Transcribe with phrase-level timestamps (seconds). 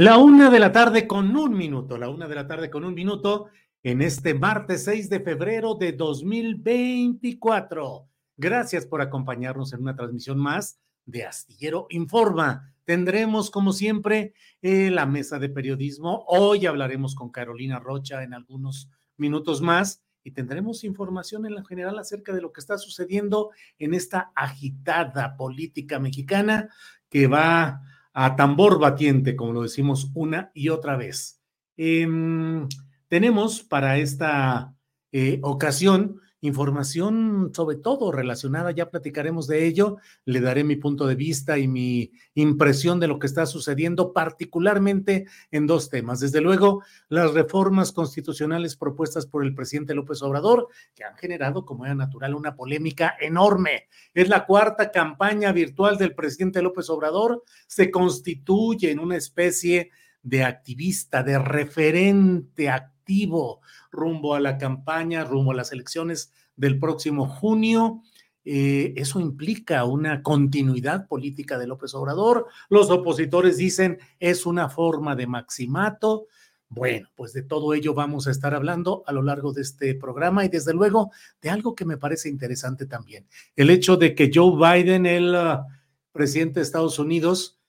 [0.00, 2.94] La una de la tarde con un minuto, la una de la tarde con un
[2.94, 3.48] minuto
[3.82, 8.08] en este martes 6 de febrero de 2024.
[8.38, 12.72] Gracias por acompañarnos en una transmisión más de Astillero Informa.
[12.86, 16.24] Tendremos, como siempre, eh, la mesa de periodismo.
[16.28, 21.98] Hoy hablaremos con Carolina Rocha en algunos minutos más y tendremos información en la general
[21.98, 26.70] acerca de lo que está sucediendo en esta agitada política mexicana
[27.10, 31.40] que va a tambor batiente, como lo decimos una y otra vez.
[31.76, 32.68] Em,
[33.08, 34.74] tenemos para esta
[35.12, 41.14] eh, ocasión información sobre todo relacionada, ya platicaremos de ello, le daré mi punto de
[41.14, 46.20] vista y mi impresión de lo que está sucediendo, particularmente en dos temas.
[46.20, 51.84] Desde luego, las reformas constitucionales propuestas por el presidente López Obrador, que han generado, como
[51.84, 53.88] era natural, una polémica enorme.
[54.14, 59.90] Es la cuarta campaña virtual del presidente López Obrador, se constituye en una especie
[60.22, 63.60] de activista, de referente activo
[63.90, 68.02] rumbo a la campaña, rumbo a las elecciones del próximo junio.
[68.44, 72.46] Eh, eso implica una continuidad política de López Obrador.
[72.68, 76.26] Los opositores dicen es una forma de maximato.
[76.68, 80.44] Bueno, pues de todo ello vamos a estar hablando a lo largo de este programa
[80.44, 81.10] y desde luego
[81.42, 83.26] de algo que me parece interesante también.
[83.56, 85.64] El hecho de que Joe Biden, el uh,
[86.12, 87.59] presidente de Estados Unidos,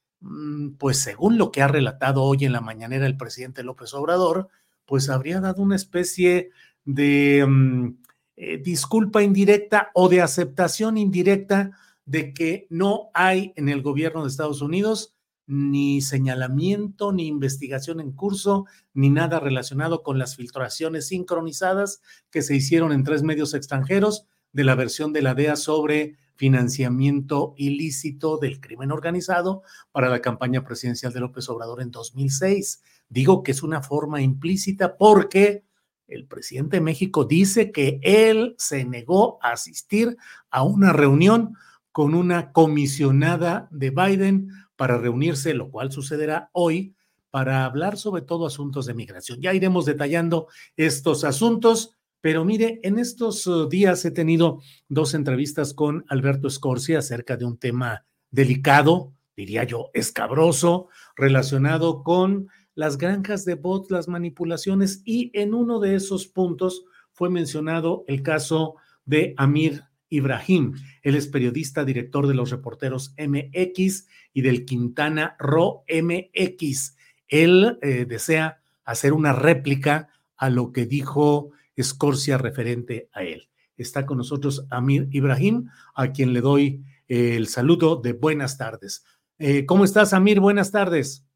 [0.77, 4.49] pues según lo que ha relatado hoy en la mañanera el presidente López Obrador,
[4.85, 6.51] pues habría dado una especie
[6.85, 7.97] de mm,
[8.35, 11.71] eh, disculpa indirecta o de aceptación indirecta
[12.05, 15.15] de que no hay en el gobierno de Estados Unidos
[15.47, 22.55] ni señalamiento, ni investigación en curso, ni nada relacionado con las filtraciones sincronizadas que se
[22.55, 28.59] hicieron en tres medios extranjeros de la versión de la DEA sobre financiamiento ilícito del
[28.59, 32.81] crimen organizado para la campaña presidencial de López Obrador en 2006.
[33.09, 35.63] Digo que es una forma implícita porque
[36.07, 40.17] el presidente de México dice que él se negó a asistir
[40.49, 41.57] a una reunión
[41.91, 46.95] con una comisionada de Biden para reunirse, lo cual sucederá hoy,
[47.29, 49.41] para hablar sobre todo asuntos de migración.
[49.41, 55.73] Ya iremos detallando estos asuntos, pero mire, en estos uh, días he tenido dos entrevistas
[55.73, 63.43] con Alberto Scorsi acerca de un tema delicado, diría yo, escabroso, relacionado con las granjas
[63.43, 68.75] de bots, las manipulaciones, y en uno de esos puntos fue mencionado el caso
[69.05, 70.75] de Amir Ibrahim.
[71.01, 76.95] Él es periodista, director de los reporteros MX y del Quintana Ro MX.
[77.27, 83.49] Él eh, desea hacer una réplica a lo que dijo Escorcia referente a él.
[83.77, 89.05] Está con nosotros Amir Ibrahim, a quien le doy el saludo de buenas tardes.
[89.39, 90.39] Eh, ¿Cómo estás, Amir?
[90.39, 91.27] Buenas tardes.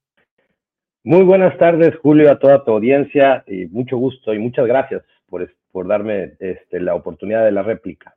[1.03, 5.51] Muy buenas tardes, Julio, a toda tu audiencia y mucho gusto y muchas gracias por,
[5.71, 8.15] por darme este, la oportunidad de la réplica.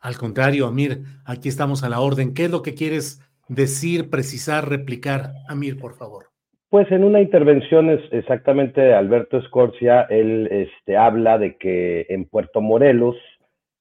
[0.00, 2.34] Al contrario, Amir, aquí estamos a la orden.
[2.34, 5.34] ¿Qué es lo que quieres decir, precisar, replicar?
[5.48, 6.31] Amir, por favor.
[6.72, 12.24] Pues en una intervención es exactamente de Alberto Escorcia, él este, habla de que en
[12.24, 13.14] Puerto Morelos,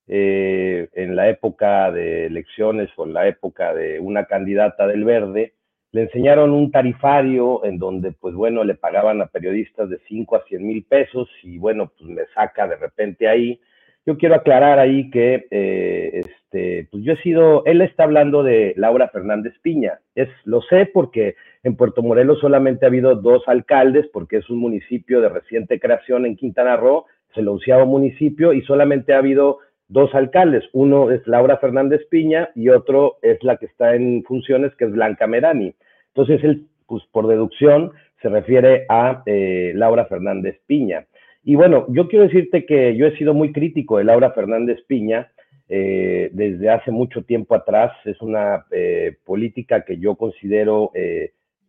[0.09, 5.53] eh, en la época de elecciones o en la época de una candidata del Verde,
[5.93, 10.43] le enseñaron un tarifario en donde, pues bueno, le pagaban a periodistas de 5 a
[10.43, 13.61] 100 mil pesos y bueno, pues me saca de repente ahí.
[14.05, 18.73] Yo quiero aclarar ahí que, eh, este, pues yo he sido, él está hablando de
[18.75, 20.01] Laura Fernández Piña.
[20.13, 24.57] Es, lo sé porque en Puerto Morelos solamente ha habido dos alcaldes, porque es un
[24.57, 29.59] municipio de reciente creación en Quintana Roo, es el onceavo municipio, y solamente ha habido
[29.87, 30.63] dos alcaldes.
[30.73, 34.91] Uno es Laura Fernández Piña y otro es la que está en funciones, que es
[34.91, 35.75] Blanca Merani.
[36.07, 37.91] Entonces, él, pues por deducción,
[38.21, 41.05] se refiere a eh, Laura Fernández Piña.
[41.43, 45.31] Y bueno, yo quiero decirte que yo he sido muy crítico de Laura Fernández Piña
[45.69, 47.91] eh, desde hace mucho tiempo atrás.
[48.05, 50.91] Es una eh, política que yo considero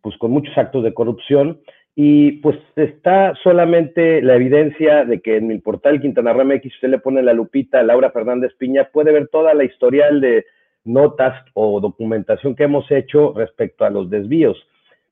[0.03, 1.61] pues con muchos actos de corrupción
[1.95, 6.99] y pues está solamente la evidencia de que en mi portal Quintana Roo usted le
[6.99, 10.45] pone la lupita a Laura Fernández Piña, puede ver toda la historial de
[10.83, 14.57] notas o documentación que hemos hecho respecto a los desvíos.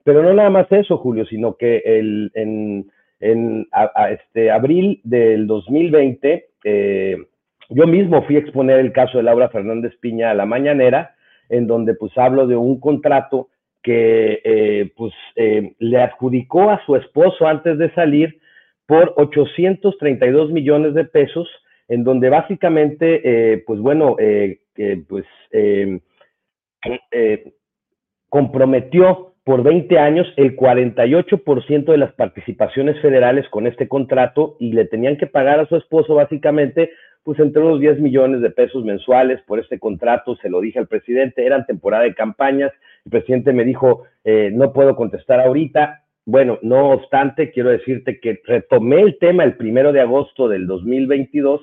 [0.04, 3.68] Pero no nada más eso, Julio, sino que el, en, en
[4.10, 7.18] este abril del 2020, eh,
[7.70, 11.16] yo mismo fui a exponer el caso de Laura Fernández Piña a la mañanera,
[11.48, 13.50] en donde pues hablo de un contrato
[13.81, 18.39] que eh, pues eh, le adjudicó a su esposo antes de salir
[18.86, 21.48] por 832 millones de pesos,
[21.88, 24.16] en donde básicamente, eh, pues bueno,
[25.07, 25.25] pues
[28.30, 34.86] comprometió por 20 años el 48% de las participaciones federales con este contrato y le
[34.86, 36.92] tenían que pagar a su esposo básicamente
[37.24, 40.88] pues entre unos 10 millones de pesos mensuales por este contrato, se lo dije al
[40.88, 42.72] presidente, eran temporada de campañas,
[43.06, 46.03] el presidente me dijo, eh, no puedo contestar ahorita.
[46.25, 51.62] Bueno, no obstante, quiero decirte que retomé el tema el primero de agosto del 2022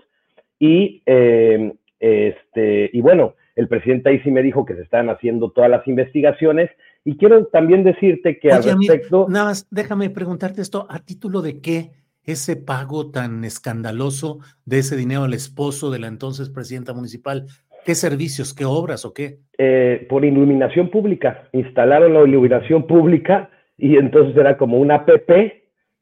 [0.58, 5.50] y, eh, este, y bueno, el presidente ahí sí me dijo que se están haciendo
[5.50, 6.70] todas las investigaciones
[7.04, 9.26] y quiero también decirte que al respecto...
[9.28, 11.92] nada más, déjame preguntarte esto, ¿a título de qué
[12.24, 17.46] ese pago tan escandaloso de ese dinero al esposo de la entonces presidenta municipal
[17.88, 19.38] ¿Qué servicios, qué obras o qué?
[19.56, 21.48] Eh, por iluminación pública.
[21.54, 23.48] Instalaron la iluminación pública
[23.78, 25.30] y entonces era como una APP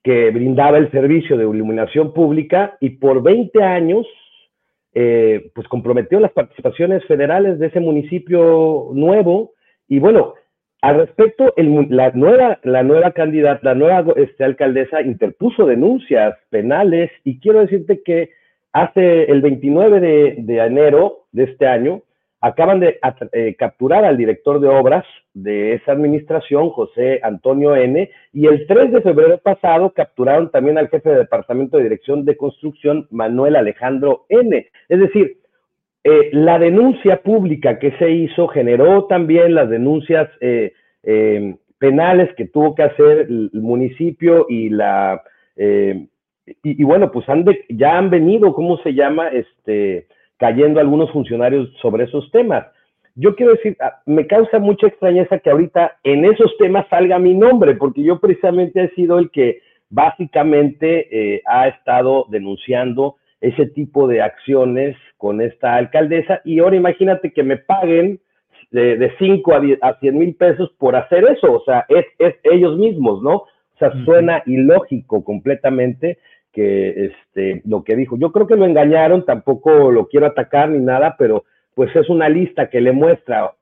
[0.02, 4.04] que brindaba el servicio de iluminación pública y por 20 años
[4.94, 9.52] eh, pues comprometió las participaciones federales de ese municipio nuevo
[9.86, 10.34] y bueno,
[10.82, 17.38] al respecto, la, nueva, la nueva candidata, la nueva este, alcaldesa interpuso denuncias penales y
[17.38, 18.30] quiero decirte que
[18.76, 22.02] hace el 29 de, enero de este año,
[22.42, 22.98] acaban de
[23.32, 28.92] eh, capturar al director de obras de esa administración, José Antonio N., y el 3
[28.92, 34.26] de febrero pasado capturaron también al jefe de departamento de dirección de construcción, Manuel Alejandro
[34.28, 34.68] N.
[34.90, 35.38] Es decir,
[36.04, 40.74] eh, la denuncia pública que se hizo generó también las denuncias eh,
[41.78, 45.22] penales que tuvo que hacer el municipio y la
[46.62, 49.28] y, bueno, pues han ya han venido, ¿cómo se llama?
[49.28, 50.06] Este,
[50.38, 52.66] cayendo algunos funcionarios sobre esos temas.
[53.14, 57.34] Yo quiero decir, ah, me causa mucha extrañeza que ahorita en esos temas salga mi
[57.34, 64.06] nombre, porque yo precisamente he sido el que básicamente eh, ha estado denunciando ese tipo
[64.06, 68.20] de acciones con esta alcaldesa y ahora imagínate que me paguen
[68.70, 72.76] de 5 a, a 100 mil pesos por hacer eso, o sea, es, es ellos
[72.76, 73.34] mismos, ¿no?
[73.76, 76.18] O sea, suena ilógico completamente
[76.56, 78.16] que este, lo que dijo.
[78.16, 81.44] Yo creo que lo engañaron, tampoco lo quiero atacar ni nada, pero
[81.74, 83.52] pues es una lista que le muestra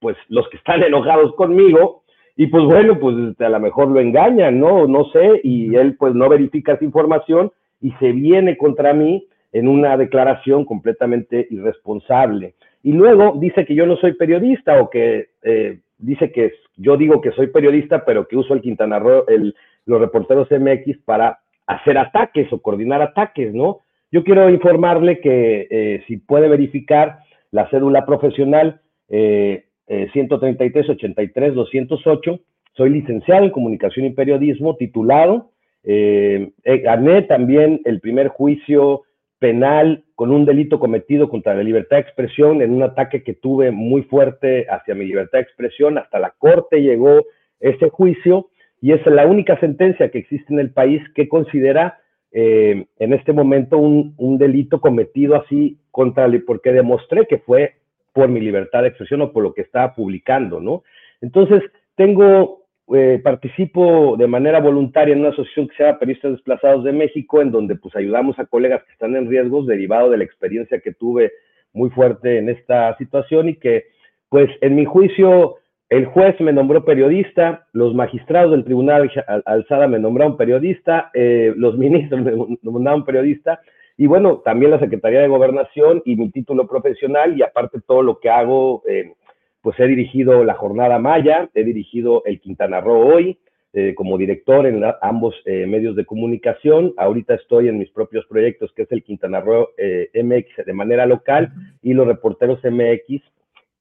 [0.00, 2.02] pues los que están enojados conmigo
[2.36, 4.88] y pues bueno, pues este, a lo mejor lo engañan, ¿no?
[4.88, 9.68] No sé, y él pues no verifica esa información y se viene contra mí en
[9.68, 12.56] una declaración completamente irresponsable.
[12.82, 17.20] Y luego dice que yo no soy periodista o que eh, dice que yo digo
[17.20, 19.54] que soy periodista, pero que uso el Quintana Roo, el,
[19.86, 23.80] los reporteros MX para hacer ataques o coordinar ataques, ¿no?
[24.10, 27.18] Yo quiero informarle que eh, si puede verificar
[27.50, 32.40] la cédula profesional eh, 133 83 208,
[32.76, 35.50] soy licenciado en comunicación y periodismo, titulado.
[35.84, 39.02] Eh, eh, gané también el primer juicio
[39.38, 43.70] penal con un delito cometido contra la libertad de expresión en un ataque que tuve
[43.70, 45.98] muy fuerte hacia mi libertad de expresión.
[45.98, 47.24] Hasta la corte llegó
[47.60, 48.48] ese juicio
[48.84, 52.00] y es la única sentencia que existe en el país que considera
[52.32, 57.76] eh, en este momento un, delito cometido así contra porque demostré que fue
[58.12, 60.82] por mi libertad de expresión o por lo que estaba publicando, ¿no?
[61.22, 61.62] Entonces,
[61.96, 66.92] tengo, eh, participo de manera voluntaria en una asociación que se llama Periodistas Desplazados de
[66.92, 70.80] México, en donde pues ayudamos a colegas que están en riesgos derivado de la experiencia
[70.80, 71.32] que tuve
[71.72, 73.86] muy fuerte en esta situación y que,
[74.28, 75.56] pues, en mi juicio,
[75.90, 79.10] el juez me nombró periodista, los magistrados del Tribunal
[79.44, 83.60] Alzada me nombraron periodista, eh, los ministros me nombraron periodista,
[83.96, 88.18] y bueno, también la Secretaría de Gobernación y mi título profesional, y aparte todo lo
[88.18, 89.12] que hago, eh,
[89.60, 93.38] pues he dirigido la Jornada Maya, he dirigido el Quintana Roo hoy,
[93.72, 96.92] eh, como director en ambos medios de comunicación.
[96.96, 99.70] Ahorita estoy en mis propios proyectos, que es el Quintana Roo
[100.14, 103.22] MX de manera local y los reporteros MX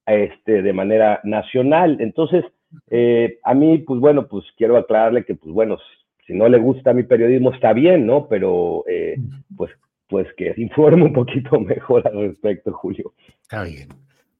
[0.05, 1.98] este, de manera nacional.
[2.00, 2.43] Entonces,
[2.89, 5.77] eh, a mí, pues bueno, pues quiero aclararle que, pues bueno,
[6.25, 8.27] si no le gusta mi periodismo está bien, ¿no?
[8.27, 9.17] Pero, eh,
[9.55, 9.72] pues,
[10.07, 13.13] pues que informe un poquito mejor al respecto, Julio.
[13.41, 13.89] Está bien.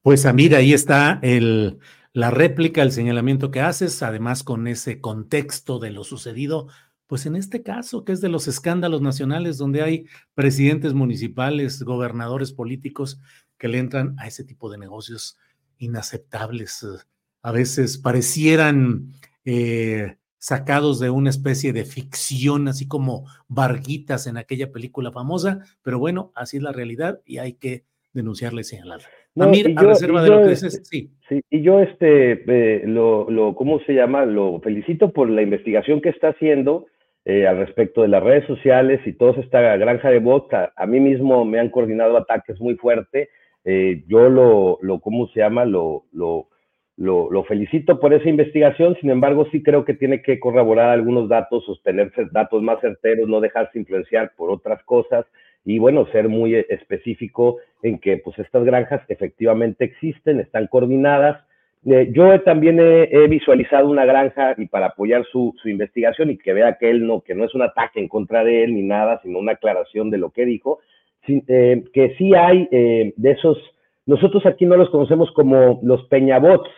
[0.02, 1.78] Pues, Amir, ahí está el,
[2.12, 6.68] la réplica, el señalamiento que haces, además con ese contexto de lo sucedido,
[7.06, 12.52] pues en este caso, que es de los escándalos nacionales donde hay presidentes municipales, gobernadores
[12.52, 13.20] políticos
[13.58, 15.38] que le entran a ese tipo de negocios
[15.84, 17.02] inaceptables, eh,
[17.42, 19.08] a veces parecieran
[19.44, 25.98] eh, sacados de una especie de ficción, así como Varguitas en aquella película famosa, pero
[25.98, 29.08] bueno, así es la realidad y hay que denunciarle y señalarla.
[29.34, 31.10] No, a reserva de lo que dices, este, sí.
[31.28, 31.40] sí.
[31.50, 34.24] Y yo, este, eh, lo, lo, ¿cómo se llama?
[34.24, 36.86] Lo felicito por la investigación que está haciendo
[37.26, 40.52] al respecto de las redes sociales y toda esta granja de bots.
[40.76, 43.30] A, mí mismo me han coordinado ataques muy fuertes
[43.64, 45.64] eh, yo lo, lo, ¿cómo se llama?
[45.64, 46.48] Lo, lo,
[46.96, 51.64] lo, felicito por esa investigación, sin embargo, sí creo que tiene que corroborar algunos datos,
[51.64, 55.26] sostenerse datos más certeros, no dejarse influenciar por otras cosas
[55.64, 61.42] y, bueno, ser muy específico en que, pues, estas granjas efectivamente existen, están coordinadas.
[61.86, 66.52] Eh, yo también he, visualizado una granja y para apoyar su, su, investigación y que
[66.52, 69.20] vea que él no, que no es un ataque en contra de él ni nada,
[69.22, 70.80] sino una aclaración de lo que dijo,
[71.26, 73.58] eh, que sí hay eh, de esos,
[74.06, 76.68] nosotros aquí no los conocemos como los Peñabots,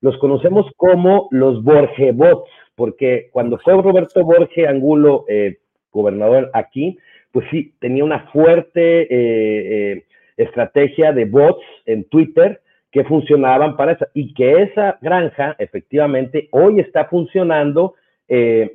[0.00, 5.58] los conocemos como los Borgebots, porque cuando fue Roberto Borge Angulo eh,
[5.90, 6.98] gobernador aquí,
[7.32, 10.04] pues sí, tenía una fuerte
[10.36, 16.80] estrategia de bots en Twitter que funcionaban para eso, y que esa granja efectivamente hoy
[16.80, 17.94] está funcionando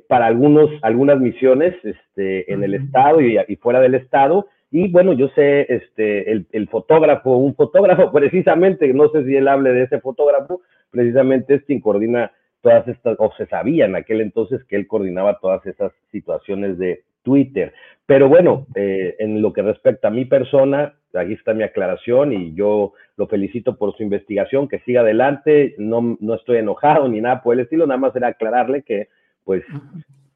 [0.08, 5.14] para algunos, algunas misiones este, en el estado y, y, fuera del estado, y bueno,
[5.14, 10.00] yo sé, este, el, fotógrafo, un fotógrafo precisamente, no sé si él hable de ese
[10.00, 10.60] fotógrafo,
[10.90, 15.38] precisamente es quien coordina todas estas, o se sabía en aquel entonces que él coordinaba
[15.38, 17.72] todas esas situaciones de Twitter.
[18.04, 22.54] Pero bueno, eh, en lo que respecta a mi persona, aquí está mi aclaración y
[22.54, 27.42] yo lo felicito por su investigación, que siga adelante, no, no estoy enojado ni nada
[27.42, 29.08] por el estilo, nada más era aclararle que
[29.44, 29.64] pues,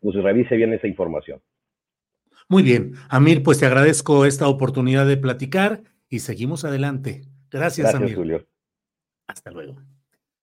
[0.00, 1.40] pues revise bien esa información.
[2.48, 7.22] Muy bien, Amir, pues te agradezco esta oportunidad de platicar y seguimos adelante.
[7.50, 8.16] Gracias, Gracias Amir.
[8.16, 8.46] Julio.
[9.26, 9.80] Hasta luego.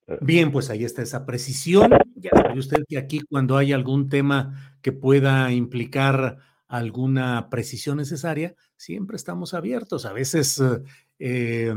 [0.08, 0.18] Eh.
[0.22, 1.92] Bien, pues ahí está esa precisión.
[2.16, 6.38] Ya sabe usted que aquí cuando hay algún tema que pueda implicar
[6.68, 10.06] alguna precisión necesaria, siempre estamos abiertos.
[10.06, 10.62] A veces
[11.20, 11.74] eh,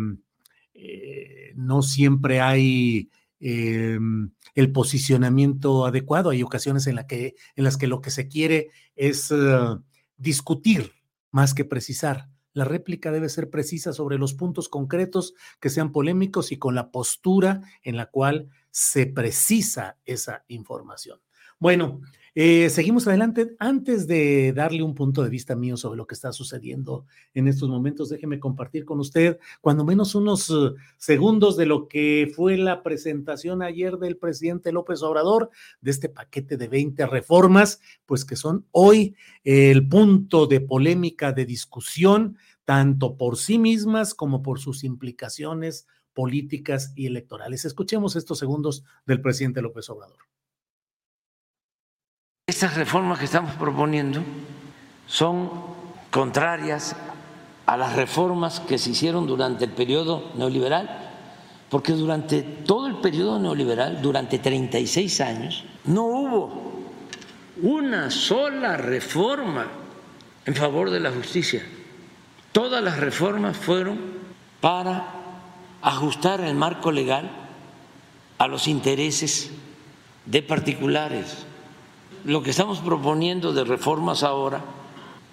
[0.75, 3.11] eh, no siempre hay
[3.41, 6.31] el posicionamiento adecuado.
[6.31, 9.35] Hay ocasiones en, la que, en las que lo que se quiere es
[10.23, 10.93] discutir
[11.33, 12.29] más que precisar.
[12.53, 16.91] La réplica debe ser precisa sobre los puntos concretos que sean polémicos y con la
[16.91, 21.21] postura en la cual se precisa esa información.
[21.59, 22.01] Bueno,
[22.35, 23.55] eh, seguimos adelante.
[23.59, 27.69] Antes de darle un punto de vista mío sobre lo que está sucediendo en estos
[27.69, 32.83] momentos, déjeme compartir con usted cuando menos unos eh, segundos de lo que fue la
[32.83, 35.51] presentación ayer del presidente López Obrador
[35.83, 41.45] de este paquete de 20 reformas, pues que son hoy el punto de polémica, de
[41.45, 47.65] discusión, tanto por sí mismas como por sus implicaciones políticas y electorales.
[47.67, 50.32] Escuchemos estos segundos del presidente López Obrador.
[52.63, 54.23] Estas reformas que estamos proponiendo
[55.09, 55.51] son
[56.13, 56.95] contrarias
[57.67, 61.11] a las reformas que se hicieron durante el periodo neoliberal,
[61.69, 66.85] porque durante todo el periodo neoliberal, durante 36 años, no hubo
[67.63, 69.67] una sola reforma
[70.47, 71.67] en favor de la justicia.
[72.53, 73.99] Todas las reformas fueron
[74.61, 75.05] para
[75.83, 77.29] ajustar el marco legal
[78.39, 79.51] a los intereses
[80.27, 81.47] de particulares
[82.25, 84.63] lo que estamos proponiendo de reformas ahora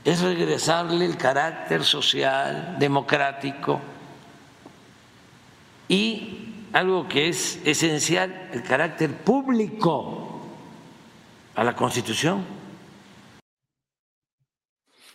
[0.03, 3.79] es regresarle el carácter social, democrático
[5.87, 10.41] y algo que es esencial, el carácter público
[11.55, 12.59] a la Constitución.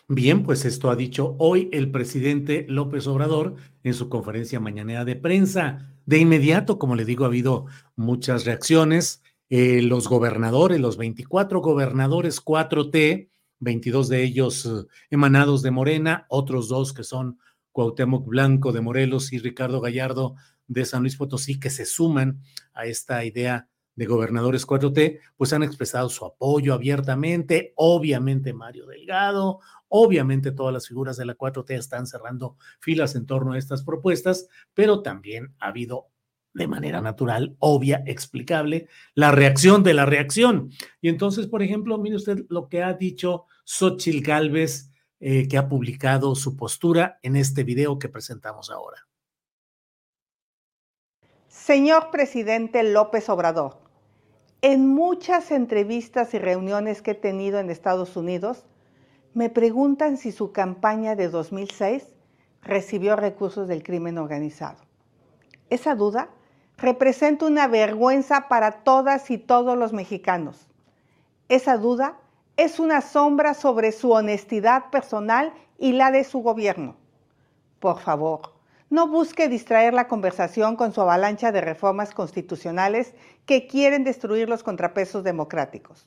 [0.07, 5.17] Bien, pues esto ha dicho hoy el presidente López Obrador en su conferencia mañanera de
[5.17, 5.89] prensa.
[6.05, 7.65] De inmediato, como le digo, ha habido
[7.97, 9.23] muchas reacciones.
[9.51, 14.71] Eh, los gobernadores, los 24 gobernadores 4T, 22 de ellos eh,
[15.11, 17.39] emanados de Morena, otros dos que son
[17.73, 20.37] Cuauhtémoc Blanco de Morelos y Ricardo Gallardo
[20.67, 22.41] de San Luis Potosí, que se suman
[22.73, 27.73] a esta idea de gobernadores 4T, pues han expresado su apoyo abiertamente.
[27.77, 33.53] Obviamente Mario Delgado, obviamente todas las figuras de la 4T están cerrando filas en torno
[33.53, 36.09] a estas propuestas, pero también ha habido
[36.55, 40.71] de manera natural, obvia, explicable, la reacción de la reacción.
[41.01, 45.69] Y entonces, por ejemplo, mire usted lo que ha dicho Xochil Gálvez, eh, que ha
[45.69, 49.07] publicado su postura en este video que presentamos ahora.
[51.49, 53.79] Señor presidente López Obrador,
[54.61, 58.65] en muchas entrevistas y reuniones que he tenido en Estados Unidos,
[59.33, 62.07] me preguntan si su campaña de 2006
[62.63, 64.79] recibió recursos del crimen organizado.
[65.71, 66.31] Esa duda
[66.77, 70.69] representa una vergüenza para todas y todos los mexicanos.
[71.49, 72.17] Esa duda
[72.57, 76.97] es una sombra sobre su honestidad personal y la de su gobierno.
[77.81, 78.55] Por favor,
[78.91, 83.15] no busque distraer la conversación con su avalancha de reformas constitucionales
[83.47, 86.07] que quieren destruir los contrapesos democráticos.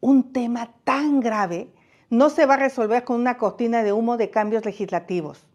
[0.00, 1.68] Un tema tan grave
[2.10, 5.46] no se va a resolver con una cortina de humo de cambios legislativos.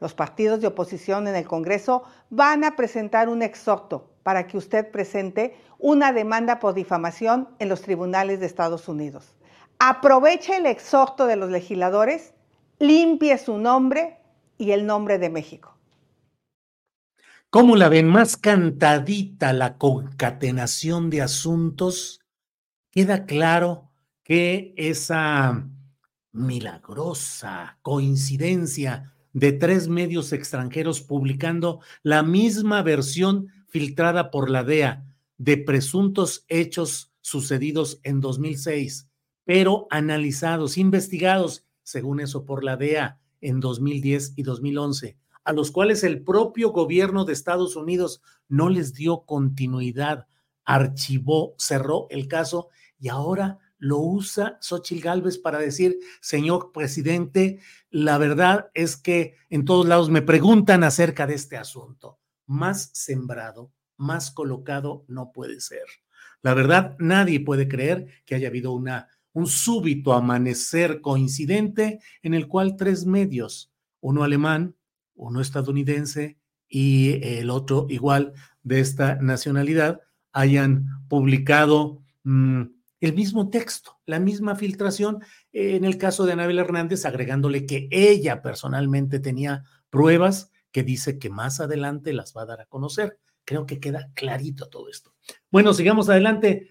[0.00, 4.90] Los partidos de oposición en el Congreso van a presentar un exhorto para que usted
[4.90, 9.34] presente una demanda por difamación en los tribunales de Estados Unidos.
[9.80, 12.34] Aproveche el exhorto de los legisladores,
[12.78, 14.18] limpie su nombre
[14.56, 15.76] y el nombre de México.
[17.50, 18.06] ¿Cómo la ven?
[18.06, 22.20] Más cantadita la concatenación de asuntos.
[22.90, 23.90] Queda claro
[24.22, 25.66] que esa
[26.32, 35.04] milagrosa coincidencia de tres medios extranjeros publicando la misma versión filtrada por la DEA
[35.36, 39.08] de presuntos hechos sucedidos en 2006,
[39.44, 46.02] pero analizados, investigados, según eso, por la DEA en 2010 y 2011, a los cuales
[46.02, 50.26] el propio gobierno de Estados Unidos no les dio continuidad,
[50.64, 57.60] archivó, cerró el caso y ahora lo usa Xochitl Gálvez para decir, señor presidente,
[57.90, 62.18] la verdad es que en todos lados me preguntan acerca de este asunto.
[62.46, 65.84] Más sembrado, más colocado no puede ser.
[66.42, 72.48] La verdad, nadie puede creer que haya habido una, un súbito amanecer coincidente en el
[72.48, 74.76] cual tres medios, uno alemán,
[75.14, 76.38] uno estadounidense
[76.68, 80.00] y el otro igual de esta nacionalidad,
[80.32, 85.20] hayan publicado mm, el mismo texto, la misma filtración,
[85.52, 91.30] en el caso de Anabel Hernández, agregándole que ella personalmente tenía pruebas que dice que
[91.30, 93.18] más adelante las va a dar a conocer.
[93.44, 95.14] Creo que queda clarito todo esto.
[95.50, 96.70] Bueno, sigamos adelante.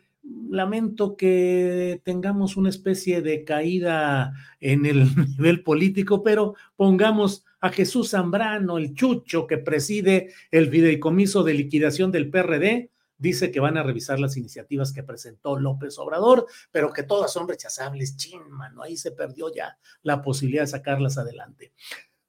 [0.49, 5.05] Lamento que tengamos una especie de caída en el
[5.37, 12.11] nivel político, pero pongamos a Jesús Zambrano, el chucho que preside el fideicomiso de liquidación
[12.11, 17.03] del PRD, dice que van a revisar las iniciativas que presentó López Obrador, pero que
[17.03, 18.17] todas son rechazables.
[18.17, 21.73] Chin, mano, ahí se perdió ya la posibilidad de sacarlas adelante.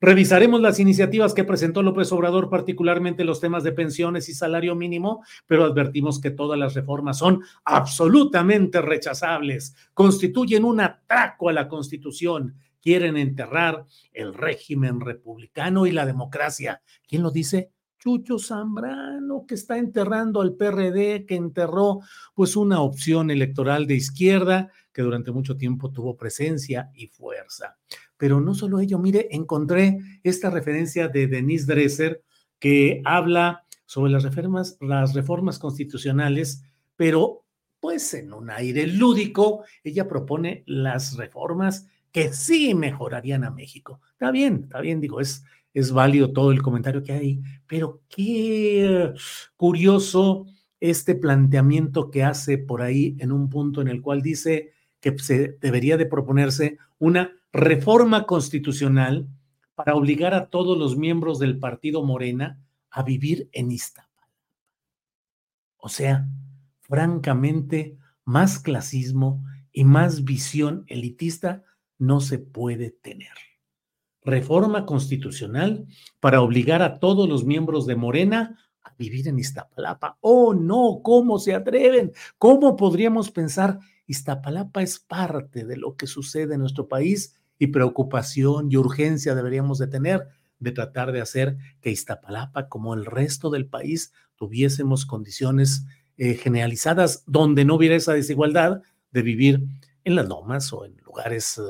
[0.00, 5.24] Revisaremos las iniciativas que presentó López Obrador, particularmente los temas de pensiones y salario mínimo,
[5.46, 12.54] pero advertimos que todas las reformas son absolutamente rechazables, constituyen un atraco a la Constitución,
[12.80, 16.80] quieren enterrar el régimen republicano y la democracia.
[17.08, 17.72] ¿Quién lo dice?
[17.98, 22.00] Chucho Zambrano, que está enterrando al PRD, que enterró
[22.34, 27.76] pues una opción electoral de izquierda que durante mucho tiempo tuvo presencia y fuerza.
[28.16, 32.22] Pero no solo ello, mire, encontré esta referencia de Denise Dresser
[32.58, 36.64] que habla sobre las reformas, las reformas constitucionales,
[36.96, 37.44] pero
[37.80, 44.00] pues en un aire lúdico, ella propone las reformas que sí mejorarían a México.
[44.12, 45.44] Está bien, está bien, digo, es,
[45.78, 49.14] es válido todo el comentario que hay, pero qué
[49.56, 50.46] curioso
[50.80, 55.56] este planteamiento que hace por ahí en un punto en el cual dice que se
[55.60, 59.28] debería de proponerse una reforma constitucional
[59.74, 62.60] para obligar a todos los miembros del partido Morena
[62.90, 64.28] a vivir en Iztapalapa.
[65.76, 66.28] O sea,
[66.80, 71.62] francamente, más clasismo y más visión elitista
[71.98, 73.47] no se puede tener
[74.28, 75.86] reforma constitucional
[76.20, 80.18] para obligar a todos los miembros de Morena a vivir en Iztapalapa.
[80.20, 82.12] Oh, no, ¿cómo se atreven?
[82.38, 83.78] ¿Cómo podríamos pensar?
[84.06, 89.78] Iztapalapa es parte de lo que sucede en nuestro país y preocupación y urgencia deberíamos
[89.78, 95.84] de tener de tratar de hacer que Iztapalapa, como el resto del país, tuviésemos condiciones
[96.16, 99.64] eh, generalizadas donde no hubiera esa desigualdad de vivir
[100.04, 101.62] en las lomas o en lugares eh,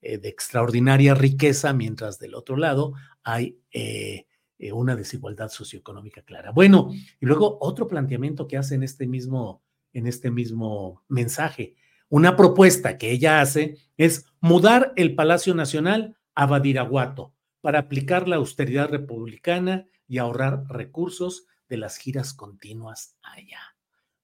[0.00, 4.26] de extraordinaria riqueza, mientras del otro lado hay eh,
[4.72, 6.50] una desigualdad socioeconómica clara.
[6.50, 11.76] Bueno, y luego otro planteamiento que hace en este mismo, en este mismo mensaje.
[12.08, 18.36] Una propuesta que ella hace es mudar el Palacio Nacional a Badiraguato para aplicar la
[18.36, 23.60] austeridad republicana y ahorrar recursos de las giras continuas allá.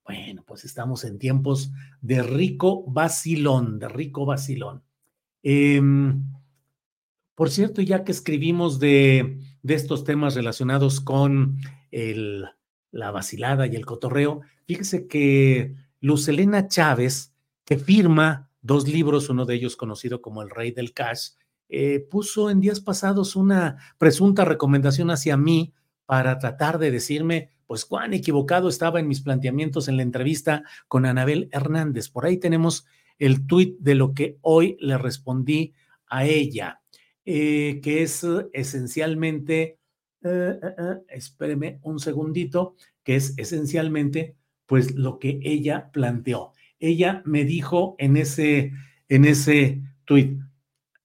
[0.04, 4.84] Bueno, pues estamos en tiempos de rico vacilón, de rico vacilón.
[5.42, 6.22] Em,
[7.34, 11.58] por cierto, ya que escribimos de, estos temas relacionados con
[12.90, 19.44] la vacilada y el cotorreo, fíjese que Luz Elena Chávez, que firma dos libros, uno
[19.44, 21.30] de ellos conocido como El Rey del Cash,
[21.68, 25.72] eh, puso en días pasados una presunta recomendación hacia mí
[26.04, 31.06] para tratar de decirme, pues cuán equivocado estaba en mis planteamientos en la entrevista con
[31.06, 32.10] Anabel Hernández.
[32.10, 32.84] Por ahí tenemos
[33.18, 35.74] el tuit de lo que hoy le respondí
[36.08, 36.82] a ella,
[37.24, 39.78] eh, que es esencialmente,
[40.22, 40.60] eh,
[41.08, 46.52] espéreme un segundito, que es esencialmente, pues lo que ella planteó.
[46.78, 48.72] Ella me dijo en ese,
[49.08, 50.40] en ese tuit,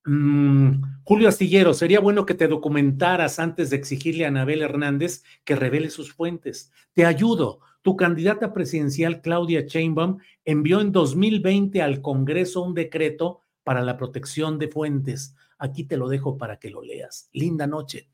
[0.08, 5.56] Mm, Julio Astillero, sería bueno que te documentaras antes de exigirle a Anabel Hernández que
[5.56, 6.72] revele sus fuentes.
[6.94, 7.60] Te ayudo.
[7.82, 14.58] Tu candidata presidencial, Claudia Sheinbaum, envió en 2020 al Congreso un decreto para la protección
[14.58, 15.36] de fuentes.
[15.58, 17.30] Aquí te lo dejo para que lo leas.
[17.34, 18.10] Linda noche.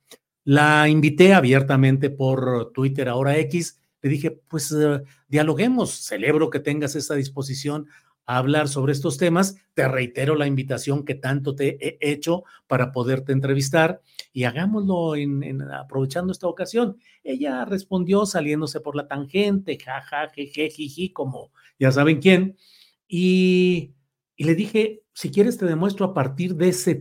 [0.46, 3.80] La invité abiertamente por Twitter, ahora X.
[4.02, 5.92] Le dije, pues eh, dialoguemos.
[5.92, 7.88] Celebro que tengas esa disposición
[8.26, 9.56] hablar sobre estos temas.
[9.74, 15.14] Te reitero la invitación que tanto te he hecho para poderte entrevistar y hagámoslo
[15.74, 16.98] aprovechando esta ocasión.
[17.24, 22.58] Ella respondió saliéndose por la tangente, jaja, jeje, jiji, como ya saben quién.
[23.08, 23.94] Y,
[24.36, 26.96] y le dije, si quieres te demuestro a partir de ese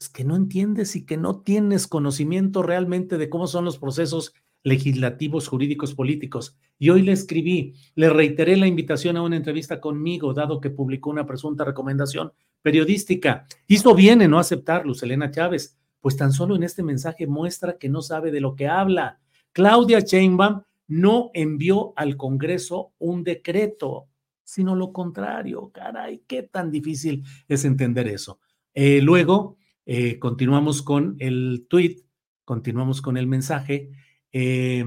[0.00, 4.32] pues, que no entiendes y que no tienes conocimiento realmente de cómo son los procesos
[4.62, 6.56] legislativos, jurídicos, políticos.
[6.78, 11.10] Y hoy le escribí, le reiteré la invitación a una entrevista conmigo, dado que publicó
[11.10, 13.46] una presunta recomendación periodística.
[13.66, 17.88] Hizo bien en no aceptarlo, Elena Chávez, pues tan solo en este mensaje muestra que
[17.88, 19.20] no sabe de lo que habla.
[19.52, 24.08] Claudia Sheinbaum no envió al Congreso un decreto,
[24.42, 25.70] sino lo contrario.
[25.72, 28.40] Caray, qué tan difícil es entender eso.
[28.74, 31.98] Eh, luego, eh, continuamos con el tweet,
[32.44, 33.90] continuamos con el mensaje
[34.32, 34.84] eh,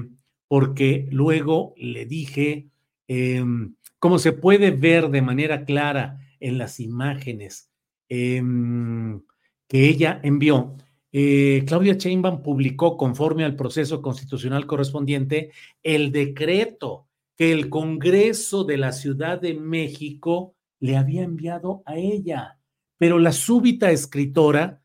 [0.48, 2.68] porque luego le dije,
[3.08, 7.70] em, como se puede ver de manera clara en las imágenes
[8.08, 9.22] em,
[9.66, 10.76] que ella envió,
[11.16, 15.52] eh, Claudia Sheinbaum publicó conforme al proceso constitucional correspondiente
[15.82, 22.58] el decreto que el Congreso de la Ciudad de México le había enviado a ella,
[22.98, 24.82] pero la súbita escritora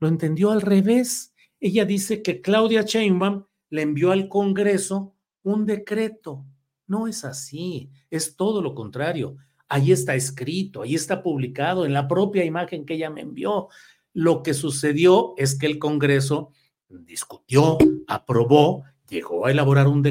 [0.00, 1.34] lo entendió al revés.
[1.60, 6.44] Ella dice que Claudia Sheinbaum le envió al Congreso un decreto.
[6.86, 9.36] No es así, es todo lo contrario.
[9.68, 13.68] Ahí está escrito, ahí está publicado en la propia imagen que ella me envió.
[14.14, 16.50] Lo que sucedió es que el Congreso
[16.88, 17.76] discutió,
[18.06, 20.06] aprobó, llegó a elaborar un,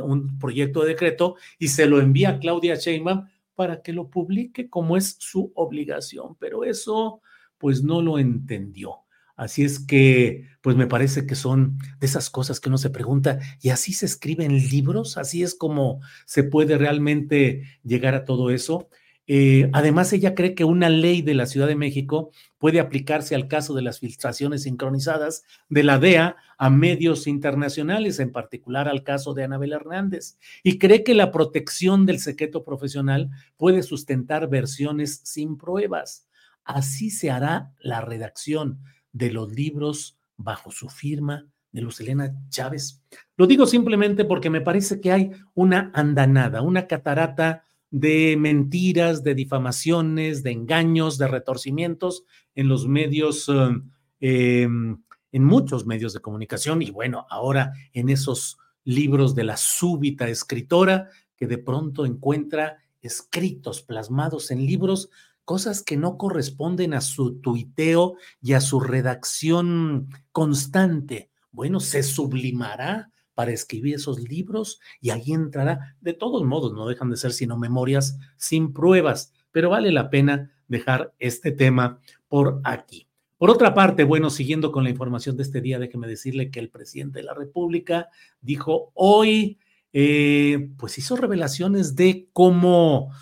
[0.00, 4.70] un, proyecto de decreto y se lo envía a Claudia Sheinbaum para que lo publique
[4.70, 6.36] como es su obligación.
[6.38, 7.20] Pero eso,
[7.58, 9.01] pues no lo entendió.
[9.42, 13.40] Así es que, pues me parece que son de esas cosas que uno se pregunta,
[13.60, 15.18] ¿y así se escriben libros?
[15.18, 18.88] ¿Así es como se puede realmente llegar a todo eso?
[19.26, 23.48] Eh, además, ella cree que una ley de la Ciudad de México puede aplicarse al
[23.48, 29.34] caso de las filtraciones sincronizadas de la DEA a medios internacionales, en particular al caso
[29.34, 35.56] de Anabel Hernández, y cree que la protección del secreto profesional puede sustentar versiones sin
[35.56, 36.28] pruebas.
[36.62, 38.78] Así se hará la redacción
[39.12, 42.02] de los libros bajo su firma de Luz
[42.50, 43.02] Chávez.
[43.36, 49.34] Lo digo simplemente porque me parece que hay una andanada, una catarata de mentiras, de
[49.34, 53.82] difamaciones, de engaños, de retorcimientos en los medios, eh,
[54.20, 60.28] em, en muchos medios de comunicación y bueno, ahora en esos libros de la súbita
[60.28, 65.10] escritora que de pronto encuentra escritos plasmados en libros
[65.52, 71.28] cosas que no corresponden a su tuiteo y a su redacción constante.
[71.50, 75.94] Bueno, se sublimará para escribir esos libros y ahí entrará.
[76.00, 80.50] De todos modos, no dejan de ser sino memorias sin pruebas, pero vale la pena
[80.68, 83.06] dejar este tema por aquí.
[83.36, 86.70] Por otra parte, bueno, siguiendo con la información de este día, déjeme decirle que el
[86.70, 88.08] presidente de la República
[88.40, 89.58] dijo hoy,
[89.92, 93.12] eh, pues hizo revelaciones de cómo,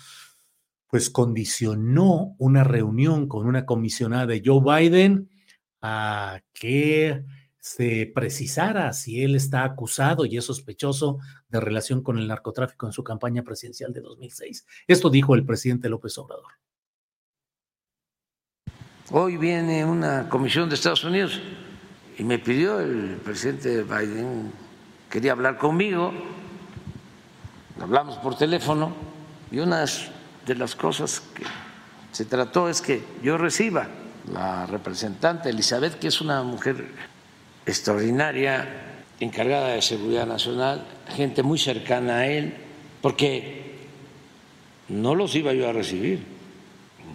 [0.91, 5.29] pues condicionó una reunión con una comisionada de Joe Biden
[5.81, 7.23] a que
[7.59, 12.91] se precisara si él está acusado y es sospechoso de relación con el narcotráfico en
[12.91, 14.65] su campaña presidencial de 2006.
[14.85, 16.51] Esto dijo el presidente López Obrador.
[19.11, 21.39] Hoy viene una comisión de Estados Unidos
[22.17, 24.51] y me pidió el presidente Biden,
[25.09, 26.11] quería hablar conmigo,
[27.79, 28.93] hablamos por teléfono
[29.51, 29.85] y una
[30.45, 31.43] de las cosas que
[32.11, 33.87] se trató es que yo reciba
[34.31, 36.87] la representante Elizabeth, que es una mujer
[37.65, 38.67] extraordinaria,
[39.19, 42.55] encargada de seguridad nacional, gente muy cercana a él,
[43.01, 43.79] porque
[44.89, 46.23] no los iba yo a recibir,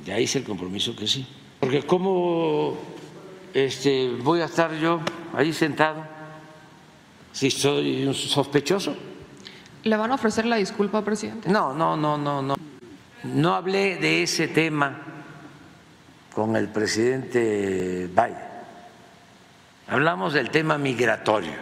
[0.04, 1.26] ya hice el compromiso que sí.
[1.60, 2.76] Porque ¿cómo
[3.52, 5.00] este, voy a estar yo
[5.34, 6.04] ahí sentado
[7.32, 8.94] si soy un sospechoso?
[9.82, 11.48] ¿Le van a ofrecer la disculpa, presidente?
[11.48, 12.56] No, no, no, no, no.
[13.34, 15.02] No hablé de ese tema
[16.34, 18.46] con el presidente Biden.
[19.88, 21.52] Hablamos del tema migratorio.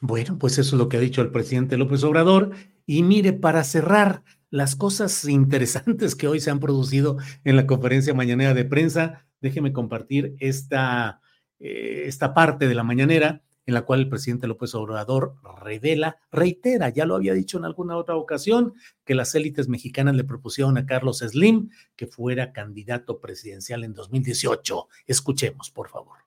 [0.00, 2.52] Bueno, pues eso es lo que ha dicho el presidente López Obrador.
[2.86, 8.14] Y mire, para cerrar, las cosas interesantes que hoy se han producido en la conferencia
[8.14, 9.26] mañanera de prensa.
[9.40, 11.20] Déjeme compartir esta,
[11.58, 16.88] eh, esta parte de la mañanera en la cual el presidente López Obrador revela, reitera,
[16.88, 18.74] ya lo había dicho en alguna otra ocasión,
[19.04, 24.88] que las élites mexicanas le propusieron a Carlos Slim que fuera candidato presidencial en 2018.
[25.06, 26.18] Escuchemos, por favor.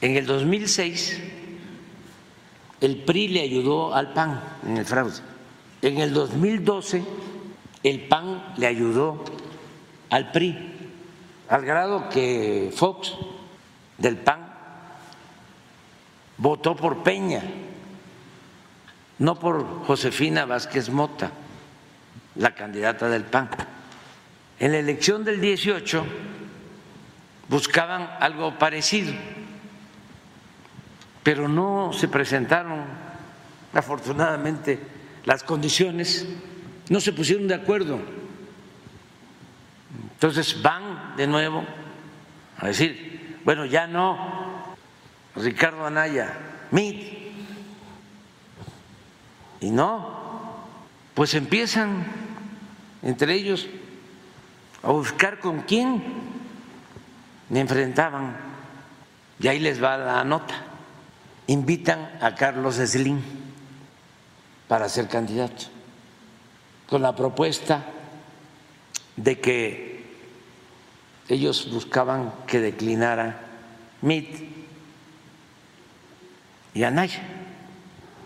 [0.00, 1.20] En el 2006,
[2.80, 5.20] el PRI le ayudó al PAN en el fraude
[5.82, 7.04] en el 2012
[7.84, 9.24] el PAN le ayudó
[10.10, 10.56] al PRI,
[11.48, 13.14] al grado que Fox
[13.96, 14.47] del PAN
[16.38, 17.42] votó por Peña,
[19.18, 21.30] no por Josefina Vázquez Mota,
[22.36, 23.50] la candidata del PAN.
[24.60, 26.04] En la elección del 18
[27.48, 29.12] buscaban algo parecido,
[31.22, 32.84] pero no se presentaron,
[33.74, 34.80] afortunadamente,
[35.24, 36.26] las condiciones,
[36.88, 38.00] no se pusieron de acuerdo.
[40.12, 41.64] Entonces van de nuevo
[42.58, 44.47] a decir, bueno, ya no,
[45.42, 46.36] Ricardo Anaya,
[46.70, 47.18] MIT.
[49.60, 50.18] Y no,
[51.14, 52.06] pues empiezan
[53.02, 53.68] entre ellos
[54.82, 56.02] a buscar con quién
[57.48, 58.36] me enfrentaban.
[59.40, 60.54] Y ahí les va la nota.
[61.46, 63.20] Invitan a Carlos Slim
[64.68, 65.64] para ser candidato,
[66.88, 67.86] con la propuesta
[69.16, 70.14] de que
[71.28, 73.40] ellos buscaban que declinara
[74.02, 74.58] MIT
[76.78, 77.20] y Anaya.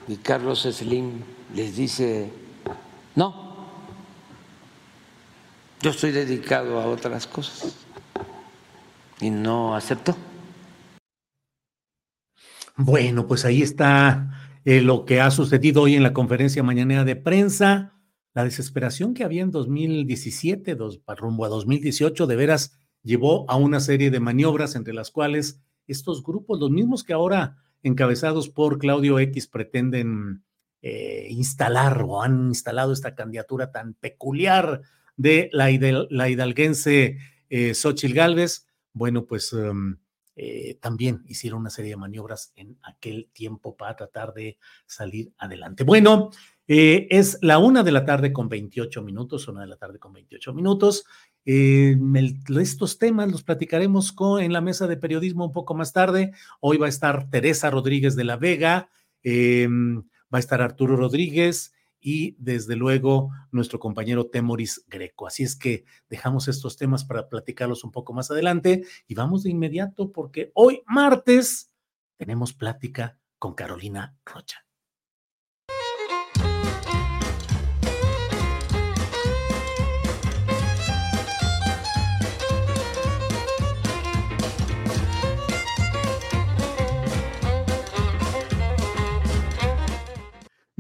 [0.07, 1.23] Y Carlos Slim
[1.55, 2.31] les dice,
[3.17, 3.67] no,
[5.81, 7.75] yo estoy dedicado a otras cosas.
[9.23, 10.15] Y no aceptó.
[12.77, 17.17] Bueno, pues ahí está eh, lo que ha sucedido hoy en la conferencia mañanera de
[17.17, 17.95] prensa,
[18.35, 23.81] la desesperación que había en 2017, dos, rumbo a 2018, de veras llevó a una
[23.81, 29.19] serie de maniobras entre las cuales estos grupos, los mismos que ahora encabezados por Claudio
[29.19, 30.45] X, pretenden
[30.83, 34.83] eh, instalar o han instalado esta candidatura tan peculiar
[35.17, 35.69] de la,
[36.11, 37.19] la hidalguense
[37.49, 39.99] eh, Xochil Gálvez, bueno, pues em,
[40.35, 45.85] eh, también hicieron una serie de maniobras en aquel tiempo para tratar de salir adelante.
[45.85, 46.31] Bueno,
[46.67, 50.13] eh, es la una de la tarde con 28 minutos, una de la tarde con
[50.15, 51.05] 28 minutos.
[51.45, 51.97] Eh,
[52.61, 56.33] estos temas los platicaremos con, en la mesa de periodismo un poco más tarde.
[56.61, 58.91] Hoy va a estar Teresa Rodríguez de la Vega,
[59.23, 60.03] em,
[60.33, 65.27] va a estar Arturo Rodríguez, y desde luego nuestro compañero Temoris Greco.
[65.27, 69.51] Así es que dejamos estos temas para platicarlos un poco más adelante y vamos de
[69.51, 71.73] inmediato porque hoy martes
[72.17, 74.67] tenemos plática con Carolina Rocha.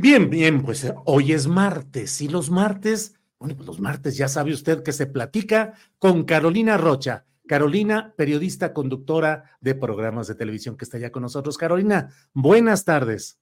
[0.02, 4.26] Bien, bien, pues eh, hoy es martes y los martes, bueno, pues los martes ya
[4.26, 7.24] sabe usted que se platica con Carolina Rocha.
[7.46, 11.56] Carolina, periodista, conductora de programas de televisión que está ya con nosotros.
[11.56, 13.38] Carolina, buenas tardes.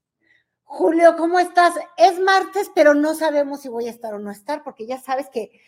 [0.64, 1.72] Julio, ¿cómo estás?
[1.96, 5.30] Es martes, pero no sabemos si voy a estar o no estar, porque ya sabes
[5.32, 5.58] que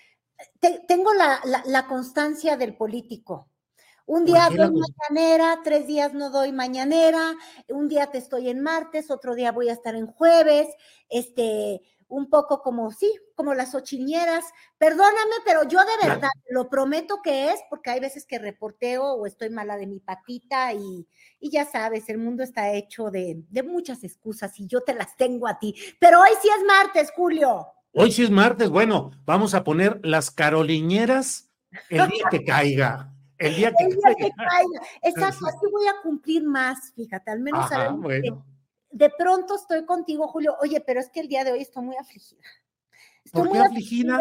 [0.86, 3.48] tengo la, constancia del político.
[4.12, 7.34] Un día doy mañanera, tres días no doy mañanera,
[7.68, 10.68] un día te estoy en martes, otro día voy a estar en jueves,
[11.08, 14.44] este, un poco como, sí, como las ochiñeras.
[14.76, 19.24] Perdóname, pero yo de verdad lo prometo que es, porque hay veces que reporteo o
[19.24, 21.08] estoy mala de mi patita y,
[21.40, 25.48] ya sabes, el mundo está hecho de, de, muchas excusas y yo te las tengo
[25.48, 25.74] a ti.
[25.98, 27.66] Pero hoy sí es martes, Julio.
[27.92, 31.50] Hoy sí es martes, bueno, vamos a poner las caroliñeras
[31.88, 33.11] el día que caiga.
[33.46, 34.86] El día que, caiga.
[35.02, 38.44] Exacto, así voy a cumplir más, fíjate, al menos bueno
[38.92, 40.56] de pronto estoy contigo, Julio.
[40.60, 42.42] Oye, pero es que el día de hoy estoy muy afligida.
[43.24, 44.20] Estoy muy afligida?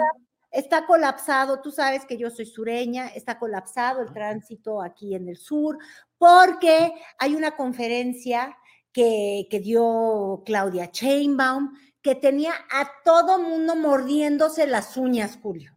[0.50, 5.38] Está colapsado, tú sabes que yo soy sureña, está colapsado el tránsito aquí en el
[5.38, 5.78] sur,
[6.18, 8.58] porque hay una conferencia
[8.92, 15.72] que, que dio Claudia Chainbaum que tenía a todo mundo mordiéndose las uñas, Julio.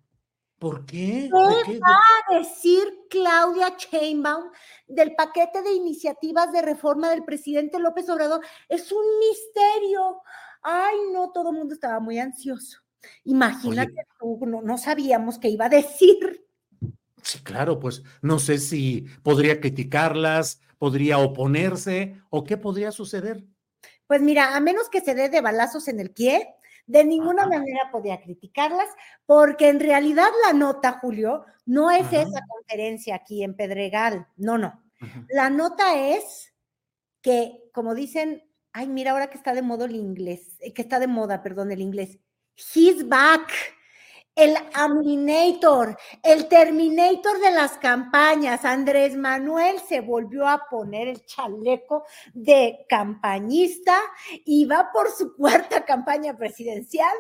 [0.65, 1.29] ¿Por qué?
[1.67, 4.45] ¿Qué, va a decir Claudia Chainbaum
[4.89, 8.41] del paquete de iniciativas de reforma del presidente López Obrador?
[8.67, 10.23] Es un misterio.
[10.63, 12.79] Ay, no, todo el mundo estaba muy ansioso.
[13.25, 13.93] Imagínate
[14.47, 16.47] no, sabíamos qué iba a decir.
[17.23, 23.45] Sí, claro, pues no sé si podría criticarlas, podría oponerse o qué podría suceder.
[24.07, 26.55] Pues mira, a menos que se dé de balazos en el pie,
[26.87, 28.89] de ninguna manera podía criticarlas,
[29.27, 34.83] porque en realidad la nota, Julio, no es esa conferencia aquí en Pedregal, no, no.
[35.29, 36.55] La nota es
[37.21, 38.43] que, como dicen,
[38.73, 41.73] ay, mira ahora que está de moda el inglés, eh, que está de moda, perdón,
[41.73, 42.19] el inglés,
[42.75, 43.51] he's back
[44.35, 48.65] el Aminator, el Terminator de las campañas.
[48.65, 53.97] Andrés Manuel se volvió a poner el chaleco de campañista
[54.45, 57.17] y va por su cuarta campaña presidencial,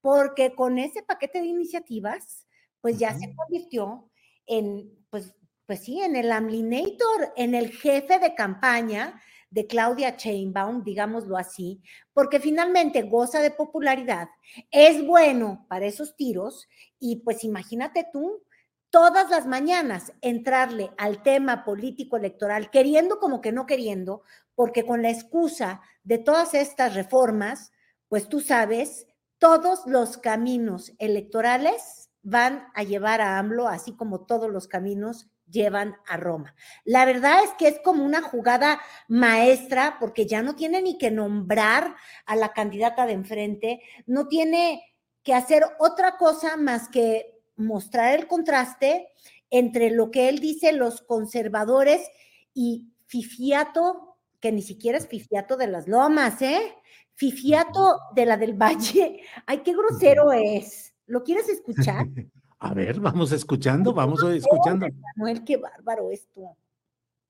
[0.00, 2.46] porque con ese paquete de iniciativas,
[2.80, 4.10] pues ya se convirtió
[4.46, 5.34] en, pues,
[5.66, 9.20] pues sí, en el Amlinator, en el jefe de campaña
[9.50, 11.80] de Claudia Chainbaum, digámoslo así,
[12.12, 14.28] porque finalmente goza de popularidad,
[14.70, 18.42] es bueno para esos tiros y pues imagínate tú,
[18.90, 24.22] todas las mañanas entrarle al tema político electoral, queriendo como que no queriendo,
[24.54, 27.72] porque con la excusa de todas estas reformas,
[28.08, 29.06] pues tú sabes,
[29.38, 35.96] todos los caminos electorales van a llevar a AMLO, así como todos los caminos llevan
[36.06, 36.54] a Roma.
[36.84, 41.10] La verdad es que es como una jugada maestra porque ya no tiene ni que
[41.10, 44.82] nombrar a la candidata de enfrente, no tiene
[45.22, 49.08] que hacer otra cosa más que mostrar el contraste
[49.50, 52.08] entre lo que él dice los conservadores
[52.54, 56.74] y Fifiato, que ni siquiera es Fifiato de las Lomas, ¿eh?
[57.14, 59.22] Fifiato de la del Valle.
[59.46, 60.94] Ay, qué grosero es.
[61.06, 62.06] ¿Lo quieres escuchar?
[62.60, 64.86] A ver, vamos escuchando, vamos escuchando.
[65.16, 66.56] Manuel, qué bárbaro esto.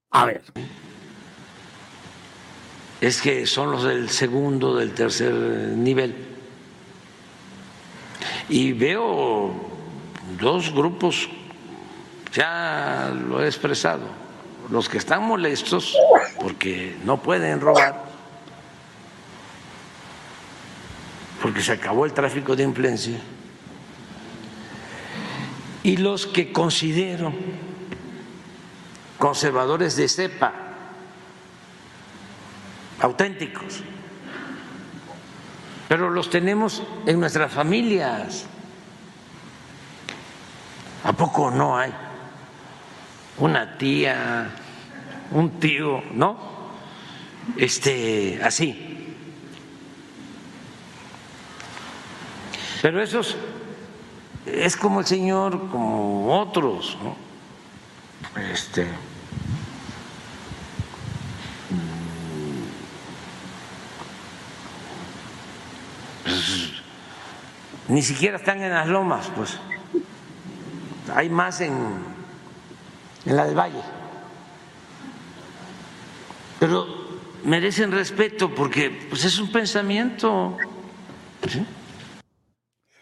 [0.09, 0.41] A ver.
[2.99, 6.15] Es que son los del segundo, del tercer nivel.
[8.49, 9.53] Y veo
[10.39, 11.29] dos grupos,
[12.33, 14.07] ya lo he expresado,
[14.71, 15.95] los que están molestos
[16.41, 18.03] porque no pueden robar,
[21.41, 23.19] porque se acabó el tráfico de influencia
[25.83, 27.33] y los que considero
[29.17, 30.53] conservadores de cepa,
[32.99, 33.81] auténticos,
[35.87, 38.45] pero los tenemos en nuestras familias.
[41.03, 41.91] ¿A poco no hay
[43.39, 44.51] una tía,
[45.31, 46.37] un tío, no?
[47.57, 49.15] Este, así.
[52.81, 53.35] Pero esos
[54.53, 57.15] es como el Señor, como otros, ¿no?
[58.41, 58.87] Este,
[66.23, 66.71] pues,
[67.87, 69.57] ni siquiera están en las lomas, pues
[71.15, 71.73] hay más en,
[73.25, 73.81] en la del Valle.
[76.59, 76.87] Pero
[77.45, 80.57] merecen respeto porque pues, es un pensamiento.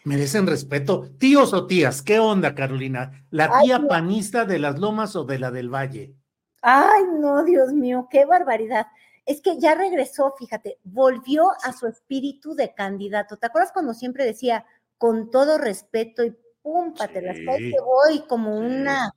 [0.08, 1.10] Merecen respeto.
[1.20, 3.28] Tíos o tías, ¿qué onda, Carolina?
[3.30, 6.16] ¿La tía panista de las Lomas o de la del Valle?
[6.62, 8.88] Ay, no, Dios mío, qué barbaridad.
[9.26, 13.36] Es que ya regresó, fíjate, volvió a su espíritu de candidato.
[13.36, 14.66] ¿Te acuerdas cuando siempre decía,
[14.98, 19.12] con todo respeto y pum, las que voy como una,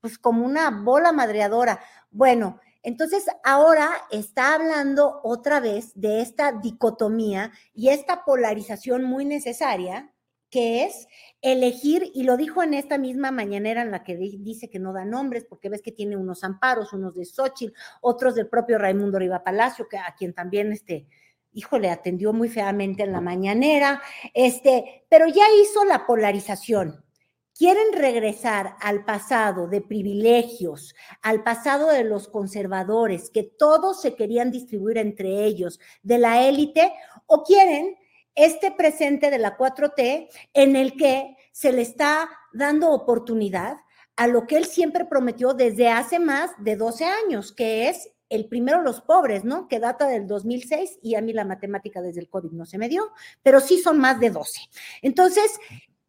[0.00, 1.80] pues como una bola madreadora.
[2.10, 10.13] Bueno, entonces ahora está hablando otra vez de esta dicotomía y esta polarización muy necesaria
[10.54, 11.08] que es
[11.42, 15.04] elegir, y lo dijo en esta misma mañanera en la que dice que no da
[15.04, 19.42] nombres, porque ves que tiene unos amparos, unos de Xochitl, otros del propio Raimundo Riva
[19.42, 21.08] Palacio, que a quien también este,
[21.52, 24.00] híjole, atendió muy feamente en la mañanera,
[24.32, 27.04] este, pero ya hizo la polarización.
[27.52, 34.52] Quieren regresar al pasado de privilegios, al pasado de los conservadores, que todos se querían
[34.52, 36.92] distribuir entre ellos, de la élite,
[37.26, 37.96] o quieren
[38.34, 43.76] este presente de la 4T en el que se le está dando oportunidad
[44.16, 48.48] a lo que él siempre prometió desde hace más de 12 años, que es el
[48.48, 49.68] primero los pobres, ¿no?
[49.68, 52.88] Que data del 2006 y a mí la matemática desde el COVID no se me
[52.88, 53.12] dio,
[53.42, 54.60] pero sí son más de 12.
[55.02, 55.58] Entonces,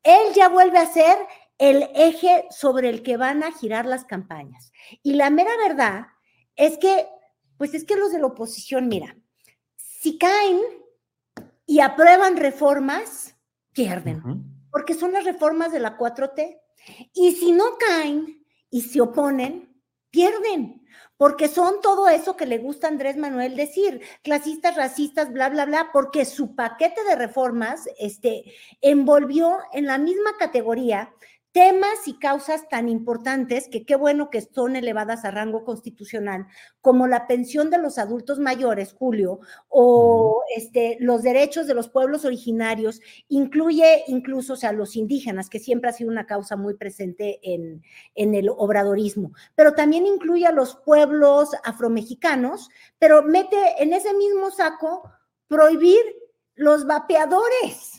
[0.04, 1.18] él ya vuelve a ser
[1.58, 4.72] el eje sobre el que van a girar las campañas.
[5.04, 6.08] Y la mera verdad
[6.56, 7.08] es que,
[7.58, 9.18] pues es que los de la oposición, mira,
[9.76, 10.62] si caen
[11.66, 13.36] y aprueban reformas,
[13.74, 14.22] pierden,
[14.72, 16.60] porque son las reformas de la 4T.
[17.14, 19.76] Y si no caen y se oponen,
[20.12, 20.86] pierden,
[21.18, 25.66] porque son todo eso que le gusta a Andrés Manuel decir, clasistas, racistas, bla, bla,
[25.66, 31.14] bla, porque su paquete de reformas este, envolvió en la misma categoría
[31.56, 36.48] temas y causas tan importantes que qué bueno que son elevadas a rango constitucional,
[36.82, 39.40] como la pensión de los adultos mayores, Julio,
[39.70, 43.00] o este, los derechos de los pueblos originarios,
[43.30, 47.82] incluye incluso o sea, los indígenas, que siempre ha sido una causa muy presente en,
[48.16, 52.68] en el obradorismo, pero también incluye a los pueblos afromexicanos,
[53.00, 55.10] pero mete en ese mismo saco
[55.48, 56.02] prohibir
[56.56, 57.95] los vapeadores.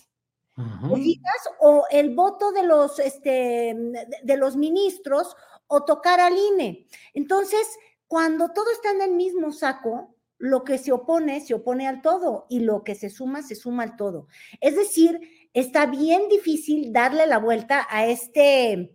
[1.61, 3.77] O el voto de los, este,
[4.23, 5.37] de los ministros
[5.67, 6.87] o tocar al INE.
[7.15, 7.67] Entonces,
[8.07, 12.47] cuando todo está en el mismo saco, lo que se opone, se opone al todo
[12.49, 14.29] y lo que se suma, se suma al todo.
[14.61, 15.21] Es decir,
[15.55, 18.95] está bien difícil darle la vuelta a este,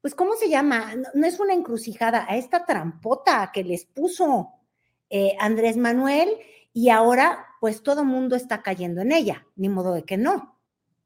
[0.00, 0.94] pues, ¿cómo se llama?
[1.14, 4.50] No, es una encrucijada, a esta trampota que les puso
[5.08, 6.30] eh, Andrés Manuel
[6.72, 10.51] y ahora, pues, todo mundo está cayendo en ella, ni modo de que no.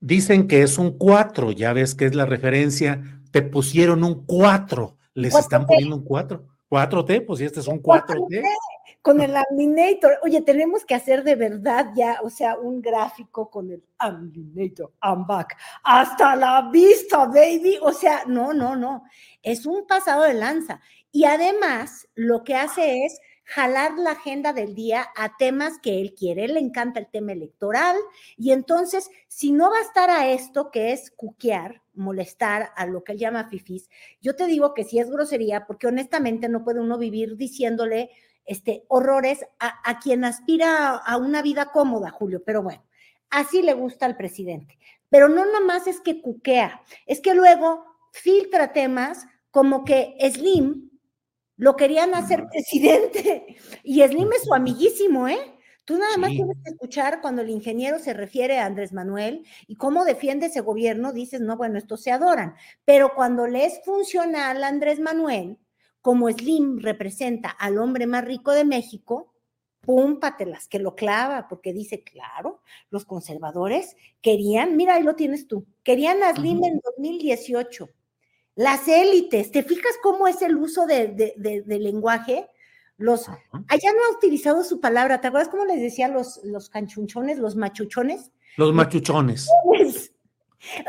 [0.01, 4.97] Dicen que es un 4, ya ves que es la referencia, te pusieron un 4,
[5.15, 6.47] les están poniendo un 4.
[6.69, 8.43] 4T, pues si este es un 4T.
[9.03, 10.19] Con el Aminator.
[10.25, 14.93] Oye, tenemos que hacer de verdad ya, o sea, un gráfico con el Aminator.
[15.01, 15.57] I'm back.
[15.85, 17.79] Hasta la vista, baby.
[17.83, 19.05] O sea, no, no, no.
[19.43, 20.81] Es un pasado de lanza.
[21.13, 26.15] Y además, lo que hace es jalar la agenda del día a temas que él
[26.15, 26.45] quiere.
[26.45, 27.97] Él le encanta el tema electoral
[28.37, 33.05] y entonces, si no va a estar a esto que es cuquear, molestar a lo
[33.05, 33.89] que él llama fifis,
[34.21, 38.11] yo te digo que sí es grosería porque honestamente no puede uno vivir diciéndole
[38.45, 42.83] este, horrores a, a quien aspira a una vida cómoda, Julio, pero bueno,
[43.31, 44.77] así le gusta al presidente.
[45.09, 50.91] Pero no nomás es que cuquea, es que luego filtra temas como que Slim
[51.57, 53.57] lo querían hacer presidente.
[53.83, 55.39] Y Slim es su amiguísimo, ¿eh?
[55.85, 59.77] Tú nada más tienes que escuchar cuando el ingeniero se refiere a Andrés Manuel y
[59.77, 62.57] cómo defiende ese gobierno, dices, no, bueno, estos se adoran.
[62.85, 65.59] Pero cuando le es funcional a Andrés Manuel,
[66.01, 69.33] como Slim representa al hombre más rico de México,
[69.81, 75.67] púmpatelas, que lo clava, porque dice, claro, los conservadores querían, mira, ahí lo tienes tú,
[75.85, 77.89] querían a Slim en 2018
[78.57, 81.35] las élites, ¿te fijas cómo es el uso de,
[81.67, 82.49] lenguaje?
[82.97, 87.39] Los, allá no ha utilizado su palabra, ¿te acuerdas cómo les decía los, los canchunchones,
[87.39, 88.33] los machuchones?
[88.57, 89.49] Los machuchones.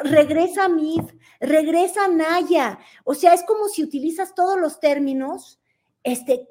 [0.04, 1.02] Regresa Mid,
[1.42, 2.80] regresa Naya.
[3.04, 5.60] O sea, es como si utilizas todos los términos
[6.04, 6.48] este,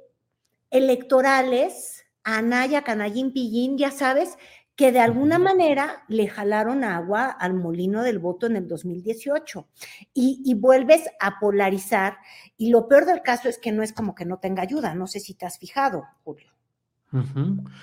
[0.70, 4.36] electorales, Anaya, Canallín, Pillín, ya sabes,
[4.76, 9.66] que de alguna manera le jalaron agua al molino del voto en el 2018
[10.12, 12.18] y, vuelves a polarizar
[12.58, 15.06] y lo peor del caso es que no es como que no tenga ayuda, no
[15.06, 16.52] sé si te has fijado, Julio.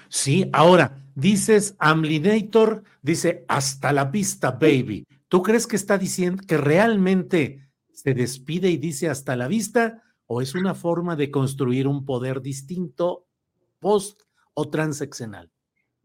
[0.09, 5.07] Sí, ahora dices Amlinator, dice hasta la vista, baby.
[5.27, 10.41] ¿Tú crees que está diciendo que realmente se despide y dice hasta la vista o
[10.41, 13.25] es una forma de construir un poder distinto
[13.79, 14.21] post
[14.53, 15.52] o transeccional?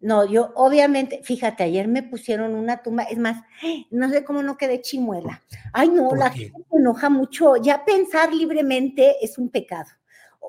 [0.00, 3.42] No, yo obviamente, fíjate, ayer me pusieron una tumba, es más,
[3.90, 5.42] no sé cómo no quedé chimuela.
[5.72, 7.56] Ay, no, la gente se enoja mucho.
[7.56, 9.90] Ya pensar libremente es un pecado.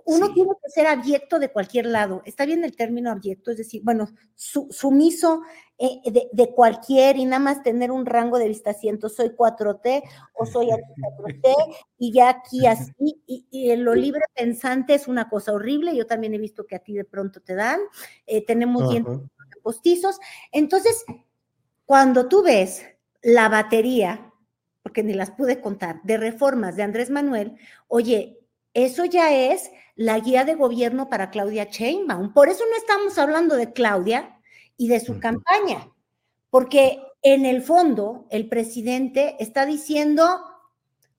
[0.05, 2.21] uno tiene que ser abyecto de cualquier lado.
[2.25, 5.41] Está bien el término abyecto, es decir, bueno, sumiso
[5.79, 10.45] eh, de, cualquier y nada más tener un rango de vista siento, soy 4T o
[10.45, 10.67] soy
[11.17, 11.53] 4T
[11.97, 12.93] y ya aquí así,
[13.25, 16.93] y, lo libre pensante es una cosa horrible, yo también he visto que a ti
[16.93, 17.79] de pronto te dan,
[18.27, 19.19] eh, tenemos dientes
[19.69, 20.19] postizos,
[20.51, 21.05] entonces,
[21.85, 22.83] cuando tú ves
[23.21, 24.33] la batería,
[24.81, 27.55] porque ni las pude contar, de reformas de Andrés Manuel,
[27.87, 28.39] oye,
[28.73, 32.33] eso ya es la guía de gobierno para Claudia Sheinbaum.
[32.33, 34.39] Por eso no estamos hablando de Claudia
[34.75, 35.91] y de su campaña,
[36.49, 40.23] porque en el fondo el presidente está diciendo,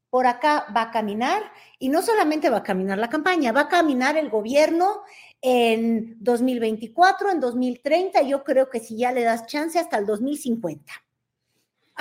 [0.09, 3.68] por acá va a caminar, y no solamente va a caminar la campaña, va a
[3.68, 5.03] caminar el gobierno
[5.43, 10.93] en 2024, en 2030, yo creo que si ya le das chance hasta el 2050.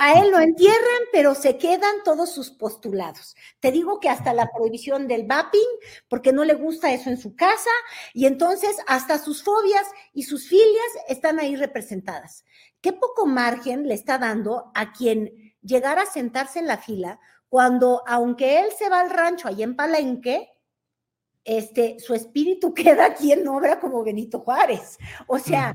[0.02, 3.36] A él lo entierran, pero se quedan todos sus postulados.
[3.60, 5.60] Te digo que hasta la prohibición del vaping,
[6.08, 7.70] porque no le gusta eso en su casa,
[8.14, 12.46] y entonces hasta sus fobias y sus filias están ahí representadas.
[12.80, 17.20] Qué poco margen le está dando a quien llegara a sentarse en la fila
[17.50, 20.48] cuando, aunque él se va al rancho ahí en Palenque,
[21.44, 24.98] este, su espíritu queda aquí en obra como Benito Juárez.
[25.26, 25.74] O sea,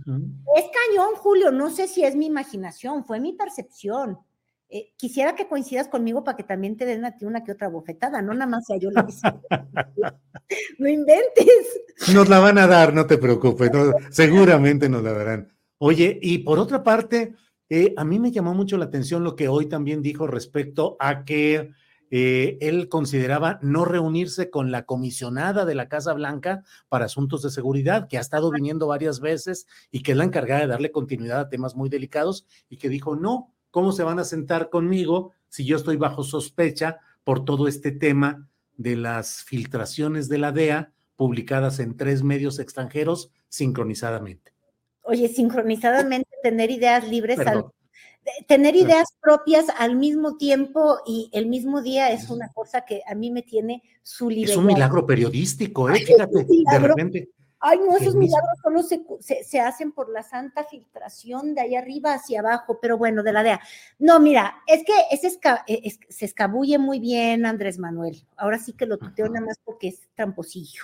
[0.56, 4.20] es cañón, Julio, no sé si es mi imaginación, fue mi percepción.
[4.68, 7.70] Eh, quisiera que coincidas conmigo para que también te den a ti una que otra
[7.70, 9.14] bofetada, no nada más sea yo lo que
[10.80, 11.82] No inventes.
[12.14, 13.70] Nos la van a dar, no te preocupes,
[14.10, 15.54] seguramente nos la darán.
[15.78, 17.36] Oye, y por otra parte,
[17.70, 21.26] eh, a mí me llamó mucho la atención lo que hoy también dijo respecto a
[21.26, 21.72] que
[22.12, 27.50] eh, él consideraba no reunirse con la comisionada de la Casa Blanca para asuntos de
[27.50, 31.40] seguridad, que ha estado viniendo varias veces y que es la encargada de darle continuidad
[31.40, 35.66] a temas muy delicados y que dijo, no, ¿cómo se van a sentar conmigo si
[35.66, 38.48] yo estoy bajo sospecha por todo este tema
[38.78, 44.54] de las filtraciones de la DEA publicadas en tres medios extranjeros sincronizadamente?
[45.02, 47.66] Oye, sincronizadamente tener ideas libres al
[48.48, 53.16] tener ideas propias al mismo tiempo y el mismo día es una cosa que a
[53.16, 54.54] mí me tiene su libertad.
[54.54, 56.00] Es un milagro periodístico, ¿eh?
[56.00, 57.30] Fíjate, de repente.
[57.68, 62.14] Ay, no, esos milagros solo se, se, hacen por la santa filtración de ahí arriba
[62.14, 63.60] hacia abajo, pero bueno, de la DEA.
[63.98, 64.94] No, mira, es que
[65.68, 68.24] e, se escabulle muy bien Andrés Manuel.
[68.36, 70.84] Ahora sí que lo tuteo nada más porque es tramposillo.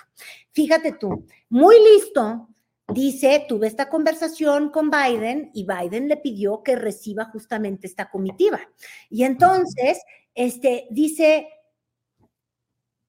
[0.50, 2.48] Fíjate tú, muy listo,
[2.88, 8.60] dice, tuve esta conversación con Biden y Biden le pidió que reciba justamente esta comitiva.
[9.08, 10.00] Y entonces,
[10.34, 11.48] este, dice,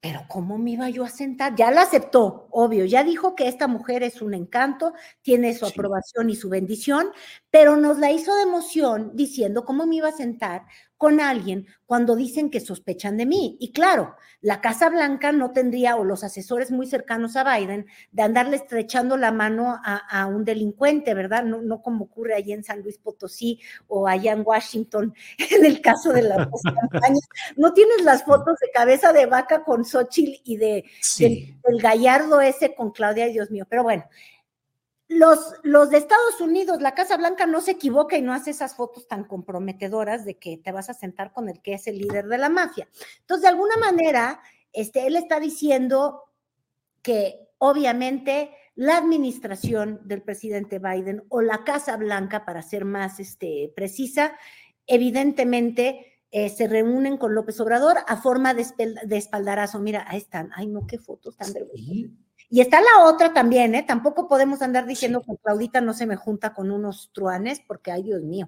[0.03, 1.55] pero ¿cómo me iba yo a sentar?
[1.55, 6.29] Ya la aceptó, obvio, ya dijo que esta mujer es un encanto, tiene su aprobación
[6.29, 7.07] y su bendición,
[7.49, 10.65] pero nos la hizo de emoción diciendo cómo me iba a sentar
[11.03, 13.57] con alguien cuando dicen que sospechan de mí.
[13.59, 18.23] Y claro, la Casa Blanca no tendría, o los asesores muy cercanos a Biden, de
[18.23, 21.43] andarle estrechando la mano a, un delincuente, ¿verdad?
[21.43, 25.13] No, no, como ocurre allí en San Luis Potosí o allá en Washington,
[25.51, 26.37] en el caso de la
[26.89, 27.19] campaña.
[27.57, 30.85] No tienes las fotos de cabeza de vaca con Xochitl y de,
[31.19, 33.65] del gallardo ese con Claudia, Dios mío.
[33.69, 34.05] Pero bueno,
[35.17, 38.75] los, los, de Estados Unidos, la Casa Blanca no se equivoca y no hace esas
[38.75, 42.27] fotos tan comprometedoras de que te vas a sentar con el que es el líder
[42.27, 42.87] de la mafia.
[43.21, 44.41] Entonces, de alguna manera,
[44.71, 46.23] este, él está diciendo
[47.01, 53.71] que obviamente la administración del presidente Biden o la Casa Blanca, para ser más este,
[53.75, 54.33] precisa,
[54.87, 58.65] evidentemente eh, se reúnen con López Obrador a forma de,
[59.11, 59.79] espaldarazo.
[59.79, 60.49] Mira, ahí están.
[60.55, 62.09] Ay, no, qué fotos tan vergonzosas.
[62.53, 63.81] Y está la otra también, ¿eh?
[63.81, 68.03] Tampoco podemos andar diciendo que Claudita no se me junta con unos truanes, porque, ay,
[68.03, 68.47] Dios mío,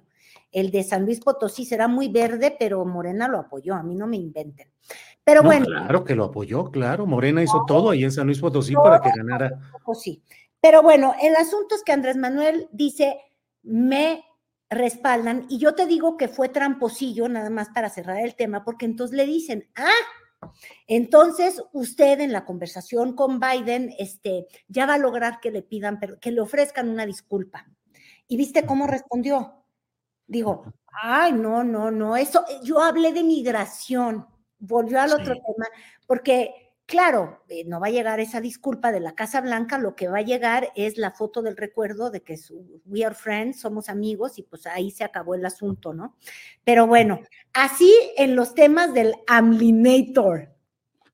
[0.52, 4.06] el de San Luis Potosí será muy verde, pero Morena lo apoyó, a mí no
[4.06, 4.70] me inventen.
[5.24, 5.66] Pero bueno.
[5.66, 9.10] Claro que lo apoyó, claro, Morena hizo todo ahí en San Luis Potosí para que
[9.10, 9.50] ganara.
[10.00, 10.22] Sí.
[10.60, 13.18] Pero bueno, el asunto es que Andrés Manuel dice,
[13.64, 14.22] me
[14.70, 18.86] respaldan, y yo te digo que fue tramposillo, nada más para cerrar el tema, porque
[18.86, 19.90] entonces le dicen, ah,
[20.86, 25.98] entonces, usted en la conversación con Biden, este, ya va a lograr que le pidan,
[26.20, 27.66] que le ofrezcan una disculpa.
[28.28, 29.64] ¿Y viste cómo respondió?
[30.26, 30.72] Digo,
[31.02, 34.26] ay, no, no, no, eso, yo hablé de migración,
[34.58, 35.66] volvió al otro tema,
[36.06, 40.08] porque, claro, eh, no va a llegar esa disculpa de la Casa Blanca, lo que
[40.08, 42.38] va a llegar es la foto del recuerdo de que
[42.86, 46.16] we are friends, somos amigos, y pues ahí se acabó el asunto, ¿no?
[46.64, 47.20] Pero bueno,
[47.52, 50.56] así en los temas del Amlinator,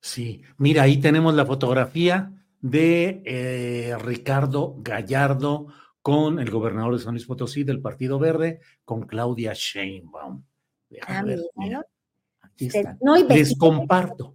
[0.02, 5.68] Sí, mira, ahí tenemos la fotografía de eh, Ricardo Gallardo
[6.02, 10.42] con el gobernador de San Luis Potosí del Partido Verde, con Claudia Sheinbaum.
[11.06, 11.24] Ah,
[12.40, 12.98] aquí está.
[13.28, 14.34] Les comparto,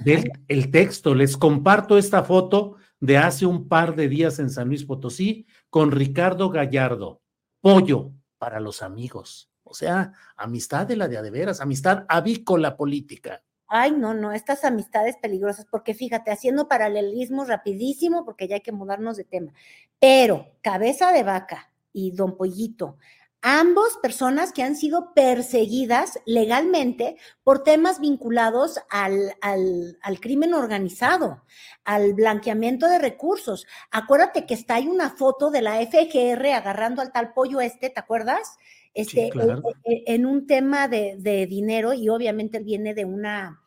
[0.00, 4.68] Del, el texto, les comparto esta foto de hace un par de días en San
[4.68, 7.20] Luis Potosí con Ricardo Gallardo.
[7.60, 9.50] Pollo para los amigos.
[9.62, 13.42] O sea, amistad de la de adeveras, amistad avícola política.
[13.66, 18.72] Ay, no, no, estas amistades peligrosas, porque fíjate, haciendo paralelismo rapidísimo, porque ya hay que
[18.72, 19.52] mudarnos de tema,
[19.98, 22.98] pero cabeza de vaca y don Pollito,
[23.46, 31.44] ambos personas que han sido perseguidas legalmente por temas vinculados al, al, al, crimen organizado,
[31.84, 33.66] al blanqueamiento de recursos.
[33.90, 38.00] Acuérdate que está ahí una foto de la FGR agarrando al tal pollo este, ¿te
[38.00, 38.56] acuerdas?
[38.94, 43.62] Este, en, en, un tema de, de dinero y obviamente él viene de una,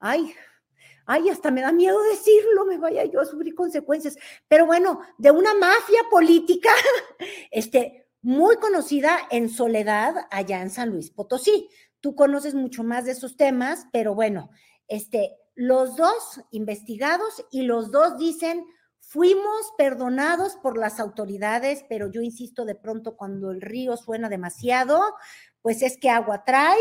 [0.00, 0.34] ay,
[1.06, 4.16] ay, hasta me da miedo decirlo, me vaya yo a sufrir consecuencias,
[4.48, 6.70] pero bueno, de una mafia política,
[7.52, 11.68] este, muy conocida en soledad allá en San Luis Potosí.
[12.00, 14.50] Tú conoces mucho más de esos temas, pero bueno,
[14.88, 18.64] este, los dos investigados y los dos dicen,
[19.00, 25.00] fuimos perdonados por las autoridades, pero yo insisto, de pronto cuando el río suena demasiado,
[25.60, 26.80] pues es que agua trae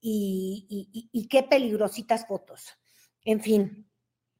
[0.00, 2.76] y, y, y qué peligrositas fotos.
[3.24, 3.86] En fin.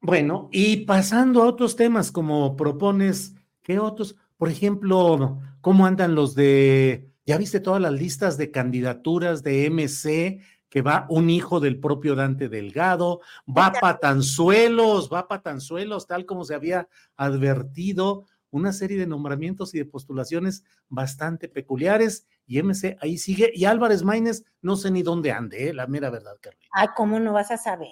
[0.01, 4.15] Bueno, y pasando a otros temas, como propones, ¿qué otros?
[4.41, 10.41] Por ejemplo, ¿cómo andan los de, ya viste todas las listas de candidaturas de MC?
[10.67, 16.55] que va un hijo del propio Dante Delgado, va Patanzuelos, va Patanzuelos, tal como se
[16.55, 16.87] había
[17.17, 23.65] advertido, una serie de nombramientos y de postulaciones bastante peculiares, y MC ahí sigue, y
[23.65, 25.73] Álvarez Maínez, no sé ni dónde ande, ¿eh?
[25.73, 26.67] la mera verdad, Carlos.
[26.71, 27.89] Ay, ¿cómo no vas a saber?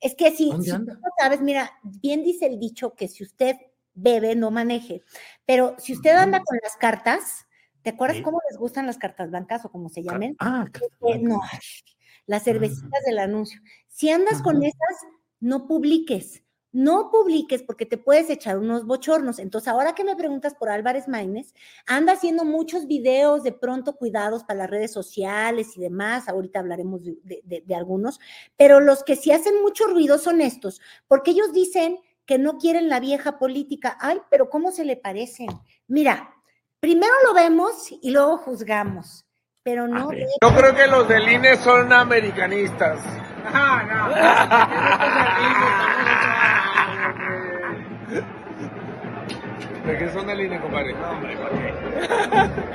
[0.00, 3.56] Es que si, si no sabes, mira, bien dice el dicho que si usted
[3.94, 5.02] bebe, no maneje.
[5.46, 7.46] Pero si usted anda con las cartas,
[7.82, 10.36] ¿te acuerdas cómo les gustan las cartas blancas o como se llamen?
[10.38, 11.40] Ah, este, no,
[12.26, 13.60] las cervecitas del anuncio.
[13.88, 14.96] Si andas con esas,
[15.40, 16.42] no publiques.
[16.74, 19.38] No publiques porque te puedes echar unos bochornos.
[19.38, 21.52] Entonces, ahora que me preguntas por Álvarez Maínez,
[21.86, 26.30] anda haciendo muchos videos de pronto cuidados para las redes sociales y demás.
[26.30, 28.20] Ahorita hablaremos de, de algunos,
[28.56, 31.98] pero los que sí hacen mucho ruido son estos, porque ellos dicen
[32.32, 33.98] que no quieren la vieja política.
[34.00, 35.48] Ay, pero ¿cómo se le parecen?
[35.86, 36.30] Mira,
[36.80, 39.26] primero lo vemos y luego juzgamos,
[39.62, 40.10] pero no.
[40.10, 43.00] Yo creo que los del INE son americanistas.
[43.52, 43.82] Ah,
[49.84, 49.92] no.
[49.92, 50.94] ¿De qué son del INE, compadre?
[50.94, 51.74] No, hombre, ¿por qué?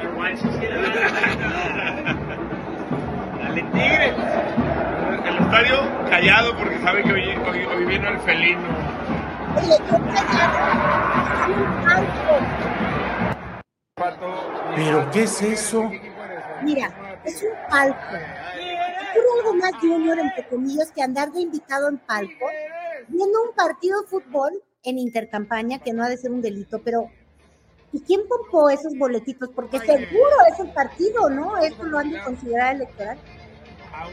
[0.04, 0.38] Igual
[3.42, 4.14] Dale, tigre.
[5.26, 5.78] El estadio
[6.12, 9.17] callado porque sabe que hoy, hoy, hoy vino el felino.
[14.76, 15.90] ¿Pero qué es eso?
[16.64, 18.16] Mira, es un palco.
[18.16, 22.46] Es algo más junior, entre comillas, que andar de invitado en palco,
[23.08, 27.10] viendo un partido de fútbol en intercampaña, que no ha de ser un delito, pero
[27.92, 29.50] ¿y quién pompó esos boletitos?
[29.50, 31.58] Porque seguro es el partido, ¿no?
[31.58, 33.18] Esto lo han de considerar electoral.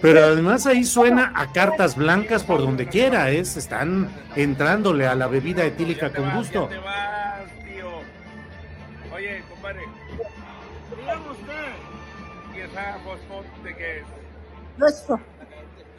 [0.03, 5.29] Pero además ahí suena a cartas blancas por donde quiera, es, están entrándole a la
[5.29, 6.69] bebida etílica con gusto.
[9.15, 9.81] Oye, compadre,
[10.97, 11.73] dígame usted,
[12.55, 14.07] ¿y esa fosfote qué es?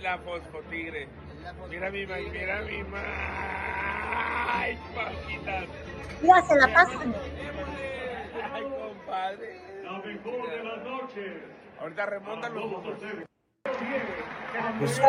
[0.02, 1.08] La fosfotigre.
[1.70, 3.02] Mira mi ma, mira mi ma.
[4.52, 5.66] Ay, paquitas.
[6.22, 7.16] Mira, se la pasan.
[8.54, 9.62] Ay, compadre.
[9.84, 11.34] La mejor de las noches.
[11.80, 12.72] Ahorita remontan los
[14.80, 15.02] pues,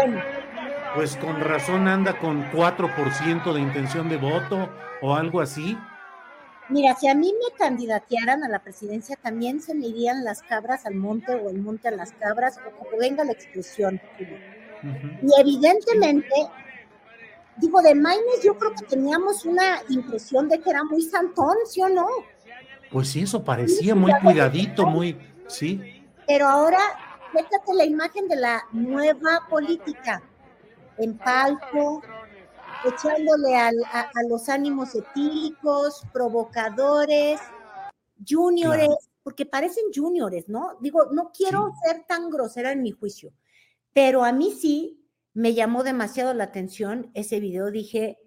[0.94, 4.68] pues, con razón anda con 4% de intención de voto
[5.02, 5.76] o algo así.
[6.68, 10.84] Mira, si a mí me candidatearan a la presidencia, también se me irían las cabras
[10.84, 14.00] al monte o el monte a las cabras, o como venga la expresión.
[14.82, 16.34] Y evidentemente,
[17.56, 21.82] digo, de Maines yo creo que teníamos una impresión de que era muy santón, ¿sí
[21.82, 22.08] o no?
[22.90, 26.02] Pues sí, eso parecía muy cuidadito, muy, sí.
[26.26, 26.80] Pero ahora
[27.32, 30.22] Fíjate la imagen de la nueva política
[30.98, 32.02] en palco,
[32.84, 33.70] echándole a,
[34.28, 37.40] los ánimos etílicos, provocadores,
[38.26, 38.88] juniores,
[39.22, 40.76] porque parecen juniores, ¿no?
[40.80, 43.32] Digo, no quiero ser tan grosera en mi juicio,
[43.92, 45.02] pero a mí sí
[45.34, 47.70] me llamó demasiado la atención ese video.
[47.70, 48.18] Dije,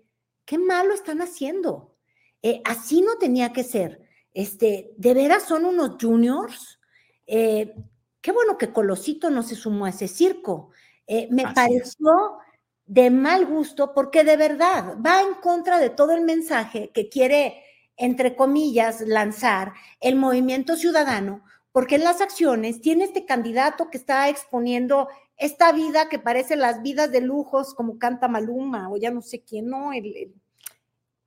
[0.46, 1.96] qué malo están haciendo.
[2.42, 4.02] Eh, así no tenía que ser.
[4.34, 6.80] Este, ¿de veras son unos juniors?
[7.26, 7.76] Eh,
[8.22, 10.72] Qué bueno que Colosito no se sumó a ese circo.
[11.08, 12.38] Eh, me pareció
[12.86, 17.64] de mal gusto porque de verdad va en contra de todo el mensaje que quiere,
[17.98, 24.28] entre comillas, lanzar el movimiento ciudadano, porque en las acciones tiene este candidato que está
[24.28, 25.08] exponiendo
[25.38, 29.44] esta vida que parece las vidas de lujos, como canta Maluma, o ya no sé
[29.44, 30.34] quién, no, el, el,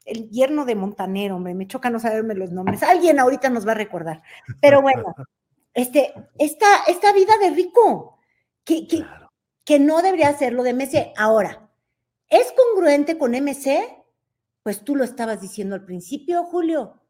[0.04, 2.82] el yerno de Montanero, hombre, me choca no saberme los nombres.
[2.82, 4.22] Alguien ahorita nos va a recordar.
[4.60, 5.14] Pero bueno,
[5.74, 8.18] este, esta, esta vida de rico,
[8.64, 9.04] que, que,
[9.64, 11.12] que no debería ser lo de MC.
[11.16, 11.70] Ahora,
[12.28, 13.80] ¿es congruente con MC?
[14.62, 17.00] Pues tú lo estabas diciendo al principio, Julio.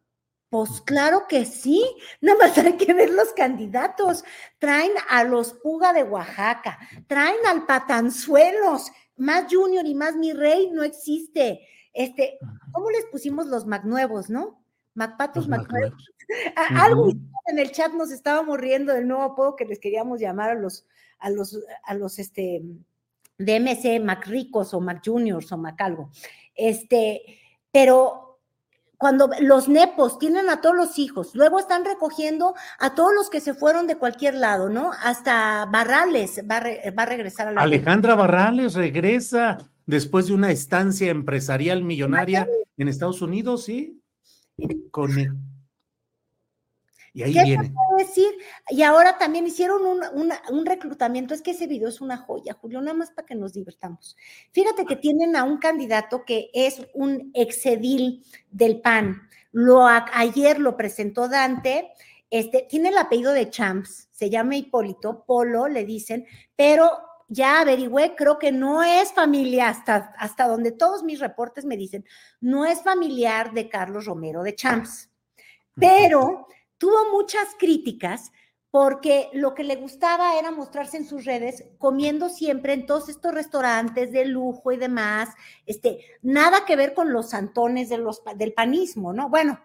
[0.48, 1.82] Pues claro que sí,
[2.20, 4.22] nada más hay que ver los candidatos.
[4.58, 10.70] Traen a los Puga de Oaxaca, traen al Patanzuelos, más Junior y más mi rey
[10.70, 11.66] no existe.
[11.94, 12.38] Este,
[12.72, 14.61] ¿cómo les pusimos los Magnuevos, no?
[14.94, 16.10] Macpatos, Magnuevos.
[16.76, 17.12] Algo
[17.46, 20.86] en el chat nos estábamos riendo del nuevo apodo que les queríamos llamar a los,
[21.18, 22.62] a los, a los, este,
[23.38, 26.10] DMC, Macricos o Mac Juniors o Macalgo.
[26.54, 27.22] Este,
[27.70, 28.40] pero
[28.96, 33.40] cuando los nepos tienen a todos los hijos, luego están recogiendo a todos los que
[33.40, 34.92] se fueron de cualquier lado, ¿no?
[35.02, 40.34] Hasta Barrales va a, re, va a regresar a la Alejandra Barrales regresa después de
[40.34, 44.01] una estancia empresarial millonaria en Estados Unidos, ¿sí?
[44.90, 45.10] Con
[47.14, 47.68] y ahí ¿Qué viene.
[47.68, 48.30] te puedo decir?
[48.70, 51.34] Y ahora también hicieron un, un, un, reclutamiento.
[51.34, 54.16] Es que ese video es una joya, Julio, nada más para que nos divertamos.
[54.52, 59.28] Fíjate que tienen a un candidato que es un exedil del PAN.
[59.52, 61.92] Lo, ayer lo presentó Dante.
[62.30, 66.24] Este, tiene el apellido de Champs, se llama Hipólito, Polo, le dicen,
[66.56, 66.90] pero
[67.32, 72.04] ya averigüé, creo que no es familia, hasta, hasta donde todos mis reportes me dicen,
[72.40, 75.10] no es familiar de Carlos Romero de Champs.
[75.74, 78.32] Pero tuvo muchas críticas
[78.70, 83.32] porque lo que le gustaba era mostrarse en sus redes comiendo siempre en todos estos
[83.32, 85.30] restaurantes de lujo y demás,
[85.64, 89.28] este, nada que ver con los santones de los, del panismo, ¿no?
[89.30, 89.58] Bueno,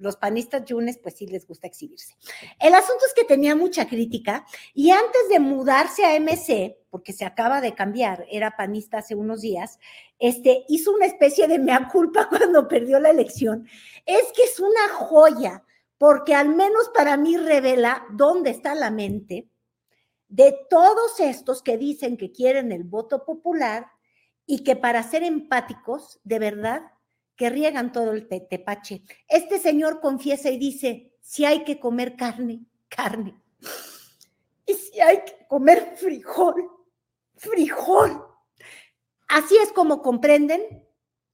[0.00, 2.16] los panistas yunes pues sí les gusta exhibirse.
[2.58, 4.44] El asunto es que tenía mucha crítica
[4.74, 9.40] y antes de mudarse a MC, porque se acaba de cambiar, era panista hace unos
[9.40, 9.78] días,
[10.18, 13.66] este, hizo una especie de mea culpa cuando perdió la elección.
[14.06, 15.64] Es que es una joya
[15.98, 19.48] porque al menos para mí revela dónde está la mente
[20.28, 23.86] de todos estos que dicen que quieren el voto popular
[24.46, 26.82] y que para ser empáticos, de verdad,
[27.38, 29.04] que riegan todo el tepache.
[29.28, 33.40] Este señor confiesa y dice, si hay que comer carne, carne.
[34.66, 36.68] Y si hay que comer frijol,
[37.36, 38.24] frijol.
[39.28, 40.62] Así es como comprenden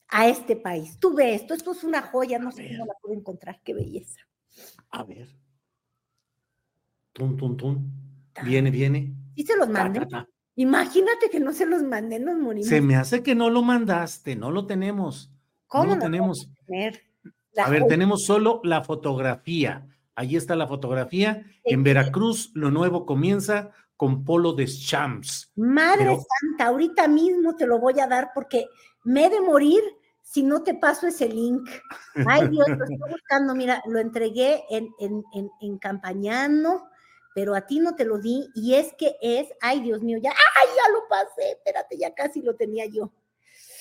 [0.08, 0.98] a este país.
[1.00, 4.20] Tú ves esto, esto es una joya, no sé cómo la puedo encontrar, qué belleza.
[4.90, 5.34] A ver.
[7.14, 7.92] Tun, tun, tun.
[8.44, 9.14] Viene, viene.
[9.34, 10.06] ¿Y se los mandé?
[10.56, 12.68] Imagínate que no se los mandé, nos morimos.
[12.68, 15.33] Se me hace que no lo mandaste, no lo tenemos.
[15.74, 16.48] ¿Cómo no tenemos?
[17.56, 19.86] A ver, tenemos solo la fotografía.
[20.14, 21.44] Ahí está la fotografía.
[21.64, 25.52] En Veracruz, lo nuevo comienza con Polo de Champs.
[25.56, 26.18] Madre Pero...
[26.40, 28.66] Santa, ahorita mismo te lo voy a dar porque
[29.02, 29.80] me he de morir
[30.22, 31.68] si no te paso ese link.
[32.26, 33.54] Ay, Dios, lo estoy buscando.
[33.54, 36.88] Mira, lo entregué en, en, en, en Campañano,
[37.34, 38.48] pero a ti no te lo di.
[38.54, 41.52] Y es que es, ay, Dios mío, ya, ay, ya lo pasé.
[41.52, 43.12] Espérate, ya casi lo tenía yo.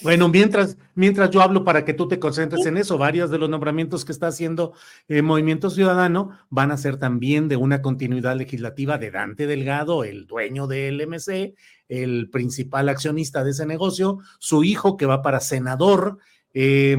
[0.04, 3.50] Bueno, mientras, mientras yo hablo para que tú te concentres en eso, varios de los
[3.50, 4.74] nombramientos que está haciendo
[5.08, 10.28] eh, Movimiento Ciudadano van a ser también de una continuidad legislativa de Dante Delgado, el
[10.28, 11.56] dueño del MC,
[11.88, 16.18] el principal accionista de ese negocio, su hijo que va para senador,
[16.54, 16.98] eh,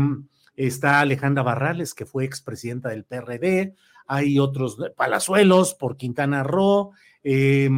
[0.56, 3.74] está Alejandra Barrales, que fue expresidenta del PRD,
[4.06, 6.92] hay otros Palazuelos por Quintana Roo,
[7.24, 7.70] eh,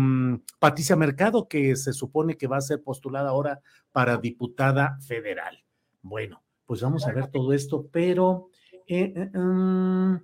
[0.58, 3.60] Patricia Mercado, que se supone que va a ser postulada ahora
[3.92, 5.64] para diputada federal.
[6.02, 8.50] Bueno, pues vamos a ver todo esto, pero
[8.88, 10.18] eh, eh, um,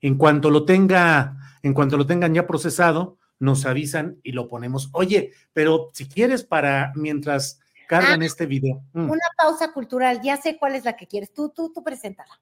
[0.00, 4.88] en cuanto lo tenga, en cuanto lo tengan ya procesado, nos avisan y lo ponemos.
[4.92, 8.82] Oye, pero si quieres para mientras cargan ah, este video.
[8.94, 9.10] Mm.
[9.10, 11.32] Una pausa cultural, ya sé cuál es la que quieres.
[11.34, 12.40] Tú, tú, tú preséntala.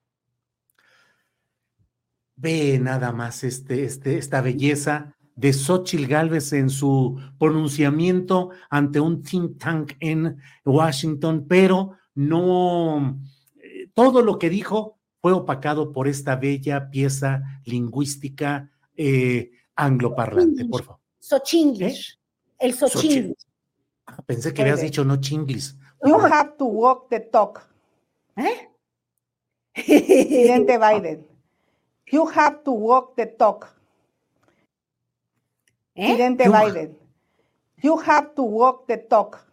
[2.37, 9.23] Ve nada más este, este, esta belleza de Xochitl Galvez en su pronunciamiento ante un
[9.23, 10.37] think tank en
[10.67, 13.19] Washington, pero no,
[13.57, 20.85] eh, todo lo que dijo fue opacado por esta bella pieza lingüística eh, angloparlante, por
[20.85, 21.01] favor.
[21.19, 22.13] Sochinglish.
[22.13, 22.19] ¿Eh?
[22.59, 23.47] El Sochinglish.
[24.07, 25.75] Ah, pensé que habías dicho no chinglis.
[26.05, 27.67] You have to walk the talk.
[28.37, 28.69] ¿Eh?
[29.73, 31.27] Presidente Biden.
[32.13, 33.80] You have to walk the talk.
[36.01, 36.97] Presidente you Biden.
[37.83, 39.47] You have to walk the talk.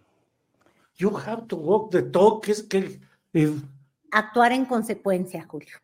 [0.98, 2.48] You have to walk the talk.
[2.48, 3.00] Es que.
[3.34, 3.54] Eh,
[4.12, 5.78] Actuar en consecuencia, Julio.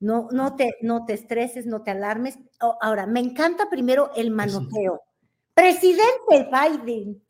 [0.00, 2.38] No, no, te, no te estreses, no te alarmes.
[2.80, 5.00] Ahora, me encanta primero el manoteo.
[5.54, 7.22] Presidente Biden.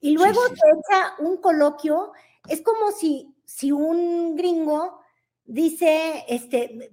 [0.00, 2.12] Y luego te echa un coloquio,
[2.48, 5.00] es como si, si un gringo
[5.44, 6.92] dice, este,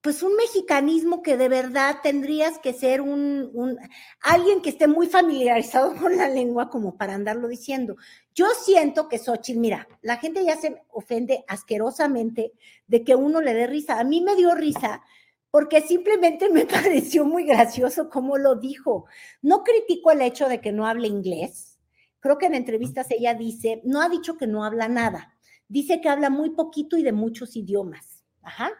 [0.00, 3.78] pues un mexicanismo que de verdad tendrías que ser un, un,
[4.22, 7.96] alguien que esté muy familiarizado con la lengua como para andarlo diciendo.
[8.34, 12.52] Yo siento que Xochitl, mira, la gente ya se ofende asquerosamente
[12.86, 14.00] de que uno le dé risa.
[14.00, 15.02] A mí me dio risa
[15.50, 19.04] porque simplemente me pareció muy gracioso cómo lo dijo.
[19.42, 21.78] No critico el hecho de que no hable inglés.
[22.20, 25.34] Creo que en entrevistas ella dice, no ha dicho que no habla nada.
[25.68, 28.24] Dice que habla muy poquito y de muchos idiomas.
[28.42, 28.70] Ajá.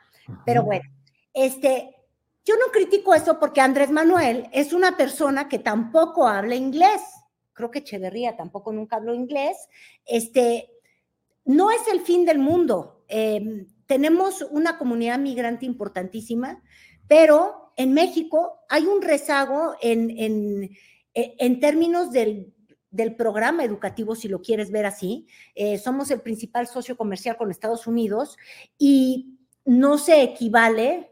[0.45, 0.85] Pero bueno,
[1.45, 1.97] este,
[2.45, 7.01] yo no critico eso porque Andrés Manuel es una persona que tampoco habla inglés.
[7.53, 9.57] Creo que Echeverría tampoco nunca habló inglés.
[10.07, 10.71] Este,
[11.45, 13.05] no es el fin del mundo.
[13.09, 16.63] Eh, tenemos una comunidad migrante importantísima,
[17.09, 20.71] pero en México hay un rezago en, en,
[21.15, 22.55] en términos del,
[22.91, 25.27] del, programa educativo, si lo quieres ver así.
[25.55, 28.37] Eh, somos el principal socio comercial con Estados Unidos
[28.79, 31.10] y no se equivale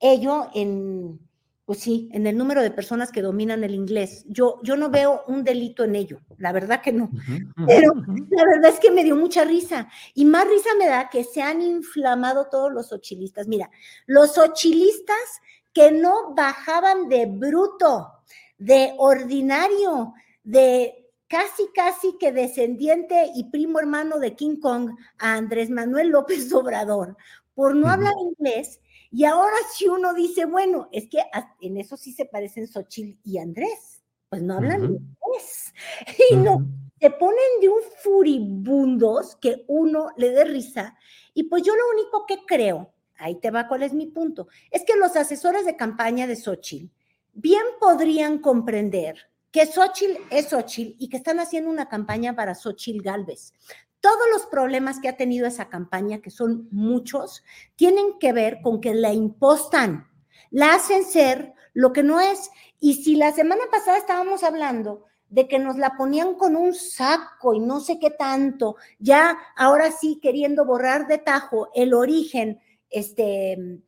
[0.00, 1.20] ello en,
[1.64, 4.24] pues sí, en el número de personas que dominan el inglés.
[4.28, 7.10] Yo, yo no veo un delito en ello, la verdad que no.
[7.66, 7.92] Pero
[8.30, 9.88] la verdad es que me dio mucha risa.
[10.14, 13.48] Y más risa me da que se han inflamado todos los ochilistas.
[13.48, 13.70] Mira,
[14.06, 15.16] los ochilistas
[15.74, 18.12] que no bajaban de bruto,
[18.56, 25.68] de ordinario, de casi, casi que descendiente y primo hermano de King Kong a Andrés
[25.68, 27.16] Manuel López Obrador,
[27.54, 28.80] por no hablar inglés
[29.10, 31.18] y ahora si uno dice, bueno, es que
[31.60, 35.72] en eso sí se parecen Xochitl y Andrés, pues no hablan inglés.
[36.30, 36.66] Y no,
[37.00, 40.96] se ponen de un furibundos que uno le dé risa.
[41.32, 44.84] Y pues yo lo único que creo, ahí te va cuál es mi punto, es
[44.84, 46.90] que los asesores de campaña de Xochitl
[47.32, 53.02] bien podrían comprender que Xochitl es Xochitl y que están haciendo una campaña para Xochitl
[53.02, 53.52] Galvez
[54.00, 57.42] todos los problemas que ha tenido esa campaña, que son muchos,
[57.76, 60.08] tienen que ver con que la impostan,
[60.50, 62.50] la hacen ser lo que no es.
[62.80, 67.54] Y si la semana pasada estábamos hablando de que nos la ponían con un saco
[67.54, 73.80] y no sé qué tanto, ya ahora sí queriendo borrar de tajo el origen este,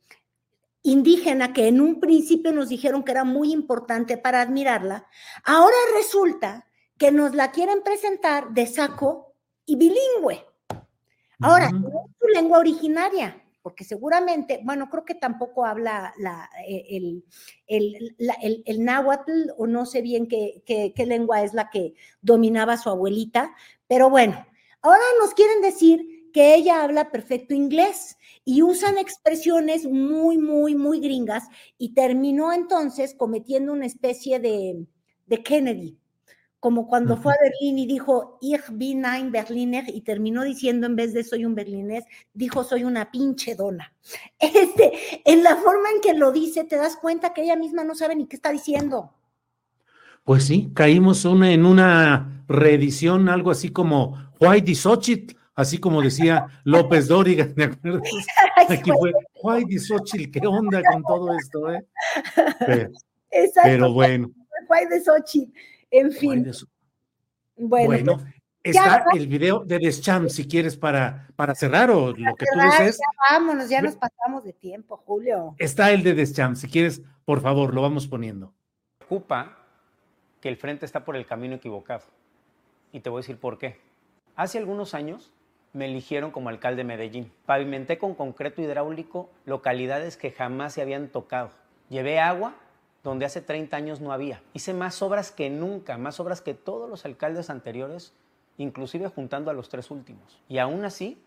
[0.83, 5.07] indígena que en un principio nos dijeron que era muy importante para admirarla,
[5.43, 9.30] ahora resulta que nos la quieren presentar de saco
[9.65, 10.45] y bilingüe.
[11.39, 17.25] Ahora, su lengua originaria, porque seguramente, bueno, creo que tampoco habla la, eh, el,
[17.67, 22.77] el, el, náhuatl o no sé bien qué, qué, qué lengua es la que dominaba
[22.77, 23.55] su abuelita,
[23.87, 24.45] pero bueno,
[24.81, 30.99] ahora nos quieren decir que ella habla perfecto inglés y usan expresiones muy, muy, muy
[30.99, 31.47] gringas
[31.77, 34.85] y terminó entonces cometiendo una especie de,
[35.25, 36.00] de Kennedy,
[36.61, 40.95] como cuando fue a Berlín y dijo, Ich bin ein Berliner, y terminó diciendo en
[40.95, 42.05] vez de soy un berlinés,
[42.35, 43.91] dijo soy una pinche dona.
[44.39, 44.93] Este,
[45.25, 48.15] en la forma en que lo dice, te das cuenta que ella misma no sabe
[48.15, 49.11] ni qué está diciendo.
[50.23, 56.45] Pues sí, caímos una, en una reedición, algo así como White Disochit, así como decía
[56.63, 58.01] López Dóriga, ¿de acuerdo?
[58.69, 61.87] Aquí fue White Disochit, ¿qué onda con todo esto, eh?
[62.59, 62.91] Pero,
[63.31, 63.61] Exacto.
[63.63, 64.31] pero bueno.
[64.91, 65.51] Disochit.
[65.91, 66.51] En fin.
[67.57, 68.23] Bueno,
[68.63, 72.97] está el video de Deschamps, si quieres, para, para cerrar o lo que tú dices.
[72.97, 75.55] Ya vámonos, ya nos pasamos de tiempo, Julio.
[75.57, 78.53] Está el de Deschamps, si quieres, por favor, lo vamos poniendo.
[79.03, 79.57] Ocupa
[80.39, 82.03] que el frente está por el camino equivocado.
[82.91, 83.79] Y te voy a decir por qué.
[84.35, 85.31] Hace algunos años
[85.73, 87.31] me eligieron como alcalde de Medellín.
[87.45, 91.51] Pavimenté con concreto hidráulico localidades que jamás se habían tocado.
[91.89, 92.55] Llevé agua
[93.03, 94.41] donde hace 30 años no había.
[94.53, 98.13] Hice más obras que nunca, más obras que todos los alcaldes anteriores,
[98.57, 100.39] inclusive juntando a los tres últimos.
[100.47, 101.21] Y aún así,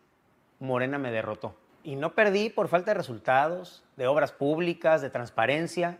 [0.60, 1.54] Morena me derrotó.
[1.82, 5.98] Y no perdí por falta de resultados, de obras públicas, de transparencia.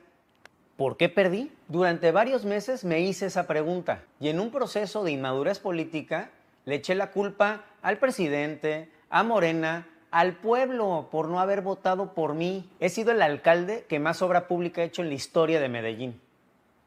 [0.77, 1.53] ¿Por qué perdí?
[1.69, 6.31] Durante varios meses me hice esa pregunta y en un proceso de inmadurez política
[6.65, 12.35] le eché la culpa al presidente, a Morena, al pueblo por no haber votado por
[12.35, 12.71] mí.
[12.79, 16.21] He sido el alcalde que más obra pública ha hecho en la historia de Medellín,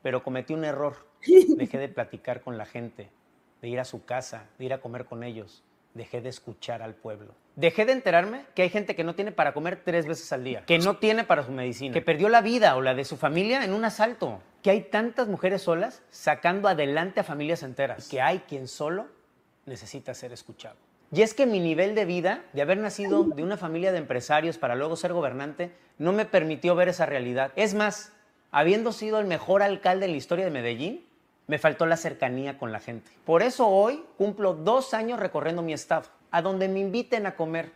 [0.01, 0.95] pero cometí un error.
[1.57, 3.09] Dejé de platicar con la gente,
[3.61, 5.61] de ir a su casa, de ir a comer con ellos.
[5.93, 7.34] Dejé de escuchar al pueblo.
[7.57, 10.63] Dejé de enterarme que hay gente que no tiene para comer tres veces al día,
[10.65, 13.65] que no tiene para su medicina, que perdió la vida o la de su familia
[13.65, 18.39] en un asalto, que hay tantas mujeres solas sacando adelante a familias enteras, que hay
[18.47, 19.07] quien solo
[19.65, 20.87] necesita ser escuchado.
[21.12, 24.58] Y es que mi nivel de vida, de haber nacido de una familia de empresarios
[24.58, 27.51] para luego ser gobernante, no me permitió ver esa realidad.
[27.55, 28.12] Es más,
[28.51, 31.05] habiendo sido el mejor alcalde en la historia de Medellín,
[31.47, 33.10] me faltó la cercanía con la gente.
[33.26, 37.72] Por eso hoy cumplo dos años recorriendo mi estado, a donde me inviten a comer.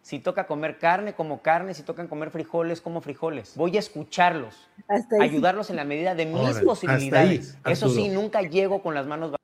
[0.00, 1.74] Si toca comer carne, como carne.
[1.74, 3.54] Si tocan comer frijoles, como frijoles.
[3.56, 4.70] Voy a escucharlos,
[5.20, 7.58] ayudarlos en la medida de mis posibilidades.
[7.66, 9.36] Eso sí, nunca llego con las manos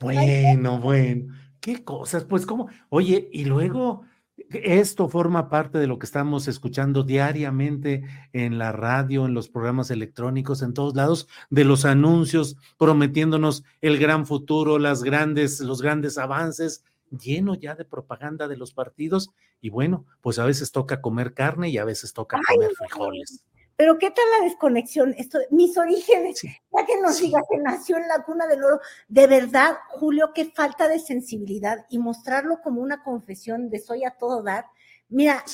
[0.00, 1.34] Bueno, bueno.
[1.68, 2.24] ¿Qué cosas?
[2.24, 4.06] Pues como, oye, y luego
[4.48, 9.90] esto forma parte de lo que estamos escuchando diariamente en la radio, en los programas
[9.90, 16.16] electrónicos, en todos lados, de los anuncios prometiéndonos el gran futuro, las grandes, los grandes
[16.16, 19.28] avances, lleno ya de propaganda de los partidos.
[19.60, 23.44] Y bueno, pues a veces toca comer carne y a veces toca comer frijoles.
[23.78, 25.14] Pero ¿qué tal la desconexión?
[25.16, 29.28] Esto, mis orígenes, ya que nos diga que nació en la cuna del oro, de
[29.28, 34.42] verdad, Julio, qué falta de sensibilidad y mostrarlo como una confesión de soy a todo
[34.42, 34.64] dar.
[35.08, 35.44] Mira,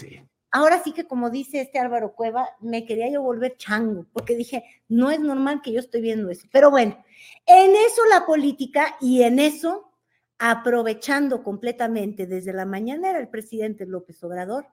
[0.51, 4.65] ahora sí que como dice este Álvaro Cueva, me quería yo volver chango, porque dije,
[4.89, 6.49] no es normal que yo estoy viendo eso.
[6.51, 7.05] Pero bueno,
[7.45, 9.93] en eso la política y en eso,
[10.39, 14.67] aprovechando completamente desde la mañana era el presidente López Obrador,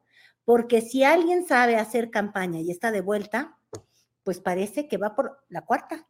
[0.45, 3.57] porque si alguien sabe hacer campaña y está de vuelta,
[4.23, 6.07] pues parece que va por la cuarta.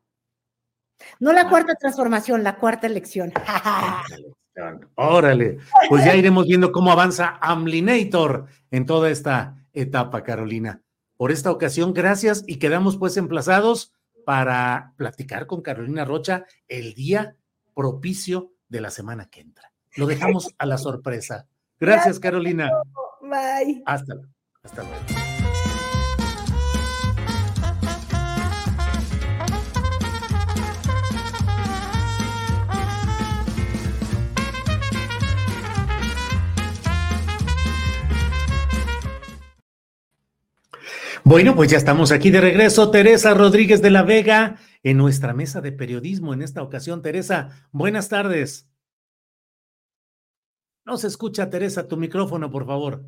[1.19, 3.34] No la cuarta transformación, la cuarta elección.
[4.95, 5.57] Órale,
[5.89, 10.82] pues ya iremos viendo cómo avanza Amlinator en toda esta etapa, Carolina.
[11.17, 13.93] Por esta ocasión, gracias y quedamos pues emplazados
[14.25, 17.36] para platicar con Carolina Rocha el día
[17.75, 19.71] propicio de la semana que entra.
[19.95, 21.47] Lo dejamos a la sorpresa.
[21.79, 22.69] Gracias, Carolina.
[23.32, 23.82] Bye.
[23.86, 24.13] Hasta,
[24.61, 24.99] hasta luego.
[41.23, 42.91] Bueno, pues ya estamos aquí de regreso.
[42.91, 47.01] Teresa Rodríguez de la Vega en nuestra mesa de periodismo en esta ocasión.
[47.01, 48.67] Teresa, buenas tardes.
[50.84, 53.05] No se escucha, Teresa, tu micrófono, por favor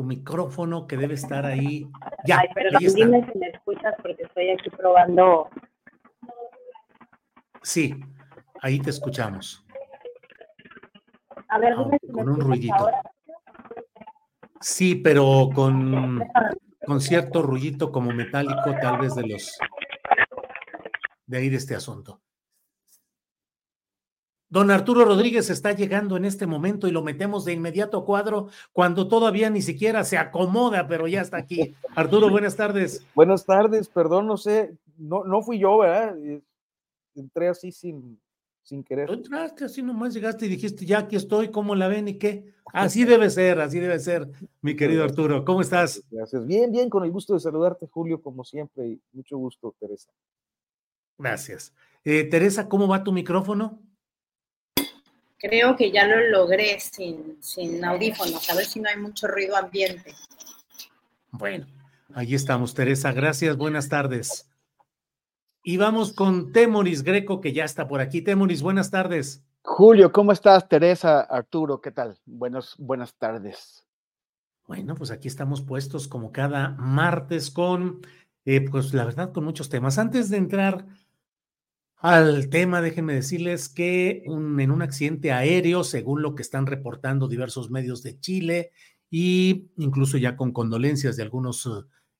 [0.00, 1.86] tu micrófono que debe estar ahí.
[2.26, 5.48] Ya, Ay, pero dime si me escuchas porque estoy aquí probando.
[7.62, 7.98] Sí,
[8.60, 9.64] ahí te escuchamos.
[11.48, 12.90] A ver, dime si con un ruidito.
[14.60, 16.22] Sí, pero con,
[16.84, 19.58] con cierto ruidito como metálico, tal vez de los
[21.26, 22.20] de ahí de este asunto.
[24.50, 28.48] Don Arturo Rodríguez está llegando en este momento y lo metemos de inmediato a cuadro
[28.72, 31.76] cuando todavía ni siquiera se acomoda, pero ya está aquí.
[31.94, 33.06] Arturo, buenas tardes.
[33.14, 36.16] Buenas tardes, perdón, no sé, no, no fui yo, ¿verdad?
[37.14, 38.20] Entré así sin,
[38.64, 39.08] sin querer.
[39.08, 42.52] Entraste así nomás, llegaste y dijiste, ya aquí estoy, ¿cómo la ven y qué?
[42.72, 44.30] Así debe ser, así debe ser,
[44.62, 45.44] mi querido Arturo.
[45.44, 46.04] ¿Cómo estás?
[46.08, 46.46] Gracias.
[46.46, 50.12] Bien, bien, con el gusto de saludarte, Julio, como siempre, y mucho gusto, Teresa.
[51.18, 51.74] Gracias.
[52.04, 53.80] Eh, Teresa, ¿cómo va tu micrófono?
[55.40, 59.56] Creo que ya lo logré sin, sin audífonos, a ver si no hay mucho ruido
[59.56, 60.14] ambiente.
[61.30, 61.66] Bueno,
[62.12, 63.12] ahí estamos, Teresa.
[63.12, 64.50] Gracias, buenas tardes.
[65.62, 68.20] Y vamos con Temoris Greco, que ya está por aquí.
[68.20, 69.42] Temoris, buenas tardes.
[69.62, 70.68] Julio, ¿cómo estás?
[70.68, 72.18] Teresa, Arturo, ¿qué tal?
[72.26, 73.86] Buenos, buenas tardes.
[74.66, 78.02] Bueno, pues aquí estamos puestos como cada martes con,
[78.44, 79.96] eh, pues la verdad, con muchos temas.
[79.96, 80.84] Antes de entrar
[82.00, 87.70] al tema, déjenme decirles que en un accidente aéreo, según lo que están reportando diversos
[87.70, 88.72] medios de Chile,
[89.10, 91.68] y incluso ya con condolencias de algunos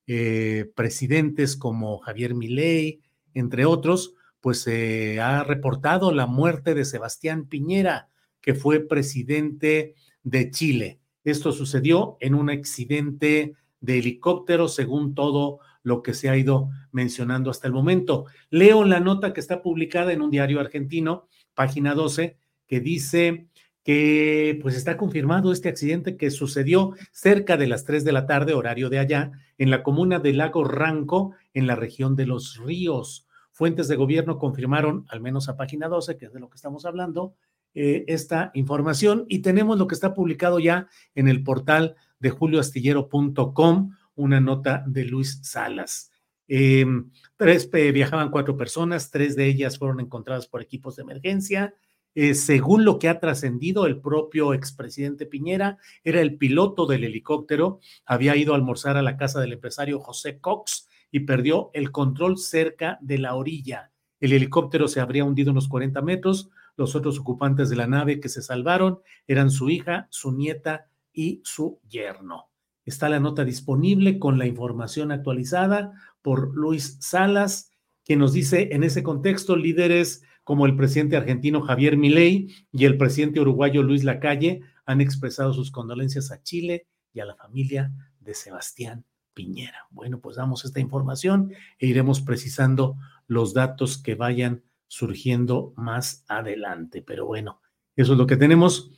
[0.06, 3.00] eh, presidentes como Javier Milei,
[3.32, 8.10] entre otros, pues se ha reportado la muerte de Sebastián Piñera,
[8.40, 11.00] que fue presidente de Chile.
[11.24, 17.50] Esto sucedió en un accidente de helicóptero, según todo lo que se ha ido mencionando
[17.50, 18.26] hasta el momento.
[18.50, 23.48] Leo la nota que está publicada en un diario argentino, página 12, que dice
[23.82, 28.52] que pues está confirmado este accidente que sucedió cerca de las 3 de la tarde,
[28.52, 33.26] horario de allá, en la comuna de Lago Ranco, en la región de los ríos.
[33.52, 36.84] Fuentes de gobierno confirmaron, al menos a página 12, que es de lo que estamos
[36.84, 37.34] hablando,
[37.72, 43.90] eh, esta información y tenemos lo que está publicado ya en el portal de julioastillero.com,
[44.20, 46.10] una nota de Luis Salas.
[46.46, 51.74] Em, tres viajaban cuatro personas, tres de ellas fueron encontradas por equipos de emergencia.
[52.14, 57.78] Eh, según lo que ha trascendido, el propio expresidente Piñera era el piloto del helicóptero,
[58.04, 62.36] había ido a almorzar a la casa del empresario José Cox y perdió el control
[62.38, 63.92] cerca de la orilla.
[64.18, 66.50] El helicóptero se habría hundido unos 40 metros.
[66.76, 71.40] Los otros ocupantes de la nave que se salvaron eran su hija, su nieta y
[71.44, 72.49] su yerno.
[72.84, 77.72] Está la nota disponible con la información actualizada por Luis Salas.
[78.04, 82.96] quien nos dice en ese contexto, líderes como el presidente argentino Javier Milei y el
[82.96, 88.34] presidente uruguayo Luis Lacalle han expresado sus condolencias a Chile y a la familia de
[88.34, 89.04] Sebastián
[89.34, 89.86] Piñera.
[89.90, 97.02] Bueno, pues damos esta información e iremos precisando los datos que vayan surgiendo más adelante.
[97.02, 97.60] Pero bueno,
[97.94, 98.90] eso es lo que tenemos.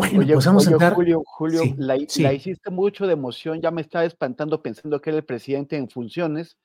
[0.00, 0.94] Bueno, oye, pues vamos oye, a entrar.
[0.94, 2.22] Julio, Julio, Sí, la, sí.
[2.22, 5.88] la hiciste mucho de emoción, ya me estaba espantando pensando que era el presidente en
[5.88, 6.58] funciones,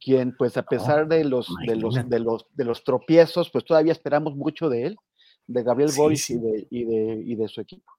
[0.00, 3.92] quien pues a pesar de los, de los, de los, de los tropiezos, pues todavía
[3.92, 4.96] esperamos mucho de él,
[5.46, 6.34] de Gabriel Sí, Boric sí.
[6.34, 7.92] Y, de, y, de, y de su equipo.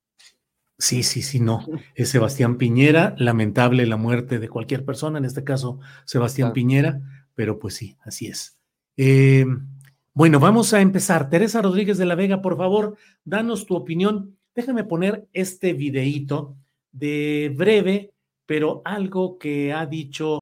[0.77, 1.65] Sí, sí, sí, no.
[1.95, 6.53] Es Sebastián Piñera, lamentable la muerte de cualquier persona, en este caso Sebastián Claro.
[6.53, 7.01] Piñera,
[7.35, 8.57] pero pues sí, así es.
[8.97, 9.45] Eh,
[10.13, 11.29] bueno, vamos a empezar.
[11.29, 14.37] Teresa Rodríguez de la Vega, por favor, danos tu opinión.
[14.55, 16.55] Déjame poner este videíto
[16.91, 18.11] de breve,
[18.45, 20.39] pero algo que ha dicho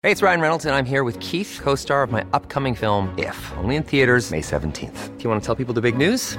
[0.00, 3.12] Hey, it's Ryan Reynolds, and I'm here with Keith, co star of my upcoming film,
[3.18, 5.18] If, only in theaters, May 17th.
[5.18, 6.38] Do you want to tell people the big news?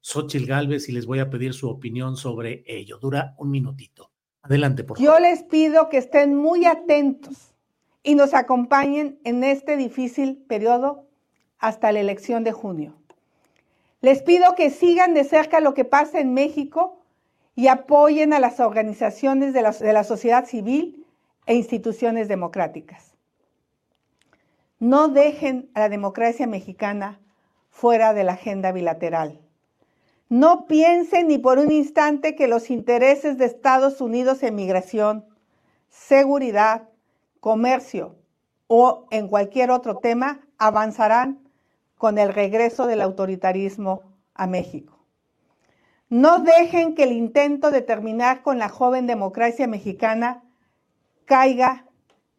[0.00, 2.98] Xochil Gálvez y les voy a pedir su opinión sobre ello.
[2.98, 4.10] Dura un minutito.
[4.42, 5.12] Adelante, por favor.
[5.12, 7.54] Yo les pido que estén muy atentos
[8.02, 11.06] y nos acompañen en este difícil periodo
[11.58, 12.94] hasta la elección de junio.
[14.00, 17.02] Les pido que sigan de cerca lo que pasa en México
[17.54, 21.06] y apoyen a las organizaciones de la, de la sociedad civil
[21.44, 23.14] e instituciones democráticas.
[24.78, 27.20] No dejen a la democracia mexicana
[27.68, 29.38] fuera de la agenda bilateral.
[30.30, 35.26] No piensen ni por un instante que los intereses de Estados Unidos en migración,
[35.88, 36.88] seguridad,
[37.40, 38.14] comercio
[38.68, 41.40] o en cualquier otro tema avanzarán
[41.96, 44.02] con el regreso del autoritarismo
[44.34, 45.04] a México.
[46.08, 50.44] No dejen que el intento de terminar con la joven democracia mexicana
[51.24, 51.86] caiga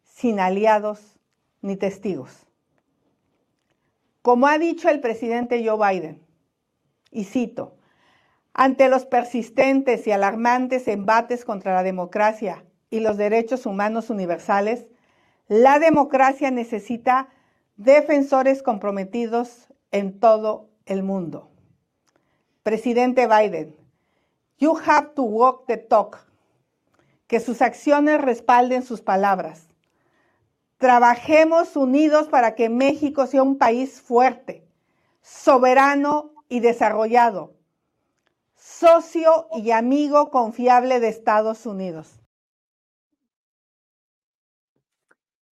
[0.02, 1.18] sin aliados
[1.60, 2.46] ni testigos.
[4.22, 6.22] Como ha dicho el presidente Joe Biden,
[7.10, 7.76] y cito,
[8.54, 14.86] ante los persistentes y alarmantes embates contra la democracia y los derechos humanos universales,
[15.48, 17.28] la democracia necesita
[17.76, 21.50] defensores comprometidos en todo el mundo.
[22.62, 23.74] Presidente Biden,
[24.58, 26.26] you have to walk the talk.
[27.26, 29.68] Que sus acciones respalden sus palabras.
[30.76, 34.64] Trabajemos unidos para que México sea un país fuerte,
[35.22, 37.54] soberano y desarrollado,
[38.62, 42.20] socio y amigo confiable de Estados Unidos.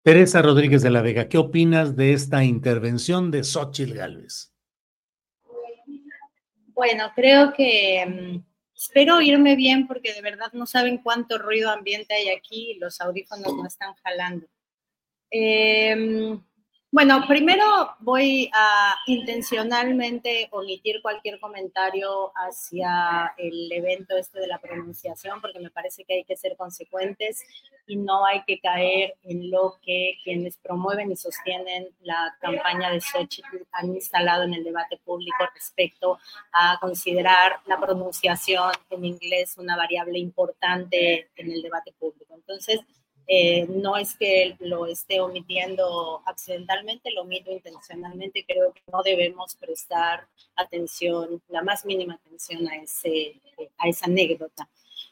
[0.02, 4.52] Teresa Rodríguez de la Vega, ¿qué opinas de esta intervención de Xochil Gálvez?
[6.66, 12.14] Bueno, creo que mm, espero oírme bien porque de verdad no saben cuánto ruido ambiente
[12.14, 14.46] hay aquí y los audífonos no están jalando.
[15.30, 16.38] Eh,
[16.90, 17.64] bueno, primero
[18.00, 25.70] voy a intencionalmente omitir cualquier comentario hacia el evento este de la pronunciación porque me
[25.70, 27.44] parece que hay que ser consecuentes
[27.86, 33.02] y no hay que caer en lo que quienes promueven y sostienen la campaña de
[33.02, 36.18] Xochitl han instalado en el debate público respecto
[36.52, 42.34] a considerar la pronunciación en inglés una variable importante en el debate público.
[42.34, 42.80] Entonces,
[43.30, 48.46] eh, no es que lo esté omitiendo accidentalmente, lo omito intencionalmente.
[48.48, 50.26] Creo que no debemos prestar
[50.56, 53.38] atención, la más mínima atención a, ese,
[53.76, 54.66] a esa anécdota.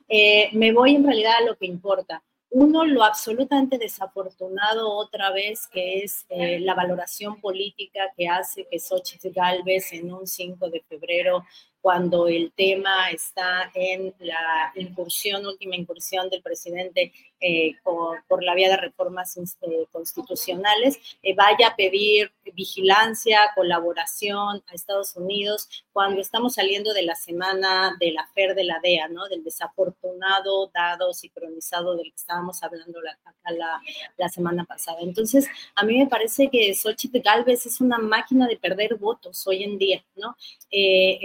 [0.08, 2.22] Eh, me voy en realidad a lo que importa.
[2.48, 8.78] Uno, lo absolutamente desafortunado otra vez, que es eh, la valoración política que hace que
[8.78, 11.44] Xochitl Galvez en un 5 de febrero
[11.80, 18.70] cuando el tema está en la incursión, última incursión del presidente eh, por, la vía
[18.70, 26.54] de reformas eh, constitucionales, eh, vaya a pedir vigilancia, colaboración a Estados Unidos cuando estamos
[26.54, 29.28] saliendo de la semana de la FER de la DEA, ¿no?
[29.28, 33.18] Del desafortunado, dado, sincronizado del que estábamos hablando la,
[33.52, 33.80] la,
[34.16, 34.98] la, semana pasada.
[35.00, 39.62] Entonces, a mí me parece que Xochitl Galvez es una máquina de perder votos hoy
[39.62, 40.36] en día, ¿no?
[40.70, 41.18] eh,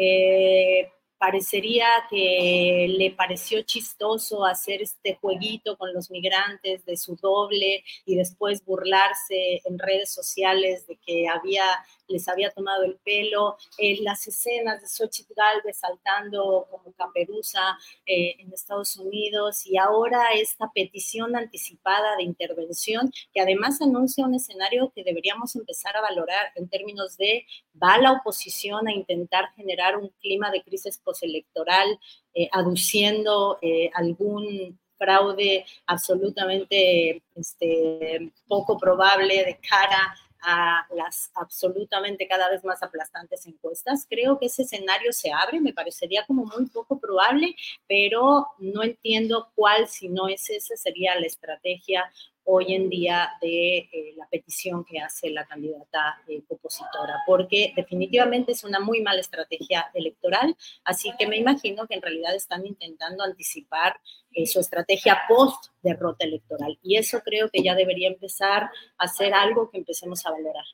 [0.51, 0.91] eh,
[1.21, 8.15] parecería que le pareció chistoso hacer este jueguito con los migrantes de su doble y
[8.15, 11.63] después burlarse en redes sociales de que había
[12.11, 17.61] les había tomado el pelo, eh, las escenas de Xochitl Galvez saltando como caperuza
[18.05, 24.35] eh, en Estados Unidos y ahora esta petición anticipada de intervención que además anuncia un
[24.35, 27.45] escenario que deberíamos empezar a valorar en términos de
[27.81, 31.99] va la oposición a intentar generar un clima de crisis postelectoral
[32.33, 33.59] eh, aduciendo
[33.93, 43.45] algún fraude absolutamente este, poco probable de cara a las absolutamente cada vez más aplastantes
[43.45, 44.05] encuestas.
[44.09, 47.55] Creo que ese escenario se abre, me parecería como muy poco probable,
[47.87, 52.11] pero no entiendo cuál, si no es esa, sería la estrategia
[52.43, 58.51] hoy en día de eh, la petición que hace la candidata eh, opositora, porque definitivamente
[58.51, 63.23] es una muy mala estrategia electoral, así que me imagino que en realidad están intentando
[63.23, 63.95] anticipar
[64.33, 69.33] eh, su estrategia post derrota electoral y eso creo que ya debería empezar a ser
[69.33, 70.65] algo que empecemos a valorar.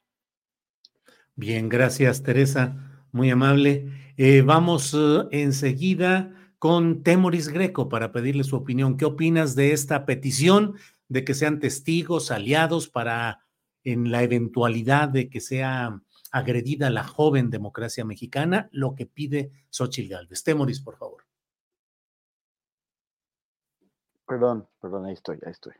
[1.35, 2.76] Bien, gracias Teresa,
[3.11, 3.85] muy amable.
[4.44, 4.95] vamos
[5.31, 8.98] enseguida con Temoris Greco para pedirle su opinión.
[8.98, 10.76] ¿Qué opinas de esta petición?
[11.09, 13.45] De que sean testigos, aliados para
[13.84, 16.01] en la eventualidad de que sea
[16.31, 20.43] agredida la joven democracia mexicana, lo que pide Xochitl Galvez.
[20.43, 21.23] Temoris, por favor.
[24.27, 25.73] Perdón, perdón, ahí estoy, ahí estoy.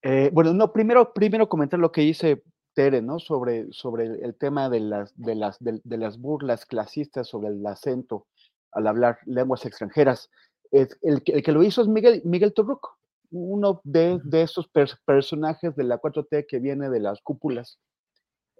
[0.00, 2.42] Eh, bueno, no, primero, primero comentar lo que dice
[2.72, 3.18] Tere, ¿no?
[3.18, 8.26] Sobre, sobre el, tema de las, de, las, de, las burlas clasistas sobre el acento
[8.72, 10.30] al hablar lenguas extranjeras.
[10.70, 12.98] el, el, que lo hizo es Miguel, Miguel Torruco
[13.30, 14.68] uno de, de esos
[15.04, 17.78] personajes de la 4T que viene de las cúpulas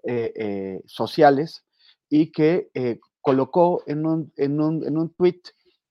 [0.03, 1.65] eh, eh, sociales
[2.09, 5.41] y que eh, colocó en un, en, un, en un tweet,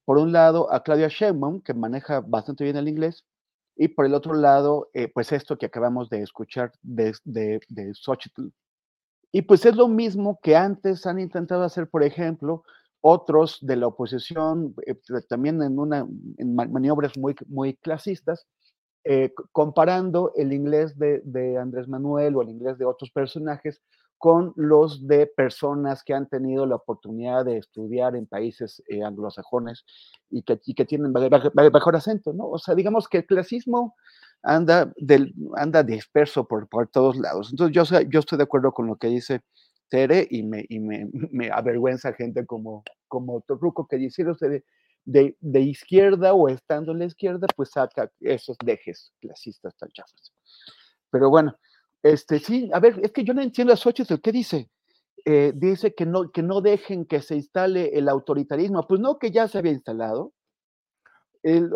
[0.03, 3.25] por un lado, a Claudia Sheinbaum, que maneja bastante bien el inglés,
[3.75, 8.47] y por el otro lado, pues esto que acabamos de escuchar de, de, de Xochitl.
[9.31, 12.63] Y pues es lo mismo que antes han intentado hacer, por ejemplo,
[13.01, 14.75] otros de la oposición,
[15.29, 16.05] también en, una,
[16.37, 18.47] en maniobras muy, muy clasistas,
[19.11, 23.81] eh, comparando el inglés de, Andrés Manuel o el inglés de otros personajes
[24.19, 29.83] con los de personas que han tenido la oportunidad de estudiar en países eh, anglosajones
[30.29, 32.49] y que, tienen mejor acento, ¿no?
[32.49, 33.95] O sea, digamos que el clasismo
[34.43, 34.93] anda,
[35.83, 37.49] disperso por, todos lados.
[37.49, 39.41] Entonces, yo, estoy de acuerdo con lo que dice
[39.89, 40.67] Tere y me
[41.51, 44.63] avergüenza gente como, como Torruco que dice, usted
[45.05, 50.33] de, de, izquierda o estando en la izquierda, pues saca esos dejes clasistas tan chafas.
[51.09, 51.55] Pero bueno,
[52.03, 54.69] este sí, a ver, es que yo no entiendo a Xochitl, ¿qué dice?
[55.25, 58.87] Eh, dice que no, que no dejen que se instale el autoritarismo.
[58.87, 60.33] Pues no, que ya se había instalado.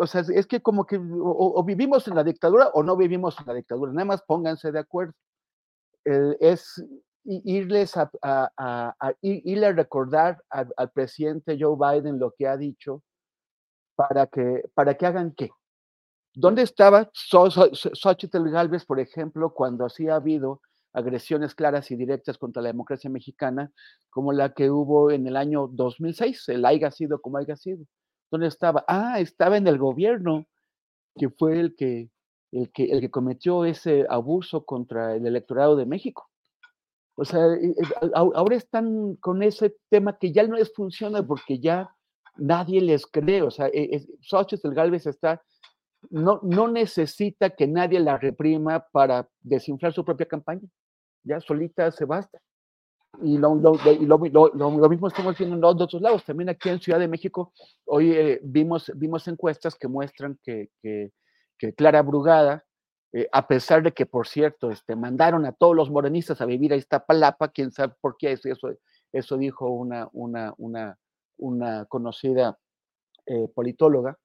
[0.00, 3.46] o sea, es que como que o, vivimos en la dictadura o no vivimos en
[3.46, 5.14] la dictadura, nada más pónganse de acuerdo.
[6.04, 6.82] es
[7.24, 13.02] irles a, a, a, irle a recordar al presidente Joe Biden lo que ha dicho
[13.96, 15.50] para que, para que hagan qué.
[16.34, 20.60] ¿Dónde estaba Xochitl Galvez, por ejemplo, cuando así ha habido
[20.92, 23.72] agresiones claras y directas contra la democracia mexicana,
[24.10, 27.84] como la que hubo en el año 2006, el haya sido como haya sido?
[28.30, 28.84] ¿Dónde estaba?
[28.88, 30.46] Ah, estaba en el gobierno,
[31.16, 32.10] que fue el que,
[32.50, 36.28] el que, el que cometió ese abuso contra el electorado de México.
[37.16, 41.60] O sea, eh, eh, ahora están con ese tema que ya no les funciona porque
[41.60, 41.94] ya
[42.36, 45.42] nadie les cree, o sea, e, es, Xochitl Galvez está,
[46.10, 50.68] no, no necesita que nadie la reprima para desinflar su propia campaña,
[51.22, 52.40] ya solita se basta.
[53.22, 56.80] Y lo, lo, lo, lo mismo estamos viendo en los otros lados, también aquí en
[56.80, 57.52] Ciudad de México,
[57.86, 61.12] hoy eh, vimos, vimos encuestas que muestran que, que,
[61.76, 62.62] Clara Brugada,
[63.12, 66.74] eh, a pesar de que, por cierto, este, mandaron a todos los morenistas a vivir
[66.74, 68.68] a Iztapalapa, quién sabe por qué, eso,
[69.12, 70.98] eso dijo una, una, una,
[71.38, 72.58] una conocida
[73.26, 74.18] eh, politóloga,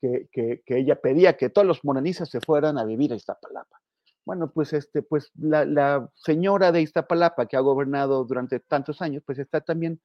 [0.00, 3.80] que, ella pedía que todos los morenistas se fueran a vivir a Iztapalapa.
[4.26, 9.38] Bueno, pues, este, pues la, señora de Iztapalapa que ha gobernado durante tantos años, pues
[9.38, 10.00] está también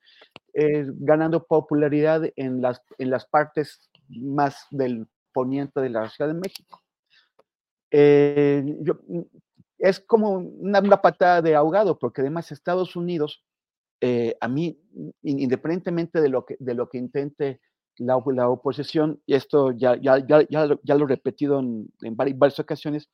[0.54, 6.40] eh, ganando popularidad en las, en las partes más del poniente de la Ciudad de
[6.40, 6.82] México.
[7.92, 8.64] Eh,
[9.78, 13.44] es como una, patada de ahogado, porque además Estados Unidos,
[14.02, 14.80] eh, a mí,
[15.24, 17.62] independientemente de lo que, de lo que intente
[17.98, 22.38] la, la oposición, y esto ya, ya, ya, ya, lo he repetido en, en varias,
[22.38, 23.10] varias ocasiones,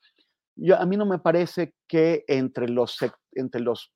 [0.56, 2.98] yo, a mí no me parece que entre los,
[3.34, 3.92] entre los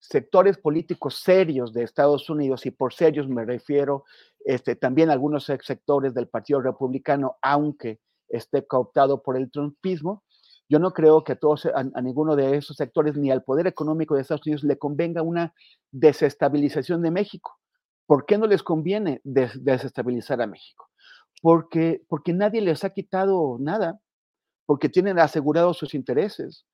[0.00, 4.04] sectores políticos serios de Estados Unidos, y por serios me refiero
[4.44, 10.24] este, también algunos sectores del Partido Republicano, aunque esté cooptado por el trumpismo,
[10.72, 14.14] yo no creo que a, todos, a, ninguno de esos sectores ni al poder económico
[14.14, 15.52] de Estados Unidos le convenga una
[15.90, 17.58] desestabilización de México.
[18.06, 20.88] ¿Por qué no les conviene des desestabilizar a México?
[21.42, 24.00] Porque, porque nadie les ha quitado nada
[24.64, 26.64] porque tienen asegurados sus intereses,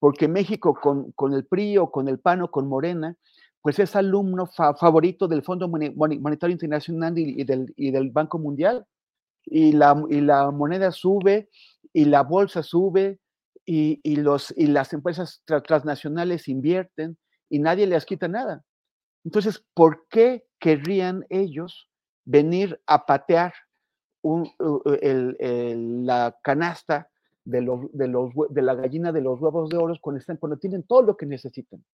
[0.00, 3.16] porque México con, con, el PRI o con el PAN o con Morena,
[3.62, 8.38] pues es alumno fa favorito del Fondo Monetario Internacional y, y, del, y del, Banco
[8.38, 8.84] Mundial.
[9.46, 11.48] Y la, y la, moneda sube
[11.94, 13.18] y la bolsa sube
[13.66, 17.18] y, los, y las empresas tra transnacionales invierten
[17.50, 18.64] y nadie les quita nada.
[19.24, 21.90] Entonces, ¿por qué querrían ellos
[22.24, 23.52] venir a patear
[24.22, 24.48] un,
[25.02, 27.08] el, el, la canasta
[27.44, 30.58] de, los, de, los, de la gallina de los huevos de oro cuando, están, cuando
[30.58, 31.84] tienen todo lo que necesitan.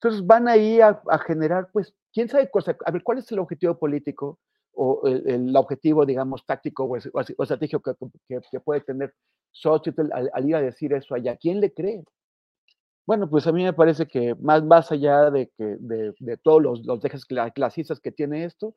[0.00, 3.38] Entonces van ahí a, a generar, pues, quién sabe, cosa, a ver, ¿cuál es el
[3.38, 4.40] objetivo político
[4.74, 9.14] o el, el objetivo, digamos, táctico o, o estratégico que, que, que, puede tener
[9.50, 11.36] Xochitl al, al, ir a decir eso allá?
[11.36, 12.04] ¿Quién le cree?
[13.06, 16.62] Bueno, pues a mí me parece que más, más allá de, que, de, de todos
[16.62, 18.74] los, los dejes clasistas que tiene esto,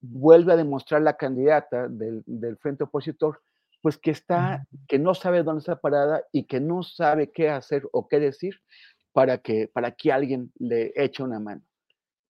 [0.00, 3.40] vuelve a demostrar la candidata del, del frente opositor
[3.86, 7.84] pues que está, que no sabe dónde está parada y que no sabe qué hacer
[7.92, 8.60] o qué decir
[9.12, 11.62] para que, para que alguien le eche una mano.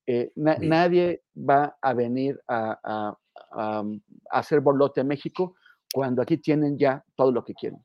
[0.06, 3.18] Eh, na, nadie va a venir a, a,
[3.50, 5.56] a, a, hacer borlote a México
[5.92, 7.80] cuando aquí tienen ya todo lo que quieren.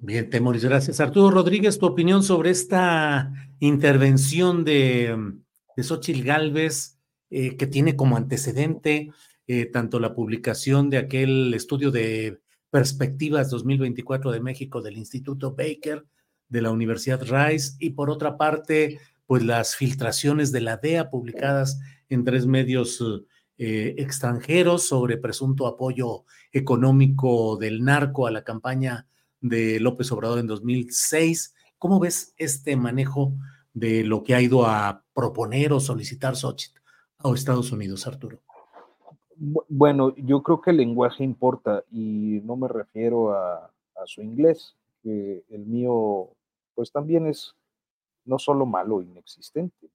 [0.00, 1.00] Bien, Temoris, gracias.
[1.00, 5.34] Arturo Rodríguez, tu opinión sobre esta intervención de,
[5.76, 6.98] de Xochitl Galvez,
[7.30, 9.10] eh, que tiene como antecedente
[9.48, 12.38] eh, tanto la publicación de aquel estudio de
[12.70, 16.04] perspectivas 2024 de México del Instituto Baker,
[16.48, 21.78] de la Universidad Rice, y por otra parte, pues las filtraciones de la DEA publicadas
[22.08, 23.04] en tres medios
[23.58, 29.06] eh, extranjeros sobre presunto apoyo económico del narco a la campaña
[29.42, 31.54] de López Obrador en 2006.
[31.76, 33.34] ¿Cómo ves este manejo
[33.74, 36.80] de lo que ha ido a proponer o solicitar Xochitl
[37.18, 38.40] a Estados Unidos, Arturo?
[39.68, 44.74] Bueno, yo creo que el lenguaje importa y no me refiero a, a su inglés,
[45.02, 46.30] que el mío
[46.74, 47.57] pues también es
[48.28, 49.90] no solo malo, inexistente.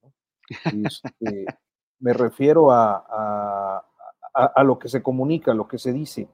[0.65, 1.45] Este,
[1.99, 3.81] me refiero a,
[4.33, 6.27] a, lo que se comunica, a lo que se dice,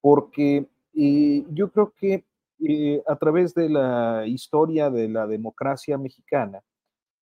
[0.00, 2.24] porque eh, yo creo que
[2.60, 6.62] eh, a través de la historia de la democracia mexicana,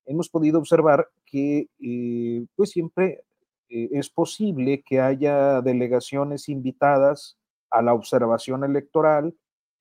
[0.07, 3.25] hemos podido observar que eh, pues siempre
[3.69, 7.39] es posible que haya delegaciones invitadas
[7.71, 9.35] a la observación electoral,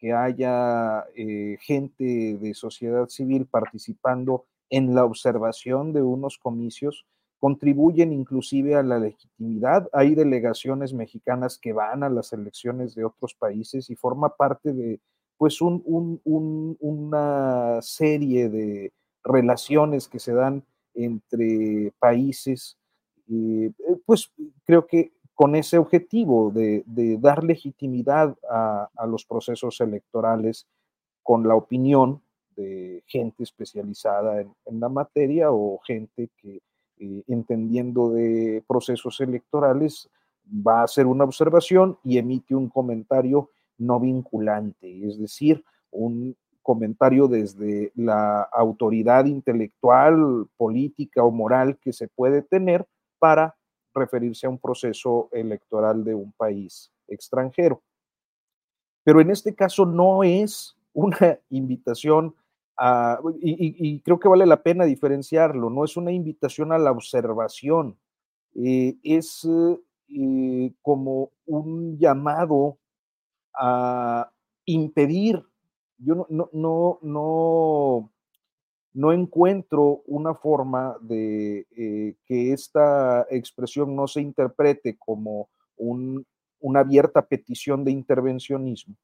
[0.04, 7.06] que haya eh, gente de sociedad civil participando en la observación de unos comicios,
[7.40, 9.90] contribuyen inclusive a la legitimidad.
[9.94, 15.00] Hay delegaciones mexicanas que van a las elecciones de otros países y forma parte de
[15.38, 18.92] pues un, un, un, una serie de
[19.24, 20.66] relaciones que se dan
[20.96, 22.78] entre países
[23.32, 23.72] eh,
[24.06, 24.34] pues
[24.66, 26.84] creo que con ese objetivo de,
[27.20, 30.68] dar legitimidad a, los procesos electorales
[31.22, 32.22] con la opinión
[32.56, 36.62] de gente especializada en, en la materia o gente que
[37.00, 40.10] eh, entendiendo de procesos electorales
[40.46, 47.28] va a hacer una observación y emite un comentario no vinculante, es decir, un comentario
[47.28, 52.86] desde la autoridad intelectual, política o moral que se puede tener
[53.20, 53.56] para
[53.94, 57.82] referirse a un proceso electoral de un país extranjero.
[59.04, 62.36] Pero en este caso no es una invitación
[62.78, 68.00] a, y, creo que vale la pena diferenciarlo, no es una invitación a la observación,
[68.56, 69.48] eh, es
[70.10, 72.80] eh, como un llamado
[73.54, 74.32] a
[74.66, 75.44] impedir,
[76.00, 78.13] yo no, no, no
[78.94, 86.26] no encuentro una forma de eh, que esta expresión no se interprete como un,
[86.60, 88.96] una abierta petición de intervencionismo.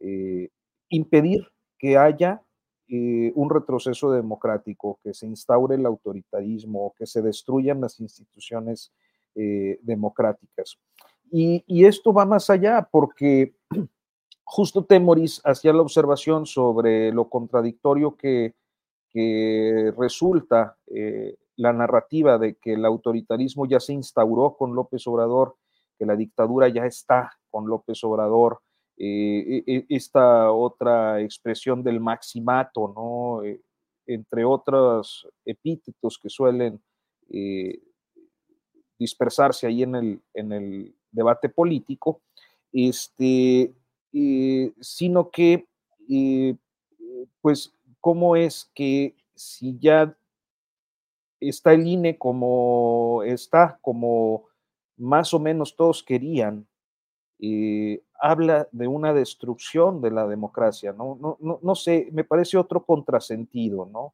[0.00, 0.50] Eh,
[0.88, 1.48] impedir
[1.78, 2.42] que haya
[2.86, 8.92] eh, un retroceso democrático, que se instaure el autoritarismo, que se destruyan las instituciones
[9.82, 10.78] democráticas.
[11.28, 13.56] Y, y, esto va más allá porque
[14.44, 18.54] justo Temoris hacía la observación sobre lo contradictorio que,
[19.14, 25.56] que resulta eh, la narrativa de que el autoritarismo ya se instauró con López Obrador,
[25.96, 28.60] que la dictadura ya está con López Obrador,
[28.96, 33.44] eh, e, e, esta otra expresión del maximato, ¿no?
[33.44, 33.60] Eh,
[34.06, 36.82] entre otros epítetos que suelen
[38.98, 42.20] dispersarse ahí en el, en el debate político,
[42.70, 43.72] este,
[44.80, 45.66] sino que,
[47.40, 47.74] pues,
[48.04, 50.14] ¿cómo es que si ya
[51.40, 54.44] está el INE como está, como
[54.98, 56.68] más o menos todos querían,
[57.38, 61.16] eh, habla de una destrucción de la democracia, ¿no?
[61.18, 64.12] No, no, no sé, me parece otro contrasentido, ¿no?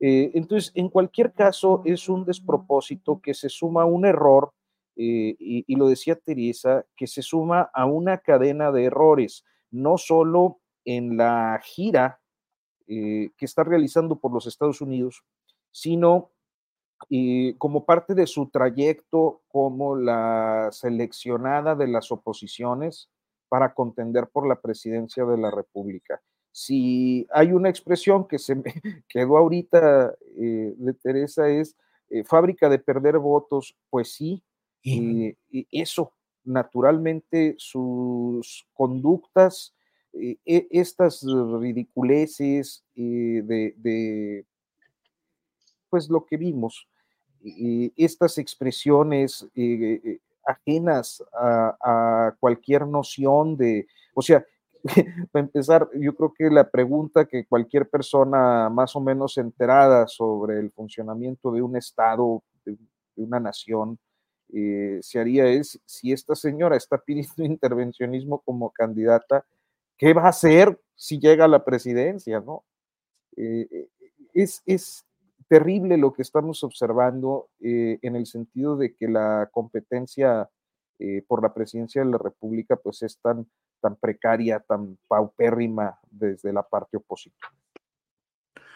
[0.00, 4.50] Eh, entonces, en cualquier caso, es un despropósito que se suma a un error,
[4.96, 9.96] eh, y, y, lo decía Teresa, que se suma a una cadena de errores, no
[9.96, 12.20] solo en la gira
[12.88, 15.22] que está realizando por los Estados Unidos,
[15.70, 16.30] sino
[17.08, 23.08] y como parte de su trayecto como la seleccionada de las oposiciones
[23.48, 26.20] para contender por la presidencia de la República.
[26.50, 28.64] Si hay una expresión que se me
[29.08, 31.76] quedó ahorita eh, de Teresa es
[32.10, 34.42] eh, fábrica de perder votos, pues sí,
[34.82, 35.36] y
[35.70, 39.77] eso, naturalmente, sus conductas, eh,
[40.44, 41.24] estas
[41.60, 44.44] ridiculeces de, de
[45.90, 46.88] pues lo que vimos,
[47.96, 54.44] estas expresiones eh, eh, ajenas a, cualquier noción de, o sea,
[55.32, 60.58] para empezar, yo creo que la pregunta que cualquier persona más o menos enterada sobre
[60.58, 62.76] el funcionamiento de un Estado, de,
[63.16, 63.98] una nación,
[64.52, 69.44] eh, se haría es si esta señora está pidiendo intervencionismo como candidata,
[69.98, 72.40] ¿qué va a hacer si llega a la presidencia?
[72.40, 72.64] ¿no?
[73.36, 75.04] es, es
[75.48, 80.48] terrible lo que estamos observando eh, en el sentido de que la competencia
[80.98, 83.46] eh, por la presidencia de la República pues es tan,
[83.80, 87.52] tan precaria, tan paupérrima desde la parte opositora.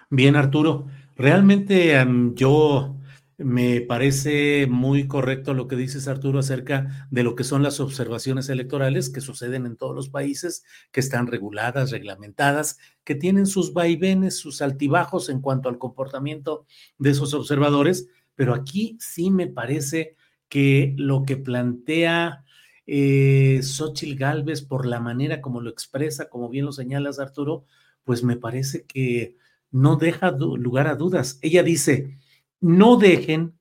[0.09, 0.87] Bien, Arturo,
[1.17, 1.95] realmente
[2.35, 2.97] yo
[3.45, 8.49] me parece muy correcto lo que dices, Arturo, acerca de lo que son las observaciones
[8.49, 14.37] electorales que suceden en todos los países, que están reguladas, reglamentadas, que tienen sus vaivenes,
[14.39, 16.67] sus altibajos en cuanto al comportamiento
[16.99, 20.17] de esos observadores, pero aquí sí me parece
[20.49, 22.45] que lo que plantea
[22.87, 27.65] eh, Xochitl Galvez por la manera como lo expresa, como bien lo señalas, Arturo,
[28.05, 29.37] pues me parece que
[29.71, 31.39] no deja lugar a dudas.
[31.43, 32.19] Ella dice,
[32.63, 33.59] no dejen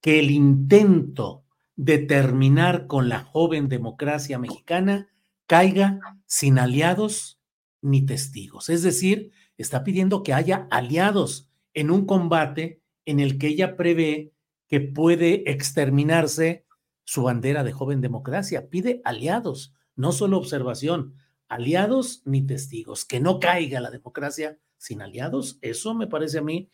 [0.00, 5.08] que el intento de terminar con la joven democracia mexicana
[5.46, 7.40] caiga sin aliados
[7.80, 8.68] ni testigos.
[8.68, 14.32] Es decir, está pidiendo que haya aliados en un combate en el que ella prevé
[14.68, 16.66] que puede exterminarse
[17.04, 18.68] su bandera de joven democracia.
[18.68, 21.14] Pide aliados, no solo observación,
[21.48, 23.06] aliados ni testigos.
[23.06, 25.58] Que no caiga la democracia sin aliados.
[25.62, 26.70] Eso me parece a mí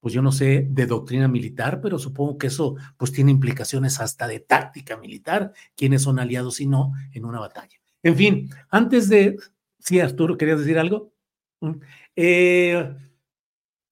[0.00, 4.26] pues yo no sé de doctrina militar, pero supongo que eso pues tiene implicaciones hasta
[4.26, 7.78] de táctica militar, quiénes son aliados y no en una batalla.
[8.02, 9.36] En fin, antes de...
[9.78, 11.12] Sí, Arturo, ¿querías decir algo?
[11.60, 11.72] Mm,
[12.16, 12.96] eh,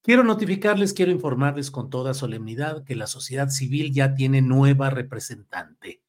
[0.02, 6.02] quiero notificarles, quiero informarles con toda solemnidad que la sociedad civil ya tiene nueva representante.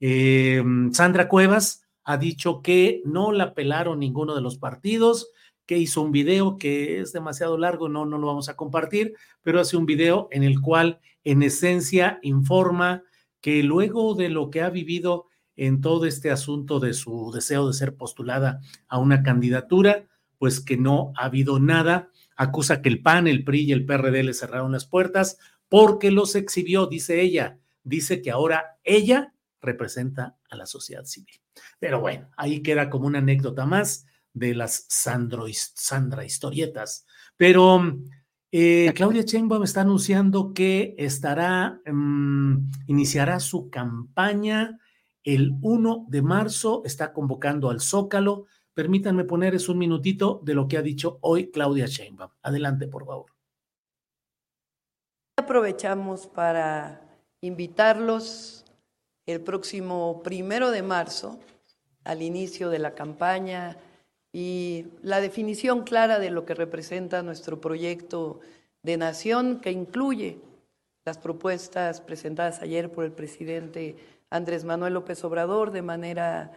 [0.00, 0.62] Eh,
[0.92, 5.28] Sandra Cuevas ha dicho que no la pelaron ninguno de los partidos,
[5.66, 9.60] que hizo un video que es demasiado largo, no, no lo vamos a compartir, pero
[9.60, 13.02] hace un video en el cual en esencia informa
[13.40, 15.26] que luego de lo que ha vivido
[15.56, 20.06] en todo este asunto de su deseo de ser postulada a una candidatura,
[20.38, 24.22] pues que no ha habido nada, acusa que el PAN, el PRI y el PRD
[24.24, 25.38] le cerraron las puertas
[25.68, 31.40] porque los exhibió, dice ella, dice que ahora ella representa a la sociedad civil.
[31.78, 37.06] Pero bueno, ahí queda como una anécdota más de las Sandro, Sandra historietas.
[37.36, 37.80] Pero
[38.52, 44.78] eh, Claudia Sheinbaum está anunciando que estará, mm, iniciará su campaña
[45.22, 48.46] el 1 de marzo, está convocando al Zócalo.
[48.74, 52.30] Permítanme poner un minutito de lo que ha dicho hoy Claudia Sheinbaum.
[52.42, 53.32] Adelante, por favor.
[55.36, 57.00] Aprovechamos para
[57.40, 58.64] invitarlos
[59.26, 61.40] el próximo primero de marzo
[62.04, 63.76] al inicio de la campaña
[64.34, 68.40] y la definición clara de lo que representa nuestro proyecto
[68.82, 70.40] de nación que incluye
[71.04, 73.94] las propuestas presentadas ayer por el presidente
[74.30, 76.50] Andrés Manuel López Obrador de manera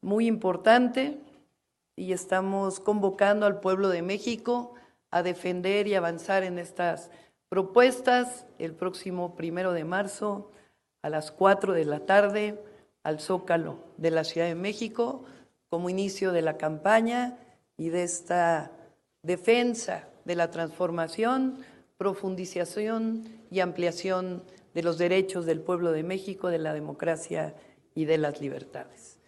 [0.00, 1.18] muy importante
[1.96, 4.74] y estamos convocando al pueblo de México
[5.10, 7.10] a defender y avanzar en estas
[7.48, 10.52] propuestas el próximo primero de marzo
[11.02, 12.62] a las 4 de la tarde
[13.02, 15.24] al Zócalo de la Ciudad de México
[15.70, 17.38] como inicio de la campaña
[17.78, 18.72] y de esta
[19.22, 21.58] defensa de la transformación,
[21.96, 24.42] profundización y ampliación
[24.74, 27.54] de los derechos del pueblo de México, de la democracia
[27.94, 29.18] y de las libertades.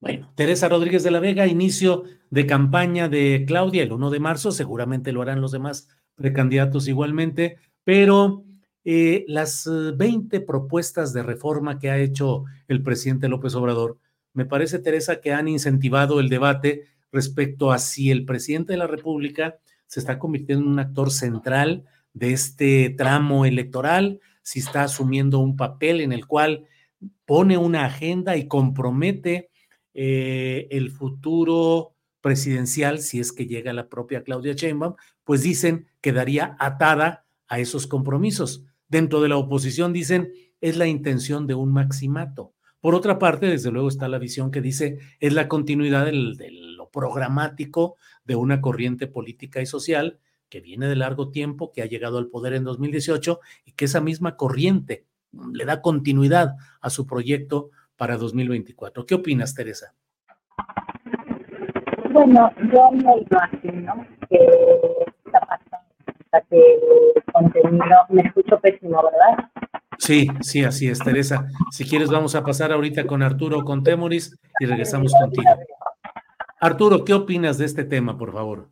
[0.00, 4.52] Bueno, Teresa Rodríguez de la Vega, inicio de campaña de Claudia el 1 de marzo,
[4.52, 8.44] seguramente lo harán los demás precandidatos igualmente, pero
[8.84, 9.66] eh, las
[9.96, 13.98] 20 propuestas de reforma que ha hecho el presidente López Obrador,
[14.34, 18.88] me parece, Teresa, que han incentivado el debate respecto a si el presidente de la
[18.88, 25.38] República se está convirtiendo en un actor central de este tramo electoral, si está asumiendo
[25.38, 26.66] un papel en el cual
[27.24, 29.50] pone una agenda y compromete
[29.94, 34.94] eh, el futuro presidencial, si es que llega la propia Claudia Sheinbaum,
[35.24, 38.64] pues dicen quedaría atada a esos compromisos.
[38.88, 42.54] Dentro de la oposición dicen es la intención de un maximato.
[42.84, 46.90] Por otra parte, desde luego está la visión que dice es la continuidad de lo
[46.90, 47.96] programático
[48.26, 50.18] de una corriente política y social
[50.50, 54.02] que viene de largo tiempo, que ha llegado al poder en 2018 y que esa
[54.02, 55.06] misma corriente
[55.54, 59.06] le da continuidad a su proyecto para 2024.
[59.06, 59.94] ¿Qué opinas, Teresa?
[62.12, 64.46] Bueno, yo me imagino que
[65.24, 65.88] esta pasando,
[66.50, 69.50] que contenido, me escucho pésimo, ¿verdad?
[69.98, 71.48] Sí, sí, así es, Teresa.
[71.70, 75.50] Si quieres, vamos a pasar ahorita con Arturo con Temoris y regresamos contigo.
[76.60, 78.68] Arturo, ¿qué opinas de este tema, por favor?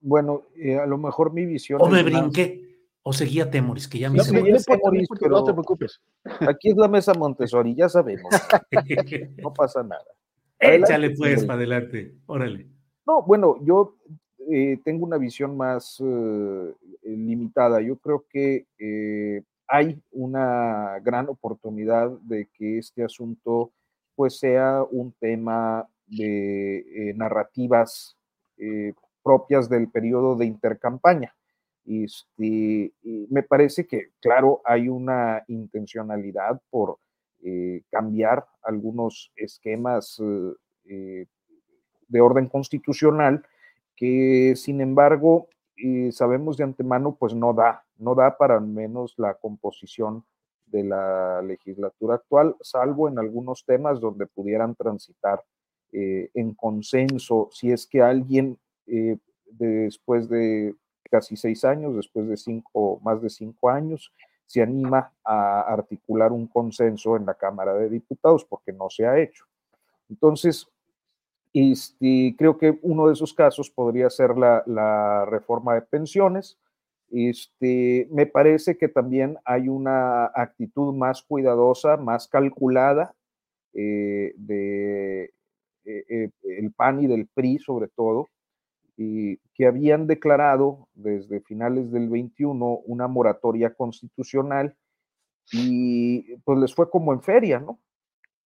[0.00, 1.80] Bueno, eh, a lo mejor mi visión.
[1.82, 2.68] O me brinqué,
[3.02, 6.00] o seguía Temoris, que ya me no, Temoris, pero no te preocupes.
[6.40, 8.30] Aquí es la mesa Montessori, ya sabemos.
[9.42, 10.04] no pasa nada.
[10.60, 12.68] Échale pues para adelante, órale.
[13.06, 13.96] No, bueno, yo
[14.50, 17.82] eh, tengo una visión más eh, limitada.
[17.82, 23.72] Yo creo que eh, hay una gran oportunidad de que este asunto
[24.14, 28.16] pues sea un tema de narrativas
[29.22, 31.36] propias del periodo de intercampaña.
[31.84, 32.92] Este,
[33.30, 36.98] me parece que, claro, hay una intencionalidad por
[37.90, 40.20] cambiar algunos esquemas
[40.84, 43.44] de orden constitucional
[43.98, 49.14] que sin embargo eh, sabemos de antemano pues no da, no da para al menos
[49.16, 50.24] la composición
[50.66, 55.42] de la legislatura actual, salvo en algunos temas donde pudieran transitar
[55.90, 58.56] eh, en consenso, si es que alguien
[58.86, 59.16] eh,
[59.46, 60.76] después de
[61.10, 64.12] casi seis años, después de cinco, más de cinco años,
[64.46, 69.18] se anima a articular un consenso en la Cámara de Diputados, porque no se ha
[69.18, 69.44] hecho.
[70.08, 70.68] Entonces,
[71.52, 76.58] este, creo que uno de esos casos podría ser la, reforma de pensiones.
[77.10, 83.14] Este, me parece que también hay una actitud más cuidadosa, más calculada
[83.72, 85.32] eh, de
[85.84, 88.28] eh, eh, el PAN y del PRI sobre todo,
[88.96, 94.76] y que habían declarado desde finales del 21 una moratoria constitucional
[95.50, 97.78] y pues les fue como en feria, ¿no?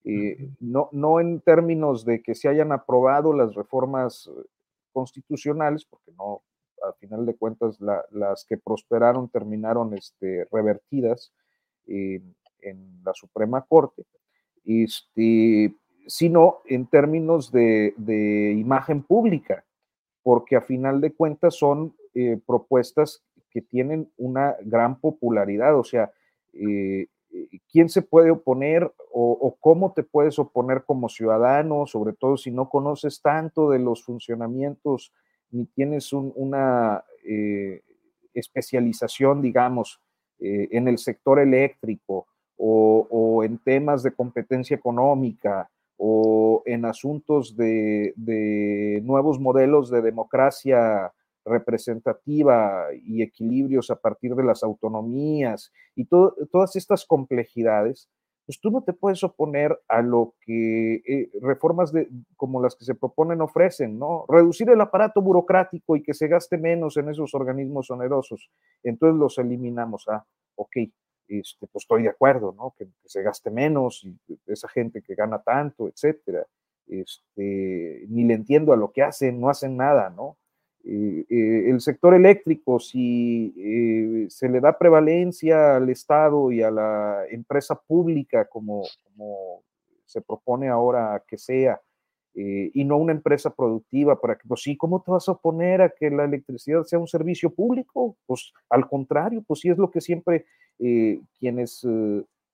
[0.04, 4.46] Eh, no, no en términos de que se hayan aprobado las reformas eh,
[4.92, 6.42] constitucionales, porque no,
[6.82, 11.32] al final de cuentas las que prosperaron terminaron este, revertidas
[11.86, 14.04] en la Suprema Corte,
[14.64, 15.74] este,
[16.06, 17.94] sino en términos de,
[18.56, 19.64] imagen pública,
[20.22, 26.12] porque a final de cuentas son eh, propuestas que tienen una gran popularidad, o sea,
[26.54, 27.06] eh,
[27.70, 32.68] quién se puede oponer o, cómo te puedes oponer como ciudadano, sobre todo si no
[32.68, 35.12] conoces tanto de los funcionamientos
[35.50, 37.82] ni tienes una eh,
[38.32, 40.00] especialización, digamos,
[40.40, 42.26] eh, en el sector eléctrico
[42.56, 48.14] o, en temas de competencia económica o en asuntos de
[49.02, 51.12] nuevos modelos de democracia
[51.44, 58.08] representativa y equilibrios a partir de las autonomías y todas estas complejidades,
[58.46, 62.84] pues tú no te puedes oponer a lo que eh, reformas de, como las que
[62.84, 64.24] se proponen ofrecen, ¿no?
[64.28, 68.50] Reducir el aparato burocrático y que se gaste menos en esos organismos onerosos.
[68.82, 70.06] Entonces los eliminamos.
[70.08, 70.24] Ah,
[70.56, 70.76] ok.
[71.28, 72.74] este, pues estoy de acuerdo, ¿no?
[72.76, 76.44] Que, se gaste menos y esa gente que gana tanto, etcétera.
[76.88, 80.36] Este, ni le entiendo a lo que hacen, no hacen nada, ¿no?
[80.84, 86.72] Eh, eh, el sector eléctrico, si eh, se le da prevalencia al Estado y a
[86.72, 88.82] la empresa pública como,
[90.04, 91.80] se propone ahora que sea,
[92.34, 95.90] y no una empresa productiva para que, pues sí, ¿cómo te vas a oponer a
[95.90, 98.16] que la electricidad sea un servicio público?
[98.24, 100.46] Pues al contrario, pues sí es lo que siempre
[101.38, 101.86] quienes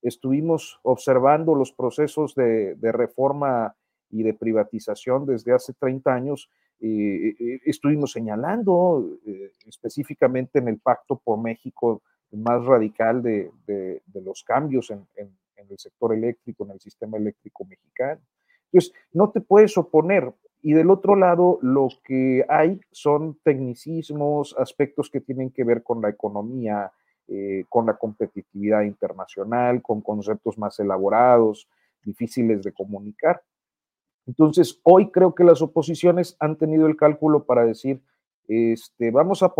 [0.02, 3.76] estuvimos observando los procesos de reforma
[4.10, 6.50] y de privatización desde hace 30 años,
[6.80, 14.00] eh, eh, estuvimos señalando eh, específicamente en el Pacto por México más radical de, de,
[14.22, 18.20] los cambios en, en, el sector eléctrico, en el sistema eléctrico mexicano.
[18.70, 20.32] Entonces, no te puedes oponer.
[20.62, 26.00] Y del otro lado, lo que hay son tecnicismos, aspectos que tienen que ver con
[26.00, 26.90] la economía,
[27.68, 31.68] con la competitividad internacional, con conceptos más elaborados,
[32.02, 33.42] difíciles de comunicar.
[34.28, 38.02] Entonces, hoy creo que las oposiciones han tenido el cálculo para decir,
[38.46, 39.54] este, vamos a,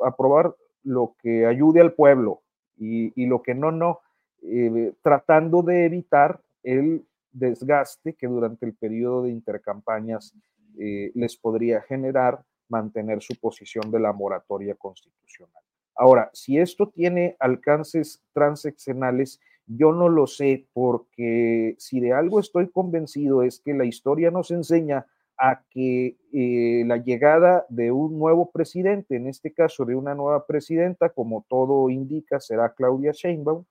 [0.00, 2.40] aprobar lo que ayude al pueblo
[2.78, 4.00] y, lo que no, no,
[4.42, 10.34] eh, tratando de evitar el desgaste que durante el periodo de intercampañas
[10.78, 15.62] eh, les podría generar mantener su posición de la moratoria constitucional.
[15.94, 22.68] Ahora, si esto tiene alcances transeccionales, yo no lo sé porque si de algo estoy
[22.70, 25.06] convencido es que la historia nos enseña
[25.38, 30.46] a que eh, la llegada de un nuevo presidente, en este caso de una nueva
[30.46, 33.64] presidenta, como todo indica, será Claudia Sheinbaum,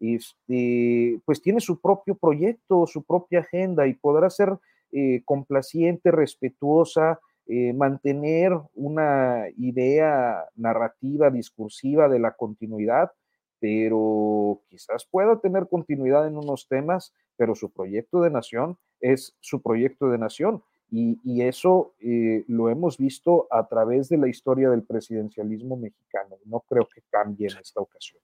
[0.00, 4.56] este, pues tiene su propio proyecto, su propia agenda y podrá ser
[4.92, 13.10] eh, complaciente, respetuosa, eh, mantener una idea narrativa, discursiva de la continuidad,
[13.60, 19.60] pero quizás pueda tener continuidad en unos temas, pero su proyecto de nación es su
[19.62, 20.62] proyecto de nación.
[20.90, 26.36] Y, eso eh, lo hemos visto a través de la historia del presidencialismo mexicano.
[26.46, 28.22] No creo que cambie en esta ocasión.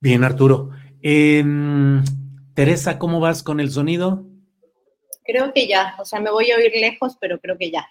[0.00, 0.70] Bien, Arturo.
[1.00, 2.02] Em,
[2.54, 4.26] Teresa, ¿cómo vas con el sonido?
[5.24, 7.86] Creo que ya, o sea, me voy a oír lejos, pero creo que ya.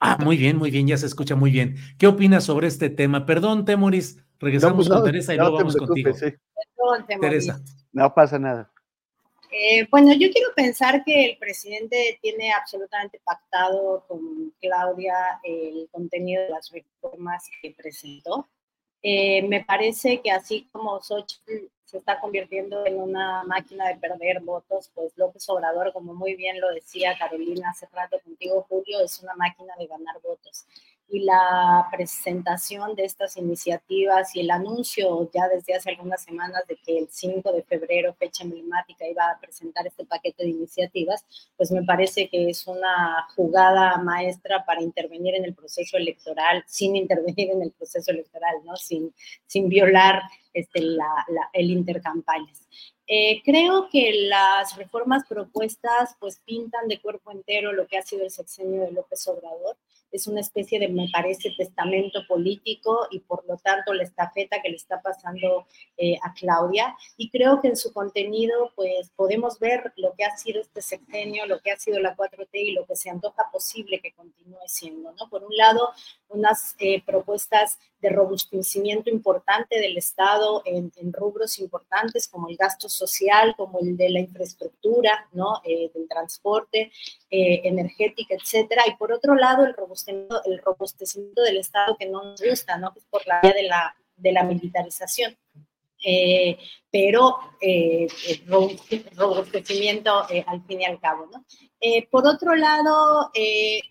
[0.00, 1.76] Ah, muy bien, muy bien, ya se escucha muy bien.
[1.98, 3.24] ¿Qué opinas sobre este tema?
[3.24, 6.10] Perdón, Temoris, Regresamos pues con Teresa y luego vamos contigo.
[7.20, 7.60] Teresa.
[7.92, 8.68] No pasa nada.
[9.52, 15.14] Eh, bueno, yo quiero pensar que el presidente tiene absolutamente pactado con Claudia
[15.44, 18.48] el contenido de las reformas que presentó.
[19.02, 24.40] Eh, me parece que así como Xochitl se está convirtiendo en una máquina de perder
[24.40, 29.22] votos, pues López Obrador, como muy bien lo decía Carolina hace rato contigo, Julio, es
[29.22, 30.64] una máquina de ganar votos
[31.08, 36.76] y la presentación de estas iniciativas y el anuncio ya desde hace algunas semanas de
[36.76, 41.24] que el 5 de febrero, fecha emblemática, iba a presentar este paquete de iniciativas,
[41.56, 46.96] pues me parece que es una jugada maestra para intervenir en el proceso electoral, sin
[46.96, 48.76] intervenir en el proceso electoral, ¿no?
[48.76, 49.14] Sin,
[49.46, 50.22] sin violar
[50.54, 52.66] este, la, el intercampañas.
[53.06, 58.24] Eh, creo que las reformas propuestas pues pintan de cuerpo entero lo que ha sido
[58.24, 59.76] el sexenio de López Obrador
[60.12, 64.68] es una especie de, me parece, testamento político y por lo tanto la estafeta que
[64.68, 65.66] le está pasando
[65.96, 66.94] eh, a Claudia.
[67.16, 71.46] Y creo que en su contenido, pues podemos ver lo que ha sido este sexenio,
[71.46, 75.12] lo que ha sido la 4T y lo que se antoja posible que continúe siendo,
[75.12, 75.28] ¿no?
[75.30, 75.90] Por un lado,
[76.28, 83.54] unas eh, propuestas de robustecimiento importante del Estado en, rubros importantes como el gasto social,
[83.56, 85.60] como el de la infraestructura, ¿no?
[85.64, 86.90] Eh, del transporte,
[87.30, 88.82] energética, etcétera.
[88.86, 92.92] Y por otro lado, el robustecimiento el robustecimiento del Estado que no nos gusta, ¿no?
[92.96, 95.36] Es por la vía de la, de la militarización.
[96.04, 96.58] Eh,
[96.90, 98.08] pero eh,
[99.16, 101.28] robustecimiento eh, al fin y al cabo.
[101.32, 101.44] ¿no?
[101.80, 103.30] Eh, por otro lado,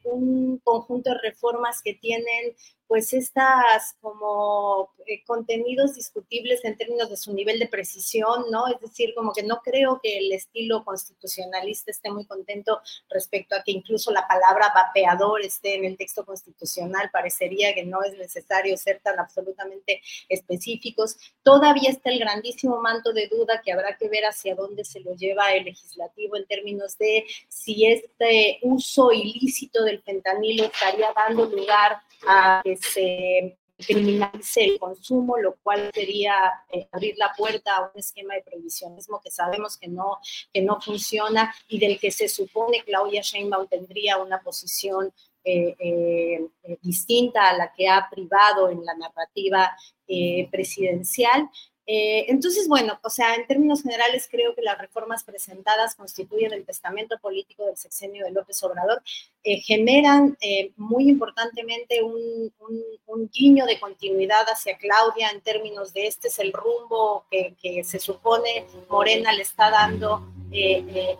[0.04, 2.56] un conjunto de reformas que tienen
[2.92, 8.68] pues estas como eh, contenidos discutibles en términos de su nivel de precisión, ¿no?
[8.68, 13.64] Es decir, como que no creo que el estilo constitucionalista esté muy contento respecto a
[13.64, 18.76] que incluso la palabra vapeador esté en el texto constitucional, parecería que no es necesario
[18.76, 21.16] ser tan absolutamente específicos.
[21.44, 25.16] Todavía está el grandísimo manto de duda que habrá que ver hacia dónde se lo
[25.16, 32.02] lleva el legislativo en términos de si este uso ilícito del fentanilo estaría dando lugar
[32.28, 36.34] a que se criminalice el consumo, lo cual sería
[36.70, 40.20] eh, abrir la puerta a un esquema de prohibicionismo que sabemos que no,
[40.54, 45.12] que no funciona y del que se supone Claudia Sheinbaum tendría una posición
[45.44, 46.48] eh, eh,
[46.82, 49.76] distinta a la que ha privado en la narrativa
[50.52, 51.50] presidencial.
[51.88, 56.66] Eh, entonces, bueno, o sea, en términos generales creo que las reformas presentadas constituyen el
[56.66, 59.02] testamento político del sexenio de López Obrador,
[59.44, 62.52] eh, generan eh, muy importantemente un,
[63.34, 68.00] guiño de continuidad hacia Claudia en términos de este es el rumbo que, que se
[68.00, 70.28] supone Morena le está dando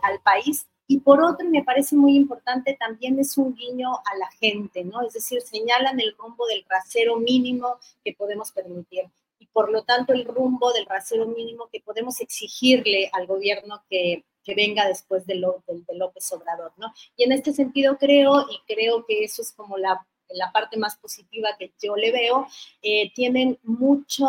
[0.02, 0.66] al país.
[0.86, 5.02] Y por otro, me parece muy importante, también es un guiño a la gente, ¿no?
[5.06, 9.04] Es decir, señalan el rumbo del rasero mínimo que podemos permitir
[9.42, 14.24] y por lo tanto el rumbo del rasero mínimo que podemos exigirle al gobierno que,
[14.44, 16.92] que venga después de, de, López Obrador, ¿no?
[17.16, 20.96] Y en este sentido creo, y creo que eso es como la, la parte más
[20.96, 22.46] positiva que yo le veo,
[22.82, 24.24] eh, tienen mucho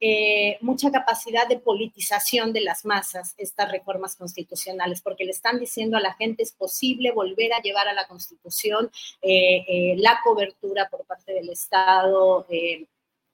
[0.00, 5.96] eh, mucha capacidad de politización de las masas estas reformas constitucionales, porque le están diciendo
[5.96, 8.92] a la gente es posible volver a llevar a la constitución
[9.22, 12.46] eh, la cobertura por parte del Estado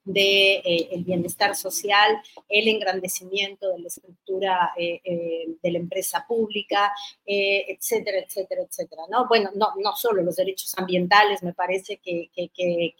[0.04, 6.92] de eh, bienestar social, el engrandecimiento de la estructura eh, eh, de la empresa pública,
[7.26, 9.02] etcétera, etcétera, etcétera.
[9.10, 9.26] ¿no?
[9.26, 12.94] Bueno, no, no solo los derechos ambientales, me parece que, que, que,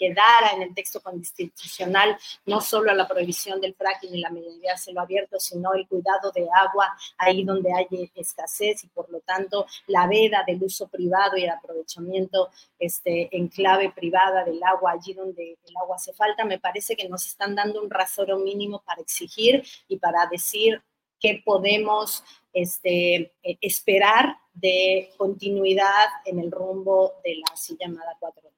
[0.55, 2.17] en el texto constitucional
[2.47, 6.31] no solo a la prohibición del fracking y la de cielo abierto, sino el cuidado
[6.33, 11.37] de agua ahí donde hay escasez y por lo tanto la veda del uso privado
[11.37, 16.45] y el aprovechamiento este, en clave privada del agua allí donde el agua hace falta,
[16.45, 20.83] me parece que nos están dando un rasero mínimo para exigir y para decir
[21.21, 22.23] qué podemos
[22.53, 28.55] este, eh, esperar de continuidad en el rumbo de la así llamada 4T.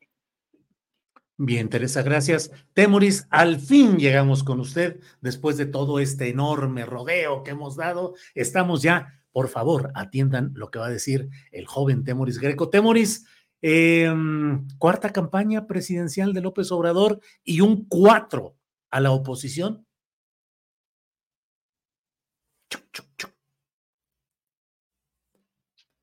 [1.38, 2.50] Bien, Teresa, gracias.
[2.72, 8.14] Temoris, al fin llegamos con usted después de todo este enorme rodeo que hemos dado.
[8.34, 12.70] Estamos ya, por favor, atiendan lo que va a decir el joven Temoris Greco.
[12.70, 13.26] Temoris,
[13.62, 18.54] Em, cuarta campaña presidencial de López Obrador y un cuatro
[18.90, 19.86] a la oposición.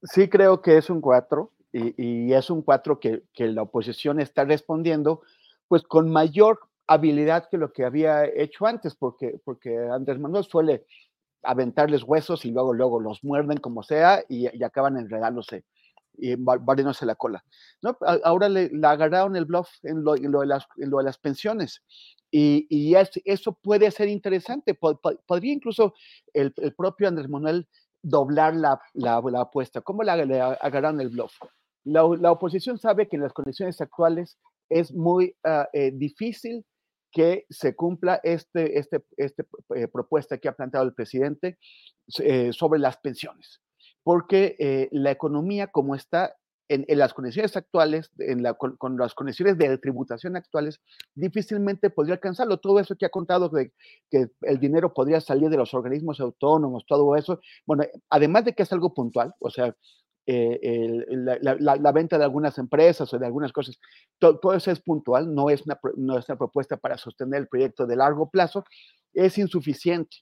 [0.03, 5.21] Sí creo que es un cuatro y, es un cuatro que, la oposición está respondiendo
[5.67, 10.85] pues con mayor habilidad que lo que había hecho antes, porque, porque Andrés Manuel suele
[11.41, 15.63] aventarles huesos y luego, luego los muerden como sea y, y acaban enredándose
[16.17, 17.43] y barriéndose la cola.
[17.81, 17.97] ¿no?
[18.23, 21.81] Ahora le, agarraron el bluff en lo, de, las, lo de las pensiones.
[22.31, 22.95] Y, y
[23.25, 24.73] eso puede ser interesante.
[24.73, 25.93] podría incluso
[26.33, 27.67] el, el, propio Andrés Manuel
[28.01, 29.81] doblar la, la, apuesta.
[29.81, 31.33] ¿Cómo le, agarraron el bluff?
[31.83, 34.37] La, la, oposición sabe que en las condiciones actuales
[34.69, 36.65] es muy ah, eh, difícil
[37.11, 39.45] que se cumpla este, este, este
[39.75, 41.59] eh, propuesta que ha planteado el presidente
[42.19, 43.61] eh, sobre las pensiones
[44.03, 46.35] porque eh, la economía como está
[46.69, 50.81] en, las condiciones actuales, en la, con, las condiciones de tributación actuales,
[51.13, 52.57] difícilmente podría alcanzarlo.
[52.57, 53.73] Todo eso que ha contado de
[54.09, 58.63] que el dinero podría salir de los organismos autónomos, todo eso, bueno, además de que
[58.63, 59.75] es algo puntual, o sea,
[60.25, 63.77] eh, la, venta de algunas empresas o de algunas cosas,
[64.19, 67.85] todo, eso es puntual, no es, una, no es una propuesta para sostener el proyecto
[67.85, 68.63] de largo plazo,
[69.13, 70.17] es insuficiente.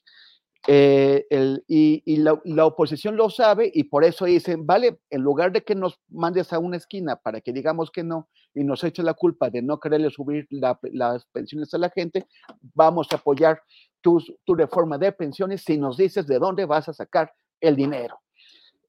[0.68, 5.62] Eh, el, y, la, oposición lo sabe y por eso dicen, vale, en lugar de
[5.62, 9.14] que nos mandes a una esquina para que digamos que no y nos eche la
[9.14, 12.26] culpa de no quererle subir las pensiones a la gente,
[12.74, 13.60] vamos a apoyar
[14.00, 18.20] tu, tu, reforma de pensiones si nos dices de dónde vas a sacar el dinero.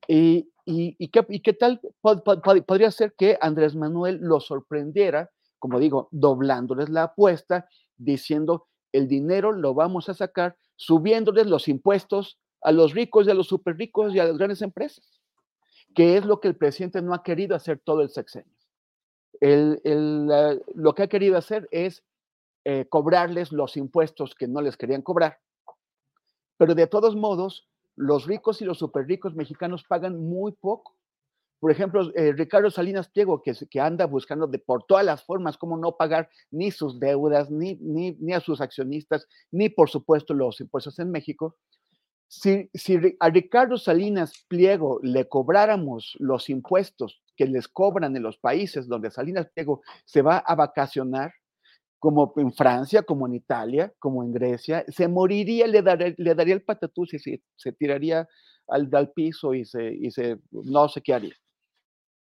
[0.07, 1.81] Y, y, qué, y qué, tal
[2.65, 5.29] podría ser que Andrés Manuel lo sorprendiera,
[5.59, 7.67] como digo, doblándoles la apuesta,
[7.97, 13.33] diciendo, el dinero lo vamos a sacar subiéndoles los impuestos a los ricos y a
[13.33, 15.19] los super ricos y a las grandes empresas,
[15.93, 18.53] que es lo que el presidente no ha querido hacer todo el sexenio.
[19.41, 22.03] lo que ha querido hacer es
[22.63, 25.39] eh, cobrarles los impuestos que no les querían cobrar,
[26.57, 30.92] pero de todos modos, los ricos y los super ricos mexicanos pagan muy poco.
[31.63, 35.77] Por ejemplo, eh, Ricardo Salinas Pliego, que, anda buscando de por todas las formas cómo
[35.77, 40.99] no pagar ni sus deudas, ni, ni, a sus accionistas, ni por supuesto los impuestos
[40.99, 41.55] en México.
[42.27, 48.37] Si, si a Ricardo Salinas Pliego le cobráramos los impuestos que les cobran en los
[48.37, 51.31] países donde Salinas Pliego se va a vacacionar,
[51.97, 56.55] como en Francia, como en Italia, como en Grecia, se moriría, le daría, le daría
[56.55, 58.27] el patatús y se, se tiraría
[58.67, 61.33] al, al piso y se, y se no sé qué haría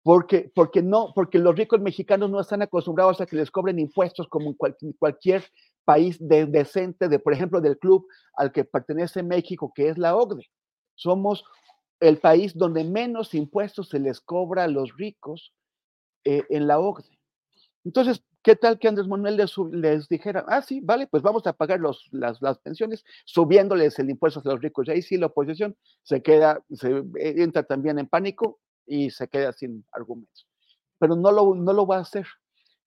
[0.03, 4.29] porque, porque, no, porque los ricos mexicanos no están acostumbrados a que les cobren impuestos
[4.29, 5.45] como en cualquier
[5.85, 10.47] país decente, de, por ejemplo, del club al que pertenece México, que es la OCDE.
[10.95, 11.45] Somos
[12.01, 15.53] el país donde menos impuestos se les cobra a los ricos
[16.25, 17.19] eh, en la OCDE.
[17.85, 19.37] Entonces, ¿Qué tal que Andrés Manuel
[19.73, 24.09] les, dijera, ah, sí, vale, pues vamos a pagar los, las, las, pensiones subiéndoles el
[24.09, 24.87] impuesto a los ricos?
[24.87, 26.89] Y ahí sí la oposición se queda, se
[27.19, 30.47] eh, entra también en pánico y se queda sin argumentos.
[30.99, 32.27] Pero no lo, no lo va a hacer.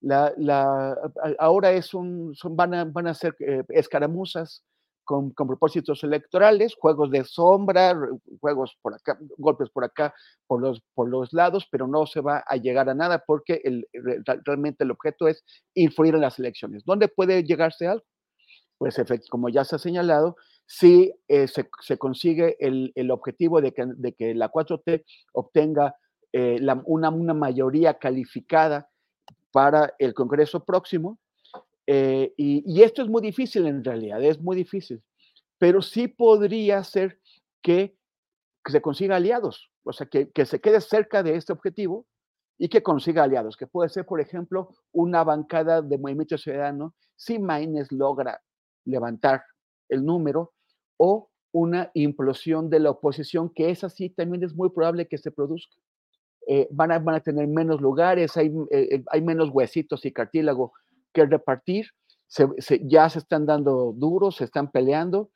[0.00, 0.96] La, la,
[1.38, 4.64] ahora es un, son, van, a, van a ser eh, escaramuzas
[5.04, 7.96] con, propósitos electorales, juegos de sombra,
[8.40, 10.14] juegos por acá, golpes por acá,
[10.46, 13.86] por los, por los lados, pero no se va a llegar a nada porque el,
[14.44, 16.84] realmente el objeto es influir en las elecciones.
[16.84, 18.04] ¿Dónde puede llegarse algo?
[18.78, 18.96] Pues
[19.30, 20.36] como ya se ha señalado,
[20.74, 25.04] si eh, se, consigue el, objetivo de que, de que, la 4T
[25.34, 25.94] obtenga
[26.32, 28.88] eh, una, una mayoría calificada
[29.50, 31.18] para el Congreso próximo,
[31.86, 35.02] eh, y, esto es muy difícil en realidad, es muy difícil,
[35.58, 37.20] pero sí podría ser
[37.60, 37.94] que,
[38.64, 42.06] se consiga aliados, o sea, que, se quede cerca de este objetivo
[42.56, 47.38] y que consiga aliados, que puede ser, por ejemplo, una bancada de movimiento ciudadano si
[47.38, 48.40] Maines logra
[48.86, 49.44] levantar
[49.90, 50.54] el número
[51.04, 55.32] o una implosión de la oposición, que es así, también es muy probable que se
[55.32, 55.76] produzca.
[56.46, 60.72] Eh, van, a, van, a, tener menos lugares, hay, eh, hay menos huesitos y cartílago
[61.12, 61.86] que repartir,
[62.82, 65.30] ya se están dando duros, se están peleando,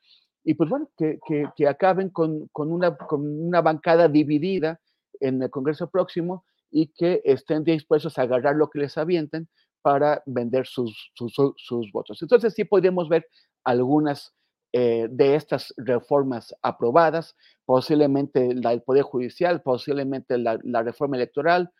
[0.45, 1.19] y pues bueno, que,
[1.55, 4.79] que, acaben con, con, una, con una bancada dividida
[5.19, 9.49] en el Congreso próximo y que estén dispuestos a agarrar lo que les avienten
[9.81, 12.21] para vender sus, sus, sus votos.
[12.21, 13.27] Entonces sí podríamos ver
[13.65, 14.33] algunas
[14.73, 17.35] eh, de estas reformas aprobadas,
[17.65, 21.71] posiblemente la del Poder Judicial, posiblemente la, reforma electoral,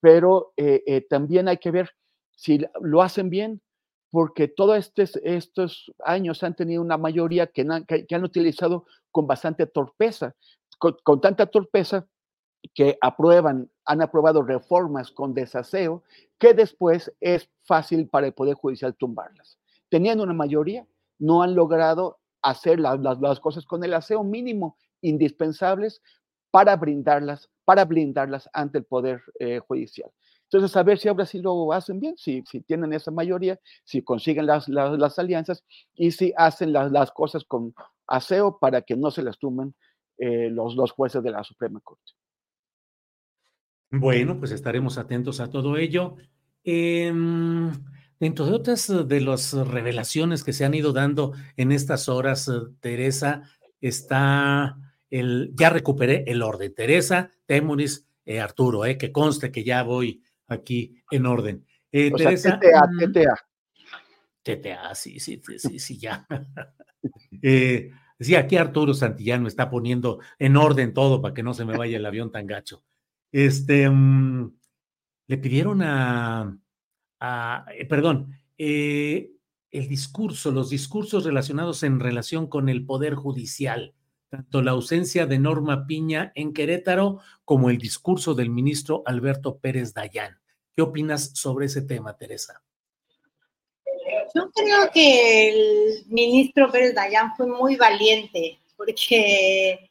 [0.00, 1.90] pero eh, eh, también hay que ver
[2.32, 3.62] si lo hacen bien,
[4.10, 10.34] porque todos estos años han tenido una mayoría que, han utilizado con bastante torpeza,
[10.78, 12.06] con, tanta torpeza
[12.74, 16.02] que aprueban, han aprobado reformas con desaseo,
[16.38, 19.58] que después es fácil para el Poder Judicial tumbarlas.
[19.88, 20.86] Teniendo una mayoría,
[21.18, 26.02] no han logrado hacer las, las, cosas con el aseo mínimo indispensables
[26.50, 30.10] para brindarlas, para blindarlas ante el Poder eh, Judicial.
[30.44, 34.02] Entonces, a ver si ahora sí lo hacen bien, si, si tienen esa mayoría, si
[34.02, 35.64] consiguen las, las, alianzas
[35.94, 37.74] y si hacen las, las, cosas con
[38.06, 39.74] aseo para que no se las tumben
[40.18, 42.12] eh, los, los jueces de la Suprema Corte.
[43.90, 46.16] Bueno, pues estaremos atentos a todo ello.
[46.62, 47.72] Em,
[48.24, 53.42] dentro de otras de las revelaciones que se han ido dando en estas horas, Teresa,
[53.82, 54.78] está
[55.10, 56.74] el, ya recuperé el orden.
[56.74, 61.66] Teresa, Temuris, eh, Arturo, eh, que conste que ya voy aquí en orden.
[61.92, 63.36] Eh, Teresa, TTA, TTA.
[64.42, 66.26] TTA, sí, sí, sí, sí, ya.
[67.42, 71.76] eh, sí, aquí Arturo Santillano está poniendo en orden todo para que no se me
[71.76, 72.82] vaya el avión tan gacho.
[73.30, 74.50] Este, mm,
[75.26, 76.56] le pidieron a,
[77.20, 79.30] eh, perdón, eh,
[79.70, 83.94] el discurso, los discursos relacionados en relación con el Poder Judicial,
[84.28, 89.94] tanto la ausencia de Norma Piña en Querétaro como el discurso del ministro Alberto Pérez
[89.94, 90.38] Dayán.
[90.76, 92.62] ¿Qué opinas sobre ese tema, Teresa?
[94.34, 99.90] Yo creo que el ministro Pérez Dayán fue muy valiente porque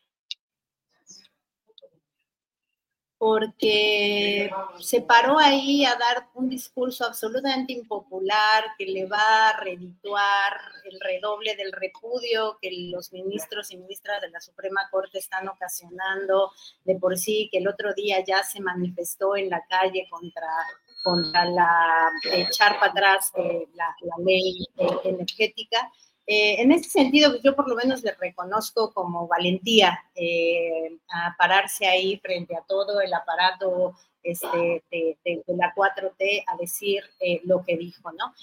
[3.23, 4.51] porque
[4.81, 10.99] se paró ahí a dar un discurso absolutamente impopular que le va a redituar el
[10.99, 16.51] redoble del repudio que los ministros y ministras de la Suprema Corte están ocasionando
[16.83, 20.49] de por sí, que el otro día ya se manifestó en la calle contra,
[21.01, 25.89] contra la echar para atrás eh, la, la, ley eh, energética.
[26.25, 31.85] Eh, en ese sentido, yo por lo menos le reconozco como valentía eh, a pararse
[31.85, 37.75] ahí frente a todo el aparato este, de, la 4T a decir eh, lo que
[37.75, 38.33] dijo, ¿no?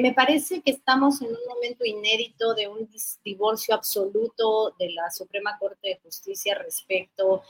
[0.00, 2.88] me parece que estamos en un momento inédito de un
[3.24, 7.42] divorcio absoluto de la Suprema Corte de Justicia respecto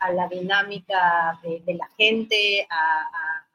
[0.00, 3.47] a la dinámica de, la gente, a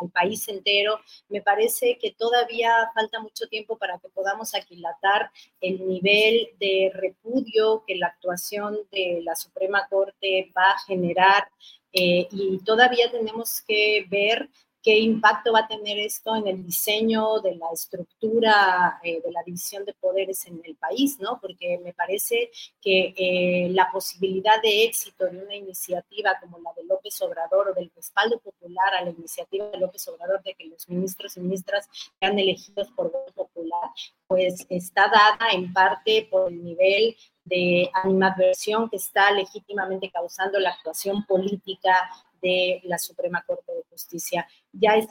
[0.00, 1.00] al país entero.
[1.28, 7.84] Me parece que todavía falta mucho tiempo para que podamos aquilatar el nivel de repudio
[7.86, 11.48] que la actuación de la Suprema Corte va a generar
[11.92, 14.50] eh, y todavía tenemos que ver
[14.86, 19.42] qué impacto va a tener esto en el diseño de la estructura eh, de la
[19.44, 21.40] división de poderes en el país, ¿no?
[21.40, 26.84] Porque me parece que eh, la posibilidad de éxito de una iniciativa como la de
[26.84, 30.88] López Obrador o del respaldo popular a la iniciativa de López Obrador de que los
[30.88, 31.88] ministros y ministras
[32.20, 33.90] sean elegidos por voto popular,
[34.28, 40.70] pues está dada en parte por el nivel de animadversión que está legítimamente causando la
[40.70, 42.08] actuación política
[42.46, 44.46] de la Suprema Corte de Justicia.
[44.72, 45.06] Ya es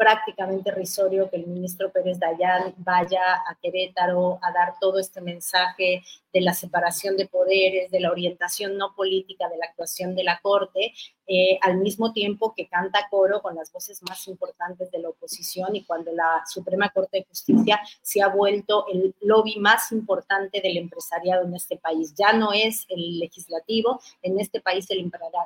[0.00, 6.02] prácticamente risorio que el ministro Pérez Dayán vaya a Querétaro a dar todo este mensaje
[6.32, 10.40] de la separación de poderes, de la orientación no política de la actuación de la
[10.40, 10.94] Corte,
[11.26, 15.76] eh, al mismo tiempo que canta coro con las voces más importantes de la oposición
[15.76, 20.78] y cuando la Suprema Corte de Justicia se ha vuelto el lobby más importante del
[20.78, 22.14] empresariado en este país.
[22.16, 25.00] Ya no es el legislativo, en este país el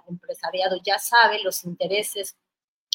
[0.06, 2.36] empresariado ya sabe los intereses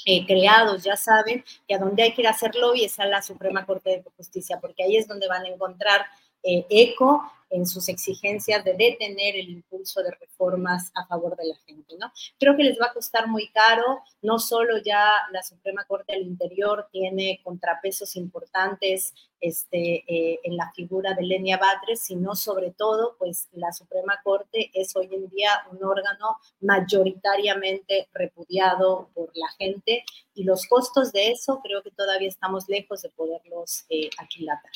[0.05, 3.05] eh, creados ya saben que a donde hay que ir a hacer lobby es a
[3.05, 6.05] la Suprema Corte de Justicia, porque ahí es donde van a encontrar
[6.43, 11.55] eh, eco en sus exigencias de detener el impulso de reformas a favor de la
[11.65, 12.11] gente, ¿no?
[12.39, 16.27] Creo que les va a costar muy caro, no solo ya la Suprema Corte del
[16.27, 23.15] Interior tiene contrapesos importantes este, eh, en la figura de Lenia Batres, sino sobre todo,
[23.17, 30.03] pues la Suprema Corte es hoy en día un órgano mayoritariamente repudiado por la gente
[30.35, 34.71] y los costos de eso creo que todavía estamos lejos de poderlos eh, aquilatar.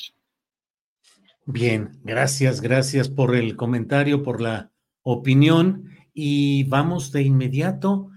[1.46, 4.70] Bien, gracias, gracias por el comentario, por la
[5.02, 8.10] opinión y vamos de inmediato.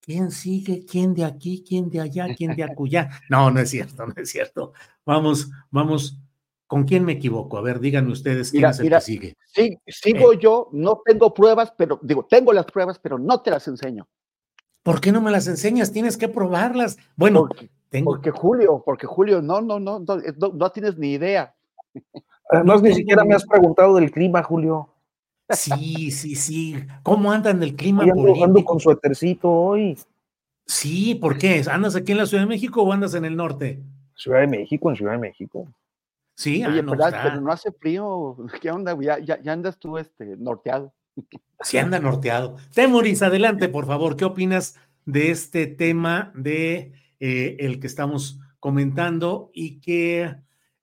[0.00, 0.86] ¿Quién sigue?
[0.86, 1.64] ¿Quién de aquí?
[1.66, 2.34] ¿Quién de allá?
[2.36, 3.10] ¿Quién de acullá?
[3.28, 4.72] No, no es cierto, no es cierto.
[5.04, 6.20] Vamos, vamos.
[6.68, 7.56] ¿Con quién me equivoco?
[7.58, 9.36] A ver, díganme ustedes quién es el que sigue.
[9.46, 10.38] Sí, sigo eh.
[10.40, 14.06] yo, no tengo pruebas, pero digo, tengo las pruebas, pero no te las enseño.
[14.82, 15.92] ¿Por qué no me las enseñas?
[15.92, 16.96] Tienes que probarlas.
[17.16, 18.12] Bueno, porque, tengo...
[18.12, 21.54] porque Julio, porque Julio, no, no, no, no, no, no tienes ni idea.
[22.50, 24.88] Además, ni siquiera me has preguntado del clima, Julio.
[25.50, 26.76] Sí, sí, sí.
[27.02, 28.44] ¿Cómo andan el clima ando, político?
[28.44, 29.98] Ando con suétercito hoy.
[30.66, 31.62] Sí, ¿por qué?
[31.70, 33.82] ¿Andas aquí en la Ciudad de México o andas en el norte?
[34.14, 35.66] Ciudad de México, en Ciudad de México.
[36.34, 38.36] Sí, Oye, ah, no, pero, no hace frío.
[38.60, 38.96] ¿Qué onda?
[39.00, 40.92] Ya, ya, andas tú este, norteado.
[41.62, 42.56] Sí, anda norteado.
[42.74, 44.16] Temoris, adelante, por favor.
[44.16, 50.36] ¿Qué opinas de este tema de eh, el que estamos comentando y que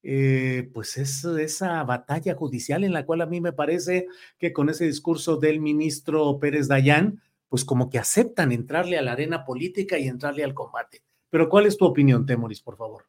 [0.07, 4.07] eh, pues es esa batalla judicial en la cual a mí me parece
[4.37, 9.13] que con ese discurso del ministro Pérez Dayán, pues como que aceptan entrarle a la
[9.13, 11.01] arena política y entrarle al combate.
[11.31, 13.05] Pero ¿cuál es tu opinión, Temoris, por favor?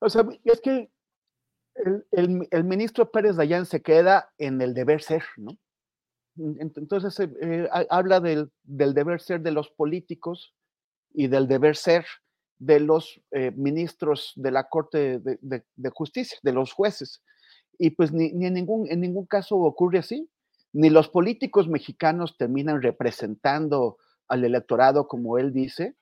[0.00, 0.90] O sea, es que
[2.10, 5.56] el, ministro Pérez Dayán se queda en el deber ser, ¿no?
[6.36, 10.56] Entonces eh, eh, habla del, del deber ser de los políticos
[11.12, 12.04] y del deber ser
[12.60, 17.22] de los eh, ministros de la Corte de, Justicia, de los jueces.
[17.78, 20.30] Y pues ni, en, ningún, en ningún caso ocurre así.
[20.72, 23.96] Ni los políticos mexicanos terminan representando
[24.28, 25.96] al electorado, como él dice,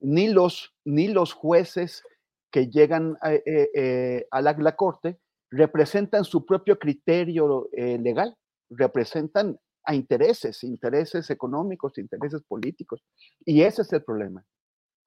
[0.00, 2.04] ni los, ni los jueces
[2.50, 5.18] que llegan a, eh, eh, la, Corte
[5.50, 8.36] representan su propio criterio legal,
[8.70, 13.02] representan a intereses, intereses económicos, intereses políticos.
[13.44, 14.44] Y ese es el problema.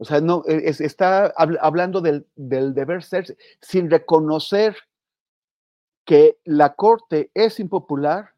[0.01, 4.75] O sea, no, e, está hablando del, deber ser sin reconocer
[6.05, 8.31] que la Corte es impopular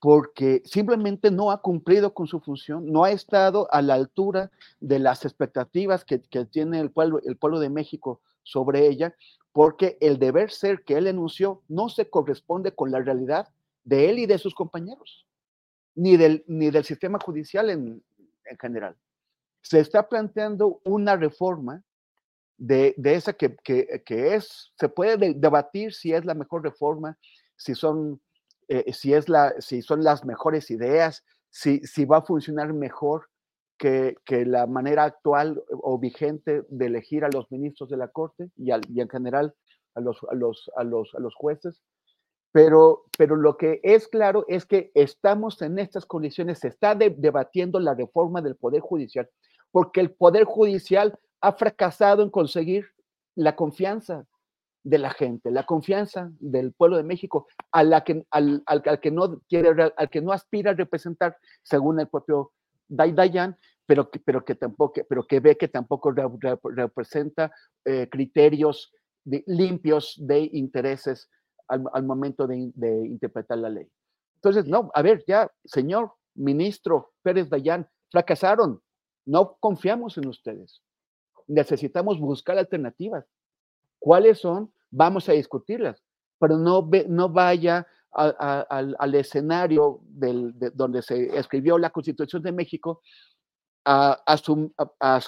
[0.00, 4.50] porque simplemente no ha cumplido con su función, no ha estado a la altura
[4.80, 6.20] de las expectativas que,
[6.50, 9.14] tiene el pueblo, el pueblo de México sobre ella,
[9.52, 13.46] porque el deber ser que él enunció no se corresponde con la realidad
[13.84, 15.26] de él y de sus compañeros,
[15.94, 18.02] ni del, ni del sistema judicial en
[18.58, 18.96] general
[19.62, 21.82] se está planteando una reforma
[22.58, 23.56] de, esa que,
[24.06, 27.18] es, se puede debatir si es la mejor reforma,
[27.56, 28.20] si son,
[28.68, 33.28] eh, si es la, si son las mejores ideas, si, si va a funcionar mejor
[33.78, 34.16] que,
[34.46, 39.08] la manera actual o vigente de elegir a los ministros de la Corte y, en
[39.08, 39.54] general
[39.94, 41.82] a los, los, a los, a los jueces.
[42.52, 47.80] Pero, pero lo que es claro es que estamos en estas condiciones, se está debatiendo
[47.80, 49.28] la reforma del Poder Judicial
[49.72, 52.86] porque el Poder Judicial ha fracasado en conseguir
[53.34, 54.26] la confianza
[54.84, 58.62] de la gente, la confianza del pueblo de México, a la que, al,
[59.00, 62.52] que no quiere, al que no aspira a representar, según el propio
[62.88, 67.52] Dayan, pero que, pero que tampoco, pero que ve que tampoco representa
[67.84, 68.92] eh, criterios
[69.24, 71.30] limpios de intereses
[71.68, 73.88] al, momento de, de, interpretar la ley.
[74.34, 78.82] Entonces, no, a ver, ya, señor ministro Pérez Dayan, fracasaron,
[79.24, 80.82] no confiamos en ustedes.
[81.46, 83.24] Necesitamos buscar alternativas.
[83.98, 84.72] ¿Cuáles son?
[84.90, 86.02] Vamos a discutirlas,
[86.38, 93.00] pero no, no vaya al, escenario del, donde se escribió la Constitución de México
[93.84, 94.22] a,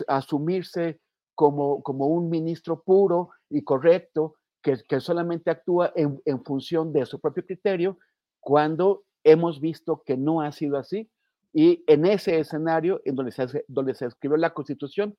[0.06, 1.00] asumirse
[1.34, 7.06] como, como, un ministro puro y correcto que, que solamente actúa en, en función de
[7.06, 7.98] su propio criterio,
[8.40, 11.10] cuando hemos visto que no ha sido así
[11.56, 15.16] y en ese escenario, en donde se, donde se escribió la Constitución,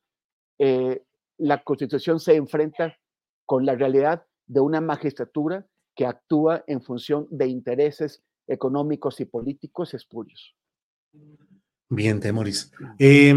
[0.60, 1.02] eh,
[1.38, 2.98] la Constitución se enfrenta
[3.45, 9.94] con la realidad de una magistratura que actúa en función de intereses económicos y políticos
[9.94, 10.57] espurios.
[11.88, 12.70] Bien, Temoris.
[12.99, 13.34] Eh,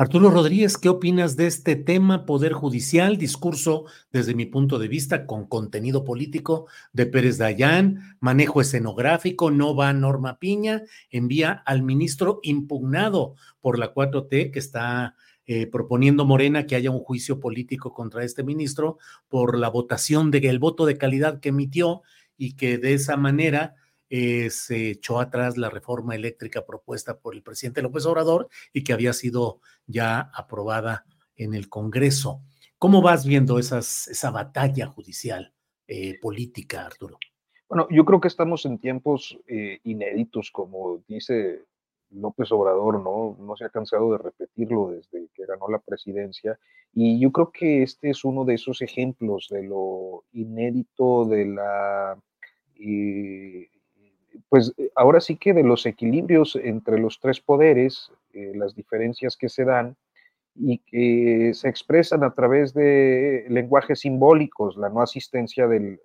[0.00, 3.18] Arturo Rodríguez, ¿qué opinas de este tema Poder Judicial?
[3.18, 9.76] Discurso, desde mi punto de vista, con contenido político de Pérez Dayán, manejo escenográfico, no
[9.76, 16.66] va Norma Piña, envía al ministro impugnado por la 4T que está eh, proponiendo Morena
[16.66, 18.96] que haya un juicio político contra este ministro
[19.28, 22.00] por la votación de el voto de calidad que emitió
[22.38, 23.74] y que de esa manera
[24.10, 28.92] eh, se echó atrás la reforma eléctrica propuesta por el presidente López Obrador y que
[28.92, 31.06] había sido ya aprobada
[31.36, 32.42] en el Congreso.
[32.76, 35.54] ¿Cómo vas viendo esas, esa batalla judicial
[35.86, 37.18] eh, política, Arturo?
[37.68, 41.62] Bueno, yo creo que estamos en tiempos eh, inéditos, como dice
[42.10, 43.36] López Obrador, ¿no?
[43.38, 46.58] No se ha cansado de repetirlo desde que ganó la presidencia.
[46.92, 52.18] Y yo creo que este es uno de esos ejemplos de lo inédito, de la
[54.48, 59.36] pues eh, ahora sí que de los equilibrios entre los tres poderes, eh, las diferencias
[59.36, 59.96] que se dan
[60.54, 66.00] y que se expresan a través de lenguajes simbólicos, la no asistencia del,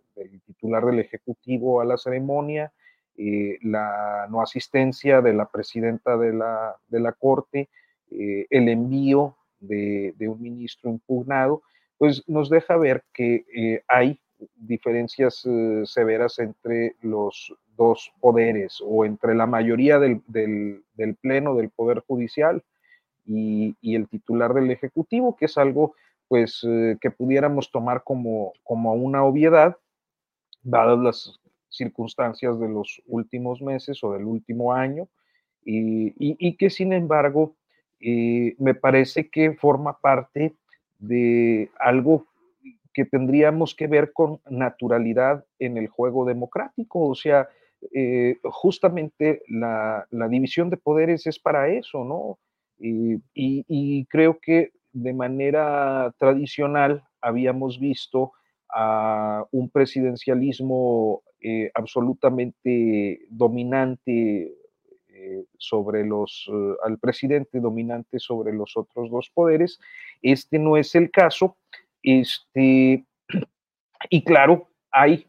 [0.45, 2.71] titular del Ejecutivo a la ceremonia,
[3.17, 7.69] eh, la no asistencia de la presidenta de la, de la Corte,
[8.11, 11.63] el envío de, de, un ministro impugnado,
[11.97, 14.19] pues nos deja ver que hay
[14.55, 15.43] diferencias
[15.85, 20.21] severas entre los dos poderes o entre la mayoría del,
[21.21, 22.63] Pleno del Poder Judicial
[23.25, 25.95] y, el titular del Ejecutivo, que es algo
[26.27, 29.77] pues eh, que pudiéramos tomar como, como una obviedad,
[30.63, 31.39] dadas las
[31.69, 35.07] circunstancias de los últimos meses o del último año,
[35.67, 37.55] y, que sin embargo
[37.99, 40.53] eh, me parece que forma parte
[40.99, 42.27] de algo
[42.93, 47.49] que tendríamos que ver con naturalidad en el juego democrático, o sea,
[47.93, 52.39] eh, justamente la, división de poderes es para eso, ¿no?
[52.77, 58.33] Y, creo que de manera tradicional habíamos visto
[58.69, 64.53] a un presidencialismo eh, absolutamente dominante
[65.09, 66.49] eh, sobre los,
[66.83, 69.79] al presidente dominante sobre los otros dos poderes.
[70.21, 71.57] Este no es el caso.
[72.03, 73.05] Este,
[74.09, 75.27] y claro, hay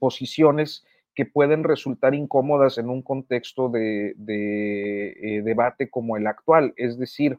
[0.00, 0.84] posiciones
[1.14, 6.72] que pueden resultar incómodas en un contexto de, eh, debate como el actual.
[6.76, 7.38] Es decir,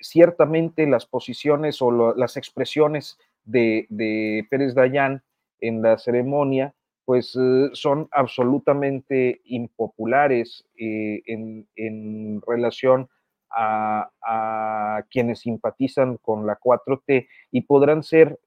[0.00, 5.22] ciertamente las posiciones o las expresiones de, Pérez Dayán
[5.60, 6.74] en la ceremonia,
[7.04, 13.08] pues eh, son absolutamente impopulares eh, en, relación
[13.50, 18.38] a, a, quienes simpatizan con la 4T y podrán ser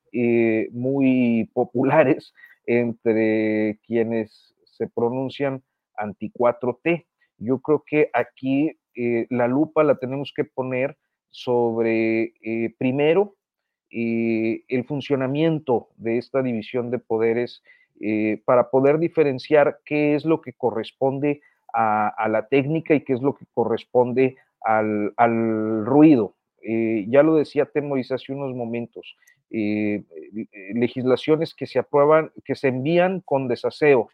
[0.72, 2.34] muy populares
[2.66, 5.64] entre quienes se pronuncian
[5.96, 7.06] anti-4T.
[7.38, 10.98] Yo creo que aquí eh, la lupa la tenemos que poner
[11.30, 13.36] sobre, eh, primero,
[13.90, 17.64] eh, el funcionamiento de esta división de poderes
[18.44, 21.42] para poder diferenciar qué es lo que corresponde
[21.74, 26.36] a, la técnica y qué es lo que corresponde al, ruido.
[27.08, 29.16] ya lo decía Temoris hace unos momentos,
[29.50, 34.10] legislaciones que se aprueban, que se envían con desaseo,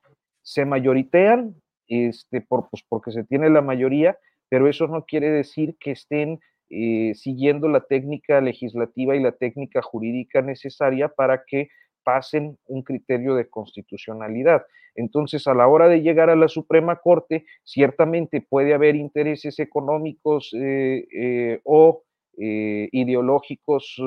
[0.49, 1.53] se mayoritean
[1.87, 4.17] este, por, pues, porque se tiene la mayoría,
[4.49, 6.39] pero eso no quiere decir que estén
[6.71, 11.69] eh, siguiendo la técnica legislativa y la técnica jurídica necesaria para que
[12.03, 14.65] pasen un criterio de constitucionalidad.
[14.95, 20.51] Entonces, a la hora de llegar a la Suprema Corte, ciertamente puede haber intereses económicos
[20.55, 22.01] eh, eh, o
[22.41, 24.01] ideológicos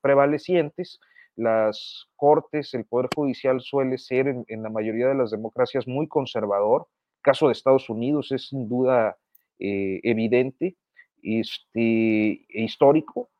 [0.00, 0.98] prevalecientes,
[1.36, 6.88] las cortes, el Poder Judicial suele ser en, la mayoría de las democracias muy conservador.
[7.18, 9.16] El caso de Estados Unidos es sin duda
[9.58, 10.76] eh, evidente
[11.22, 13.30] este, e histórico,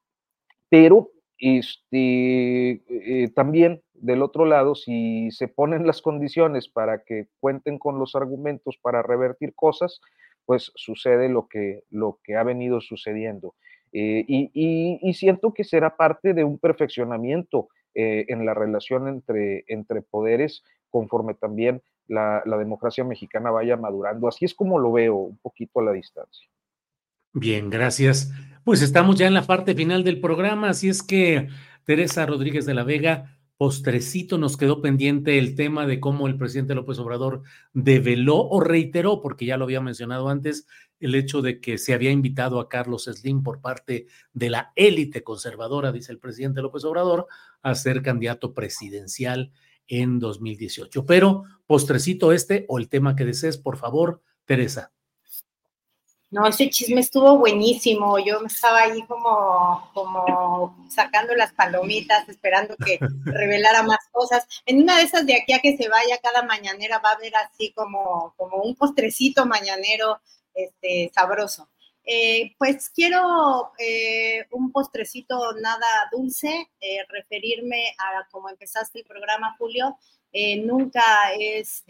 [0.68, 7.78] pero este, eh, también del otro lado, si se ponen las condiciones para que cuenten
[7.78, 10.01] con los argumentos para revertir cosas,
[10.44, 13.55] pues sucede lo que, lo que ha venido sucediendo.
[13.93, 17.68] Eh, y, siento que será parte de un perfeccionamiento
[17.98, 24.28] eh, en la relación entre, entre poderes conforme también la, democracia mexicana vaya madurando.
[24.28, 26.47] Así es como lo veo un poquito a la distancia.
[27.32, 28.31] Bien, gracias.
[28.64, 31.48] Pues estamos ya en la parte final del programa, así es que
[31.85, 36.74] Teresa Rodríguez de la Vega, postrecito nos quedó pendiente el tema de cómo el presidente
[36.74, 37.43] López Obrador
[37.73, 40.66] develó o reiteró, porque ya lo había mencionado antes,
[41.01, 45.23] el hecho de que se había invitado a Carlos Slim por parte de la élite
[45.23, 47.27] conservadora, dice el presidente López Obrador,
[47.62, 49.52] a ser candidato presidencial
[49.89, 51.06] en 2018.
[51.06, 54.93] Pero postrecito este o el tema que desees, por favor, Teresa.
[56.28, 58.18] No, ese chisme estuvo buenísimo.
[58.18, 64.47] Yo estaba ahí como, como sacando las palomitas, esperando que revelara más cosas.
[64.66, 67.35] En una de esas de aquí a que se vaya cada mañanera va a haber
[67.36, 70.20] así como, como un postrecito mañanero
[70.57, 71.69] este, sabroso.
[72.09, 79.57] Eh, pues quiero eh, un postrecito nada dulce, eh, referirme a como empezaste el programa,
[79.59, 79.99] Julio.
[80.65, 81.03] nunca
[81.39, 81.85] es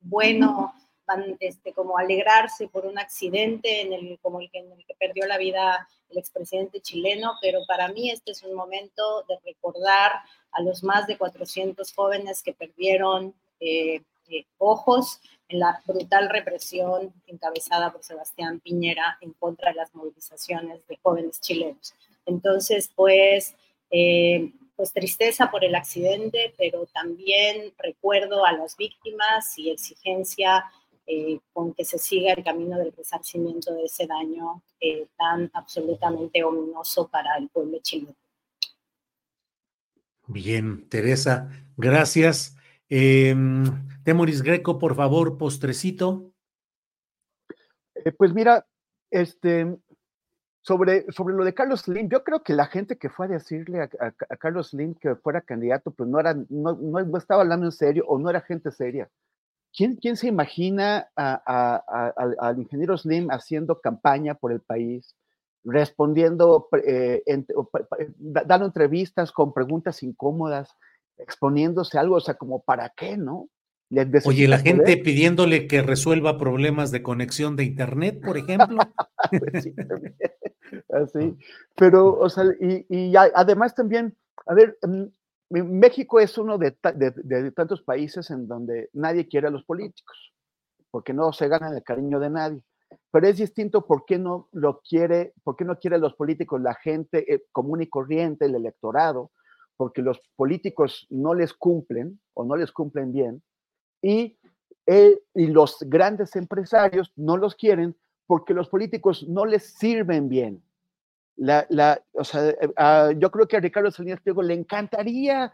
[0.00, 0.72] bueno
[1.40, 4.64] este, como alegrarse por un accidente en el, como el que,
[4.98, 10.12] perdió la vida el expresidente chileno, pero para mí este es un momento de recordar
[10.52, 14.02] a los más de 400 jóvenes que perdieron eh,
[14.58, 20.98] ojos en la brutal represión encabezada por Sebastián Piñera en contra de las movilizaciones de
[21.02, 21.94] jóvenes chilenos.
[22.26, 23.54] Entonces, pues,
[23.90, 30.64] eh, pues tristeza por el accidente, pero también recuerdo a las víctimas y exigencia
[31.06, 36.44] eh, con que se siga el camino del resarcimiento de ese daño eh, tan absolutamente
[36.44, 38.14] ominoso para el pueblo chileno.
[40.28, 42.56] Bien, Teresa, gracias.
[42.94, 43.34] Eh,
[44.04, 46.30] Temoris Greco, por favor, postrecito.
[47.94, 48.66] Eh, pues mira,
[49.10, 49.78] este,
[50.60, 53.80] sobre, sobre lo de Carlos Slim, yo creo que la gente que fue a decirle
[53.80, 53.88] a,
[54.36, 58.18] Carlos Slim que fuera candidato, pues no, era, no, no, estaba hablando en serio o
[58.18, 59.08] no era gente seria.
[59.74, 65.16] ¿Quién, quién se imagina al ingeniero Slim haciendo campaña por el país,
[65.64, 67.22] respondiendo, eh,
[68.18, 70.76] dando entrevistas con preguntas incómodas,
[71.22, 73.48] exponiéndose algo, o sea, como para qué, ¿no?
[74.24, 78.78] Oye, la gente pidiéndole que resuelva problemas de conexión de internet, por ejemplo.
[79.30, 79.74] pues sí,
[80.88, 81.36] Así.
[81.76, 84.16] Pero, o sea, y, y, además también,
[84.46, 85.04] a ver, mm,
[85.60, 86.70] México es uno de,
[87.54, 90.32] tantos países en donde nadie quiere a los políticos,
[90.90, 92.62] porque no se ganan el cariño de nadie.
[93.10, 96.60] Pero es distinto por qué no lo quiere, por qué no quiere a los políticos
[96.60, 99.30] la gente eh, común y corriente, el electorado,
[99.76, 103.42] porque los políticos no les cumplen o no les cumplen bien,
[104.00, 104.38] y,
[104.86, 107.96] eh, y los grandes empresarios no los quieren
[108.26, 110.62] porque los políticos no les sirven bien.
[111.36, 115.52] La, la, o sea, eh, yo creo que a Ricardo Salinas Pliego le encantaría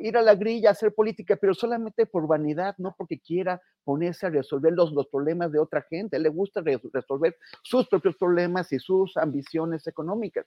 [0.00, 4.30] ir a la grilla, hacer política, pero solamente por vanidad, no porque quiera ponerse a
[4.30, 6.18] resolver los, los problemas de otra gente.
[6.18, 6.62] le gusta
[6.92, 10.46] resolver sus propios problemas y sus ambiciones económicas.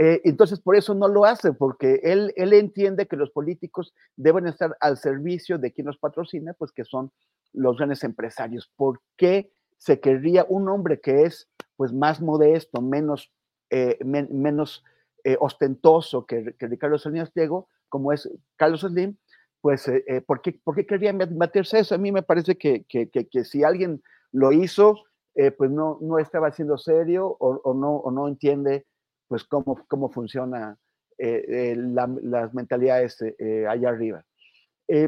[0.00, 4.46] Eh, entonces, por eso no lo hace, porque él, él entiende que los políticos deben
[4.46, 7.10] estar al servicio de quien los patrocina, pues que son
[7.52, 8.70] los grandes empresarios.
[8.76, 13.32] ¿Por qué se querría un hombre que es pues más modesto, menos
[13.70, 14.84] eh, menos
[15.24, 19.16] eh, ostentoso que, Ricardo Salinas Pliego, como es Carlos Slim,
[19.60, 19.90] pues,
[20.26, 21.96] ¿por, qué, ¿por, qué, quería meterse eso?
[21.96, 24.00] A mí me parece que, que, que si alguien
[24.30, 25.02] lo hizo,
[25.34, 28.86] pues no, no estaba siendo serio o, no, o no entiende
[29.28, 30.76] pues cómo, cómo funciona
[31.18, 33.18] las mentalidades
[33.68, 34.24] allá arriba.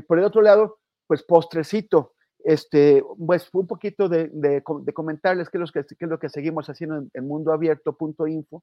[0.06, 2.14] por el otro lado, pues postrecito,
[2.44, 4.62] este, pues un poquito de,
[4.94, 8.62] comentarles qué es, lo que, lo que seguimos haciendo en, en mundoabierto.info.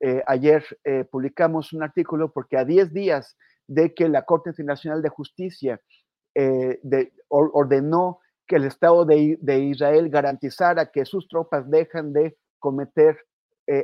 [0.00, 3.36] Eh, ayer eh, publicamos un artículo porque a 10 días
[3.66, 5.80] de que la Corte Internacional de Justicia
[6.34, 12.36] eh, de, ordenó que el Estado de, de, Israel garantizara que sus tropas dejan de
[12.58, 13.16] cometer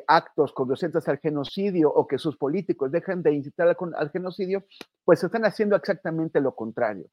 [0.06, 4.64] actos conducentes al genocidio o que sus políticos dejan de incitar al, al genocidio,
[5.04, 7.06] pues están haciendo exactamente lo contrario.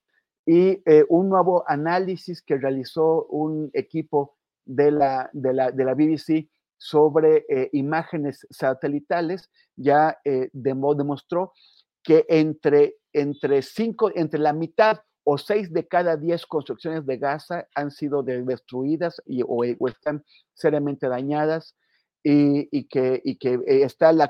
[0.45, 5.93] Y eh, un nuevo análisis que realizó un equipo de la, de la, de la
[5.93, 11.53] BBC sobre eh, imágenes satelitales ya eh, demostró
[12.01, 17.67] que entre, entre, cinco, entre la mitad o seis de cada diez construcciones de Gaza
[17.75, 20.23] han sido destruidas y, o, están
[20.53, 21.75] seriamente dañadas
[22.23, 24.29] y, que, que está la,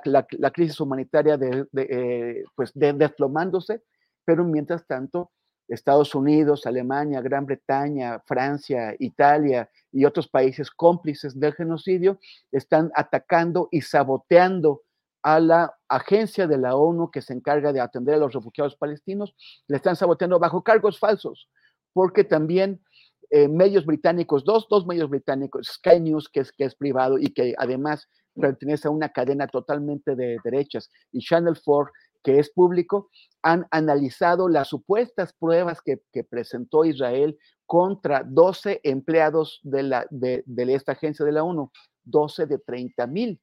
[0.53, 3.81] crisis humanitaria de, de pues desplomándose,
[4.25, 5.31] pero mientras tanto
[5.69, 12.19] Estados Unidos, Alemania, Gran Bretaña, Francia, Italia y otros países cómplices del genocidio
[12.51, 14.81] están atacando y saboteando
[15.21, 19.35] a la agencia de la ONU que se encarga de atender a los refugiados palestinos,
[19.67, 21.49] le están saboteando bajo cargos falsos,
[21.93, 22.81] porque también
[23.31, 27.27] eh, medios británicos, dos, dos medios británicos, Sky News, que es, que es privado y
[27.33, 28.07] que además
[28.39, 31.91] pertenece a una cadena totalmente de derechas, y Channel 4,
[32.23, 33.09] que es público,
[33.41, 40.43] han analizado las supuestas pruebas que, presentó Israel contra 12 empleados de, la, de,
[40.73, 41.71] esta agencia de la ONU,
[42.03, 43.39] 12 de 30 mil.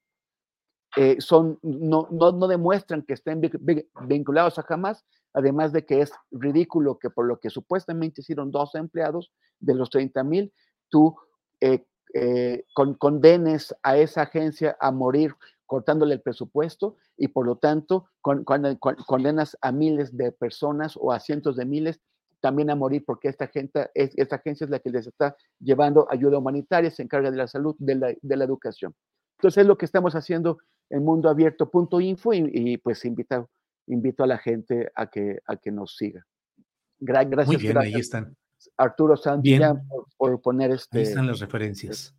[0.96, 3.40] Eh, son, no, no, no, demuestran que estén
[4.06, 5.04] vinculados a Hamas,
[5.36, 9.30] además de que es ridículo que por lo que supuestamente hicieron 12 empleados
[9.60, 10.52] de los 30 mil,
[10.88, 11.14] tú
[11.60, 11.84] eh,
[12.14, 12.64] eh,
[12.98, 15.34] condenes a esa agencia a morir
[15.66, 21.56] cortándole el presupuesto y por lo tanto condenas a miles de personas o a cientos
[21.56, 22.00] de miles
[22.40, 27.02] también a morir porque esta, agencia es la que les está llevando ayuda humanitaria, se
[27.02, 28.94] encarga de la salud, de la, educación.
[29.38, 30.58] Entonces es lo que estamos haciendo
[30.88, 33.50] en mundoabierto.info y, y pues invito,
[33.86, 36.26] invito a la gente a que, a que nos siga.
[36.98, 37.46] gracias.
[37.46, 38.36] Muy bien, ahí están.
[38.76, 39.60] Arturo Sánchez
[40.16, 40.98] por, poner este.
[40.98, 42.14] Ahí están las referencias.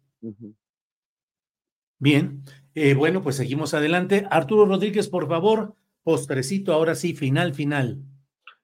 [1.99, 2.43] Bien,
[2.75, 4.27] eh, bueno, pues seguimos adelante.
[4.29, 8.01] Arturo Rodríguez, por favor, postrecito, ahora sí, final, final.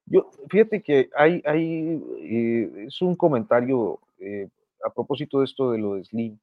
[0.05, 4.49] Yo, fíjate que hay, hay eh, es un comentario eh,
[4.85, 6.38] a propósito de esto de lo de Slim.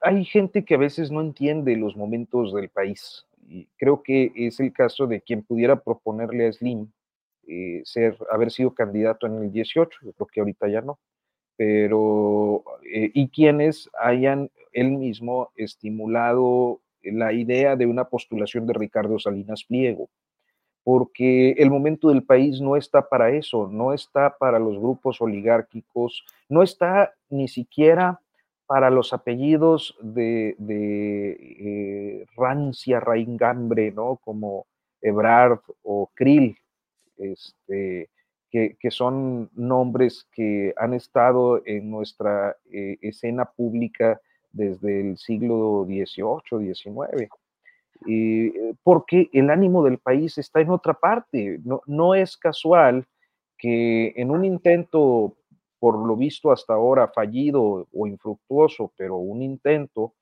[0.00, 3.27] hay gente que a veces no entiende los momentos del país.
[3.76, 6.90] Creo que es el caso de quien pudiera proponerle a Slim
[7.46, 10.98] eh, ser, haber sido candidato en el 18, yo creo que ahorita ya no,
[11.56, 19.18] pero, eh, y quienes hayan él mismo estimulado la idea de una postulación de Ricardo
[19.18, 20.08] Salinas Pliego,
[20.84, 26.24] porque el momento del país no está para eso, no está para los grupos oligárquicos,
[26.48, 28.20] no está ni siquiera
[28.68, 34.16] para los apellidos de, eh, rancia, raingambre, ¿no?
[34.22, 34.66] Como
[35.00, 36.54] Ebrard o Krill,
[37.16, 38.10] este,
[38.50, 44.20] que, son nombres que han estado en nuestra eh, escena pública
[44.52, 47.30] desde el siglo XVIII, XIX.
[48.06, 51.58] Eh, porque el ánimo del país está en otra parte.
[51.64, 53.06] No, no es casual
[53.56, 55.36] que en un intento,
[55.78, 60.14] por lo visto hasta ahora fallido o infructuoso, pero un intento,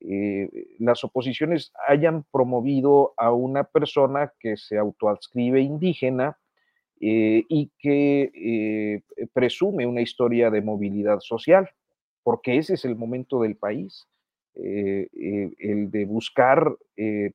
[0.00, 0.48] eh,
[0.78, 6.38] las oposiciones hayan promovido a una persona que se autoadscribe indígena
[7.00, 11.68] eh, y que eh, presume una historia de movilidad social,
[12.24, 14.06] porque ese es el momento del país,
[14.54, 16.76] el de buscar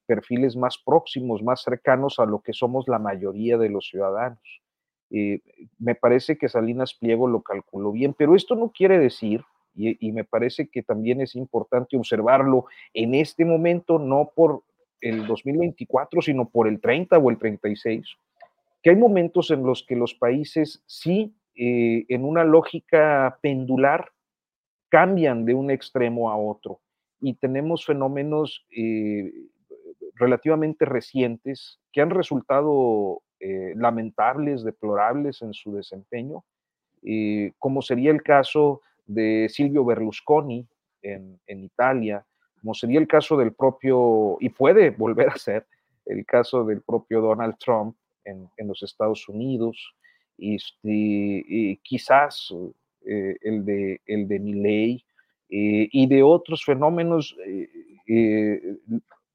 [0.06, 4.62] perfiles más próximos, más cercanos a lo que somos la mayoría de los ciudadanos.
[5.09, 9.43] Me parece que Salinas Pliego lo calculó bien, pero esto no quiere decir,
[9.73, 14.63] y, y me parece que también es importante observarlo en este momento, no por
[15.01, 18.17] el 2024, sino por el 30 o el 36,
[18.81, 24.11] que hay momentos en los que los países sí, eh, en una lógica pendular,
[24.89, 26.79] cambian de un extremo a otro.
[27.19, 29.31] Y tenemos fenómenos eh,
[30.15, 36.43] relativamente recientes que han resultado eh, lamentables, deplorables en su desempeño,
[37.59, 40.68] como sería el caso de Silvio Berlusconi
[41.01, 42.26] en, en Italia,
[42.59, 45.68] como sería el caso del propio, y puede volver a ser
[46.05, 47.95] el caso del propio Donald Trump
[48.26, 49.95] en, los Estados Unidos,
[50.38, 52.53] este, quizás
[53.05, 55.05] eh, el de, el de Milley
[55.49, 57.35] eh, y de otros fenómenos
[58.05, 58.59] eh,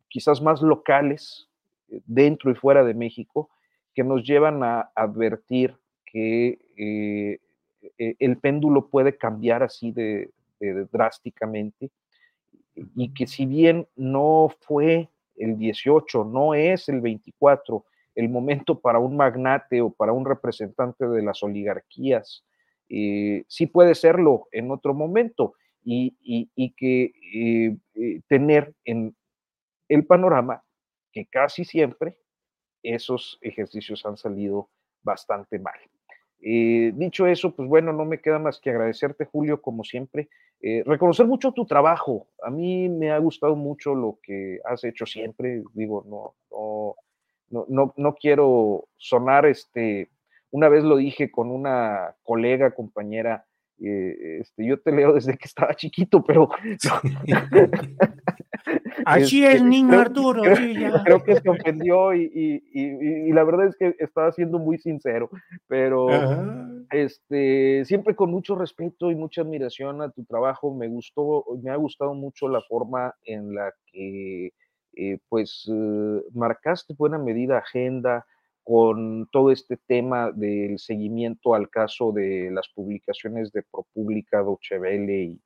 [0.09, 1.49] quizás más locales
[1.89, 3.49] dentro y fuera de México
[3.95, 6.59] que nos llevan a advertir que
[7.99, 11.91] el péndulo puede cambiar así de, de, drásticamente
[12.97, 18.99] y que si bien no fue el 18, no es el 24, el momento para
[18.99, 22.45] un magnate o para un representante de las oligarquías.
[22.89, 25.55] Eh, sí puede serlo en otro momento
[25.85, 29.17] y, que eh, eh, tener en
[29.89, 30.63] el panorama
[31.11, 32.17] que casi siempre
[32.83, 34.69] esos ejercicios han salido
[35.03, 35.79] bastante mal.
[36.39, 40.29] dicho eso, pues bueno, no me queda más que agradecerte, Julio, como siempre.
[40.87, 42.29] reconocer mucho tu trabajo.
[42.43, 45.63] A mí me ha gustado mucho lo que has hecho siempre.
[45.75, 46.35] Digo, no,
[47.53, 50.11] no, no, no, quiero sonar, este,
[50.51, 53.45] una vez lo dije con una colega, compañera,
[53.81, 56.49] eh, este, yo te leo desde que estaba chiquito, pero...
[59.05, 60.43] Así es, niño Arturo.
[60.43, 65.31] Creo, que se ofendió y, la verdad es que estaba siendo muy sincero,
[65.67, 66.09] pero
[66.91, 70.75] este, siempre con mucho respeto y mucha admiración a tu trabajo.
[70.75, 74.53] Me gustó, me ha gustado mucho la forma en la que
[74.95, 78.27] eh, pues eh, marcaste buena medida agenda
[78.63, 85.39] con todo este tema del seguimiento al caso de las publicaciones de ProPublica, Dochevele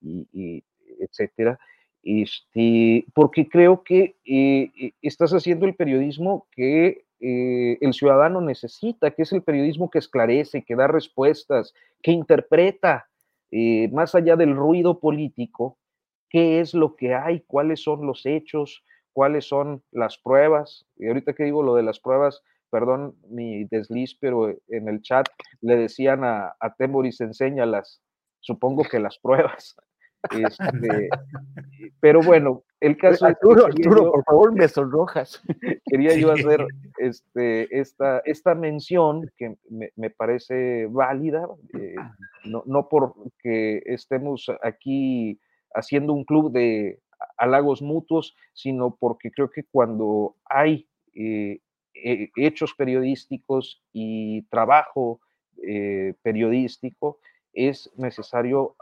[0.00, 0.64] y, y,
[0.98, 1.58] etcétera.
[2.04, 9.10] Este, porque creo que eh, eh, estás haciendo el periodismo que eh, el ciudadano necesita,
[9.10, 13.08] que es el periodismo que esclarece, que da respuestas, que interpreta,
[13.92, 15.78] más allá del ruido político,
[16.28, 18.82] qué es lo que hay, cuáles son los hechos,
[19.12, 20.84] cuáles son las pruebas.
[20.96, 25.28] Y ahorita que digo lo de las pruebas, perdón mi desliz, pero en el chat
[25.60, 28.02] le decían a, a Temoris, enséñalas,
[28.40, 29.76] supongo que las pruebas.
[30.30, 31.08] Este,
[32.00, 35.42] pero bueno, el caso Arturo, Arturo, por favor, me sonrojas.
[35.86, 36.66] Quería yo hacer
[36.98, 41.46] este, esta, esta mención que me, parece válida,
[41.78, 41.94] eh,
[42.44, 45.38] no, no porque estemos aquí
[45.74, 47.00] haciendo un club de
[47.36, 51.60] halagos mutuos, sino porque creo que cuando hay eh,
[51.94, 55.20] hechos periodísticos y trabajo
[55.62, 57.18] eh, periodístico,
[57.52, 58.76] es necesario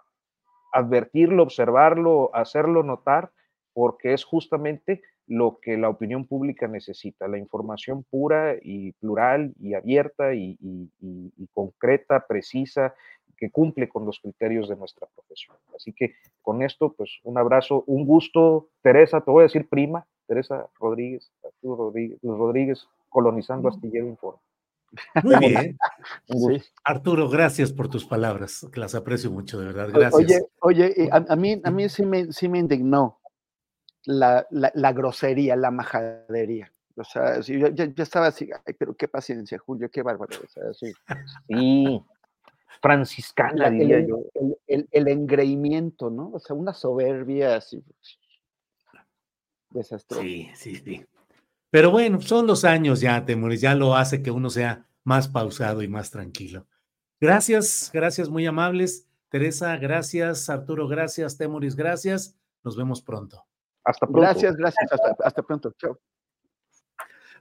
[0.73, 3.31] advertirlo, observarlo, hacerlo notar,
[3.73, 9.75] porque es justamente lo que la opinión pública necesita, la información pura y plural y
[9.75, 10.59] abierta y,
[11.55, 12.95] concreta, precisa,
[13.37, 15.57] que cumple con los criterios de nuestra profesión.
[15.75, 20.07] Así que con esto, pues un abrazo, un gusto, Teresa, te voy a decir prima,
[20.27, 24.41] Teresa Rodríguez, Arturo Rodríguez, Rodríguez colonizando Astillero Informe.
[25.23, 25.79] Muy bien.
[26.85, 29.89] Arturo, gracias por tus palabras, que las aprecio mucho, de verdad.
[29.93, 30.15] Gracias.
[30.15, 33.21] Oye, oye a, mí, a mí sí me, sí me indignó
[34.05, 36.73] la, la, grosería, la majadería.
[36.97, 40.37] O sea, yo, yo, estaba así, ay, pero qué paciencia, Julio, qué bárbaro.
[40.45, 40.93] O sea, sí.
[41.49, 42.03] sí.
[42.81, 44.25] Franciscana, diría el, yo.
[44.67, 46.31] El, el, engreimiento, ¿no?
[46.33, 47.83] O sea, una soberbia así.
[49.71, 50.23] Desastrosa.
[50.23, 51.07] Sí, sí, sí.
[51.73, 55.83] Pero bueno, son los años ya, Temores, ya lo hace que uno sea más pausado
[55.83, 56.67] y más tranquilo.
[57.19, 59.09] Gracias, gracias, muy amables.
[59.31, 60.51] Teresa, gracias.
[60.51, 61.39] Arturo, gracias.
[61.39, 62.37] Temoris, gracias.
[62.63, 63.43] Nos vemos pronto.
[63.85, 64.21] Hasta pronto.
[64.21, 64.91] Gracias, gracias.
[65.25, 65.73] Hasta, pronto.
[65.79, 65.99] Chao.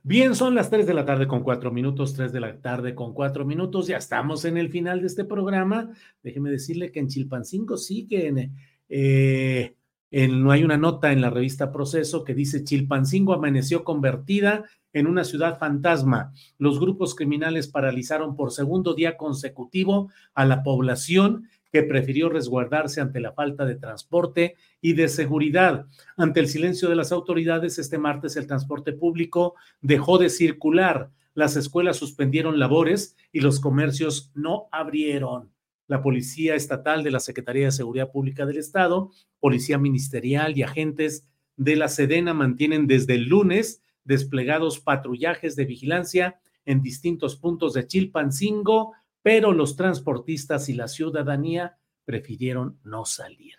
[0.02, 3.14] Bien, son las 3 de la tarde con cuatro minutos, 3 de la tarde con
[3.14, 3.88] cuatro minutos.
[3.88, 5.92] Ya estamos en el final de este programa.
[6.24, 8.56] Déjeme decirle que en Chilpancingo siguen
[8.88, 9.76] eh,
[10.12, 15.24] no hay una nota en la revista Proceso que dice Chilpancingo amaneció convertida en una
[15.24, 16.34] ciudad fantasma.
[16.58, 23.22] Los grupos criminales paralizaron por segundo día consecutivo a la población que prefirió resguardarse ante
[23.22, 25.86] la falta de transporte y de seguridad.
[26.18, 31.56] Ante el silencio de las autoridades, este martes el transporte público dejó de circular, las
[31.56, 35.50] escuelas suspendieron labores y los comercios no abrieron
[35.92, 39.12] la Policía Estatal de la Secretaría de Seguridad Pública del Estado,
[39.42, 41.28] Policía Ministerial y agentes
[41.58, 47.88] de la Sedena mantienen desde el lunes desplegados patrullajes de vigilancia en distintos puntos de
[47.88, 53.56] Chilpancingo, pero los transportistas y la ciudadanía prefirieron no salir.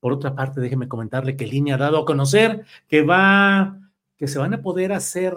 [0.00, 3.78] Por otra parte, déjeme comentarle que Línea ha dado a conocer que va,
[4.16, 5.34] que se van a poder hacer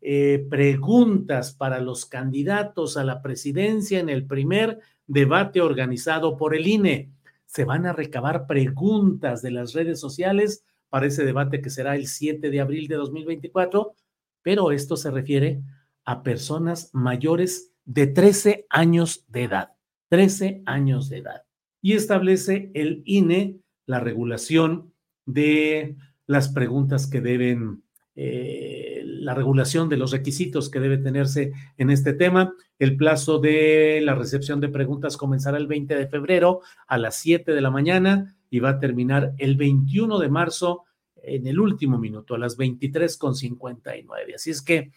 [0.00, 6.66] eh, preguntas para los candidatos a la presidencia en el primer debate organizado por el
[6.66, 7.10] INE.
[7.44, 12.06] Se van a recabar preguntas de las redes sociales para ese debate que será el
[12.06, 13.94] 7 de abril de 2024,
[14.42, 15.62] pero esto se refiere
[16.04, 19.72] a personas mayores de 13 años de edad.
[20.08, 21.42] 13 años de edad.
[21.82, 24.92] Y establece el INE la regulación
[25.26, 25.96] de
[26.26, 27.82] las preguntas que deben
[28.14, 28.79] eh,
[29.20, 32.54] la regulación de los requisitos que debe tenerse en este tema.
[32.78, 37.52] El plazo de la recepción de preguntas comenzará el 20 de febrero a las 7
[37.52, 40.84] de la mañana y va a terminar el 21 de marzo
[41.22, 44.34] en el último minuto, a las 23.59.
[44.34, 44.90] Así es que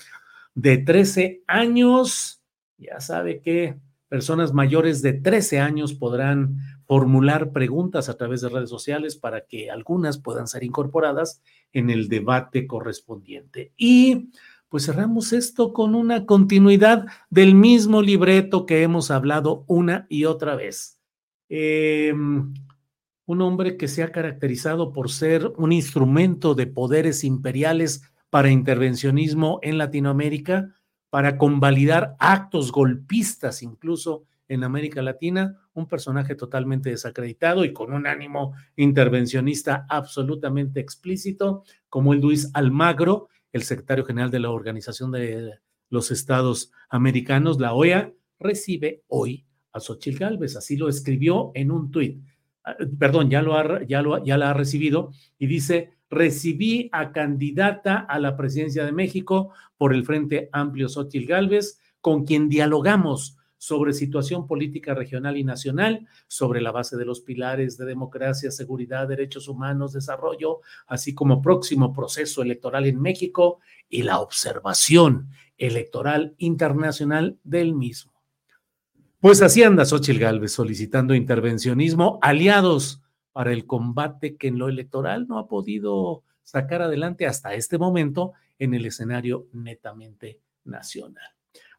[0.56, 2.42] de 13 años,
[2.78, 3.78] ya sabe que
[4.08, 9.70] personas mayores de 13 años podrán formular preguntas a través de redes sociales para que
[9.70, 11.42] algunas puedan ser incorporadas
[11.72, 13.72] en el debate correspondiente.
[13.78, 14.30] Y
[14.70, 20.56] pues cerramos esto con una continuidad del mismo libreto que hemos hablado una y otra
[20.56, 21.00] vez.
[21.48, 22.54] Em,
[23.26, 28.02] un hombre que se ha caracterizado por ser un instrumento de poderes imperiales
[28.32, 30.74] para intervencionismo en Latinoamérica,
[31.12, 38.08] para convalidar actos golpistas incluso en América Latina, un personaje totalmente desacreditado y con un
[38.08, 45.60] ánimo intervencionista absolutamente explícito, como el Luis Almagro, el secretario general de la Organización de
[45.90, 50.56] los Estados Americanos, la OEA, recibe hoy a Xochitl Gálvez.
[50.56, 52.22] Así lo escribió en un tuit.
[52.64, 57.12] Ah, perdón, ya, lo ha, ya, lo, ya la ha recibido y dice, recibí a
[57.12, 63.38] candidata a la presidencia de México por el Frente Amplio Xochitl Gálvez, con quien dialogamos
[63.64, 69.08] sobre situación política regional y nacional, sobre la base de los pilares de democracia, seguridad,
[69.08, 77.38] derechos humanos, desarrollo, así como próximo proceso electoral en México y la observación electoral internacional
[77.46, 78.12] del mismo.
[79.22, 85.26] Pues así anda Xochitl Gálvez solicitando intervencionismo, aliados para el combate que en lo electoral
[85.30, 91.33] no ha podido sacar adelante hasta este momento en el escenario netamente nacional.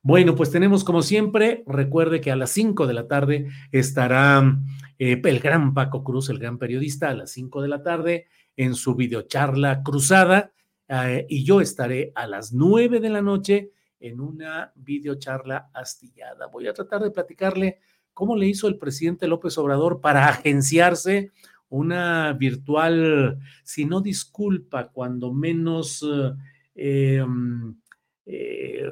[0.07, 4.59] Bueno, pues tenemos como siempre, recuerde que a las 5 de la tarde estará
[4.99, 8.75] eh, el gran Paco Cruz, el gran periodista, a las 5 de la tarde en
[8.75, 10.53] su videocharla cruzada
[10.89, 16.49] eh, y yo estaré a las 9 de la noche en una videocharla astillada.
[16.49, 17.79] Voy a tratar de platicarle
[18.13, 21.33] cómo le hizo el presidente López Obrador para agenciarse
[21.71, 26.07] una virtual, si no disculpa, cuando menos...
[26.75, 27.25] Eh,
[28.27, 28.91] eh,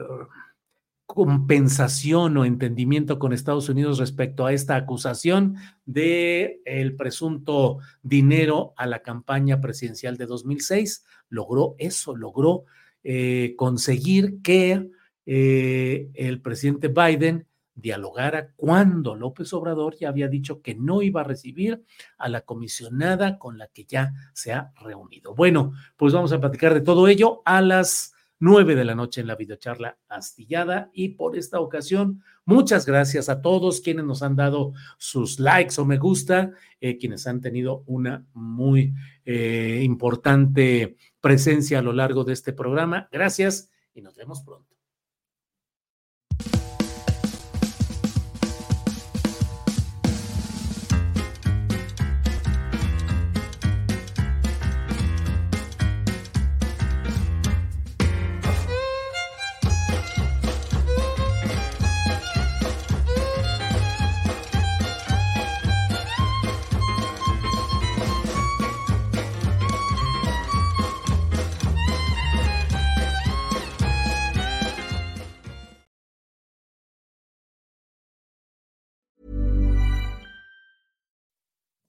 [1.12, 8.86] compensación o entendimiento con Estados Unidos respecto a esta acusación de el presunto dinero a
[8.86, 11.04] la campaña presidencial de 2006.
[11.28, 12.64] Logró eso, logró
[13.04, 14.88] eh, conseguir que
[15.26, 21.24] eh, el presidente Biden dialogara cuando López Obrador ya había dicho que no iba a
[21.24, 21.84] recibir
[22.16, 25.34] a la comisionada con la que ya se ha reunido.
[25.34, 29.28] Bueno, pues vamos a platicar de todo ello a las 9 de la noche en
[29.28, 30.90] la videocharla astillada.
[30.92, 35.84] Y por esta ocasión, muchas gracias a todos quienes nos han dado sus likes o
[35.84, 36.50] me gusta,
[36.80, 38.94] eh, quienes han tenido una muy
[39.24, 43.08] eh, importante presencia a lo largo de este programa.
[43.12, 44.71] Gracias y nos vemos pronto.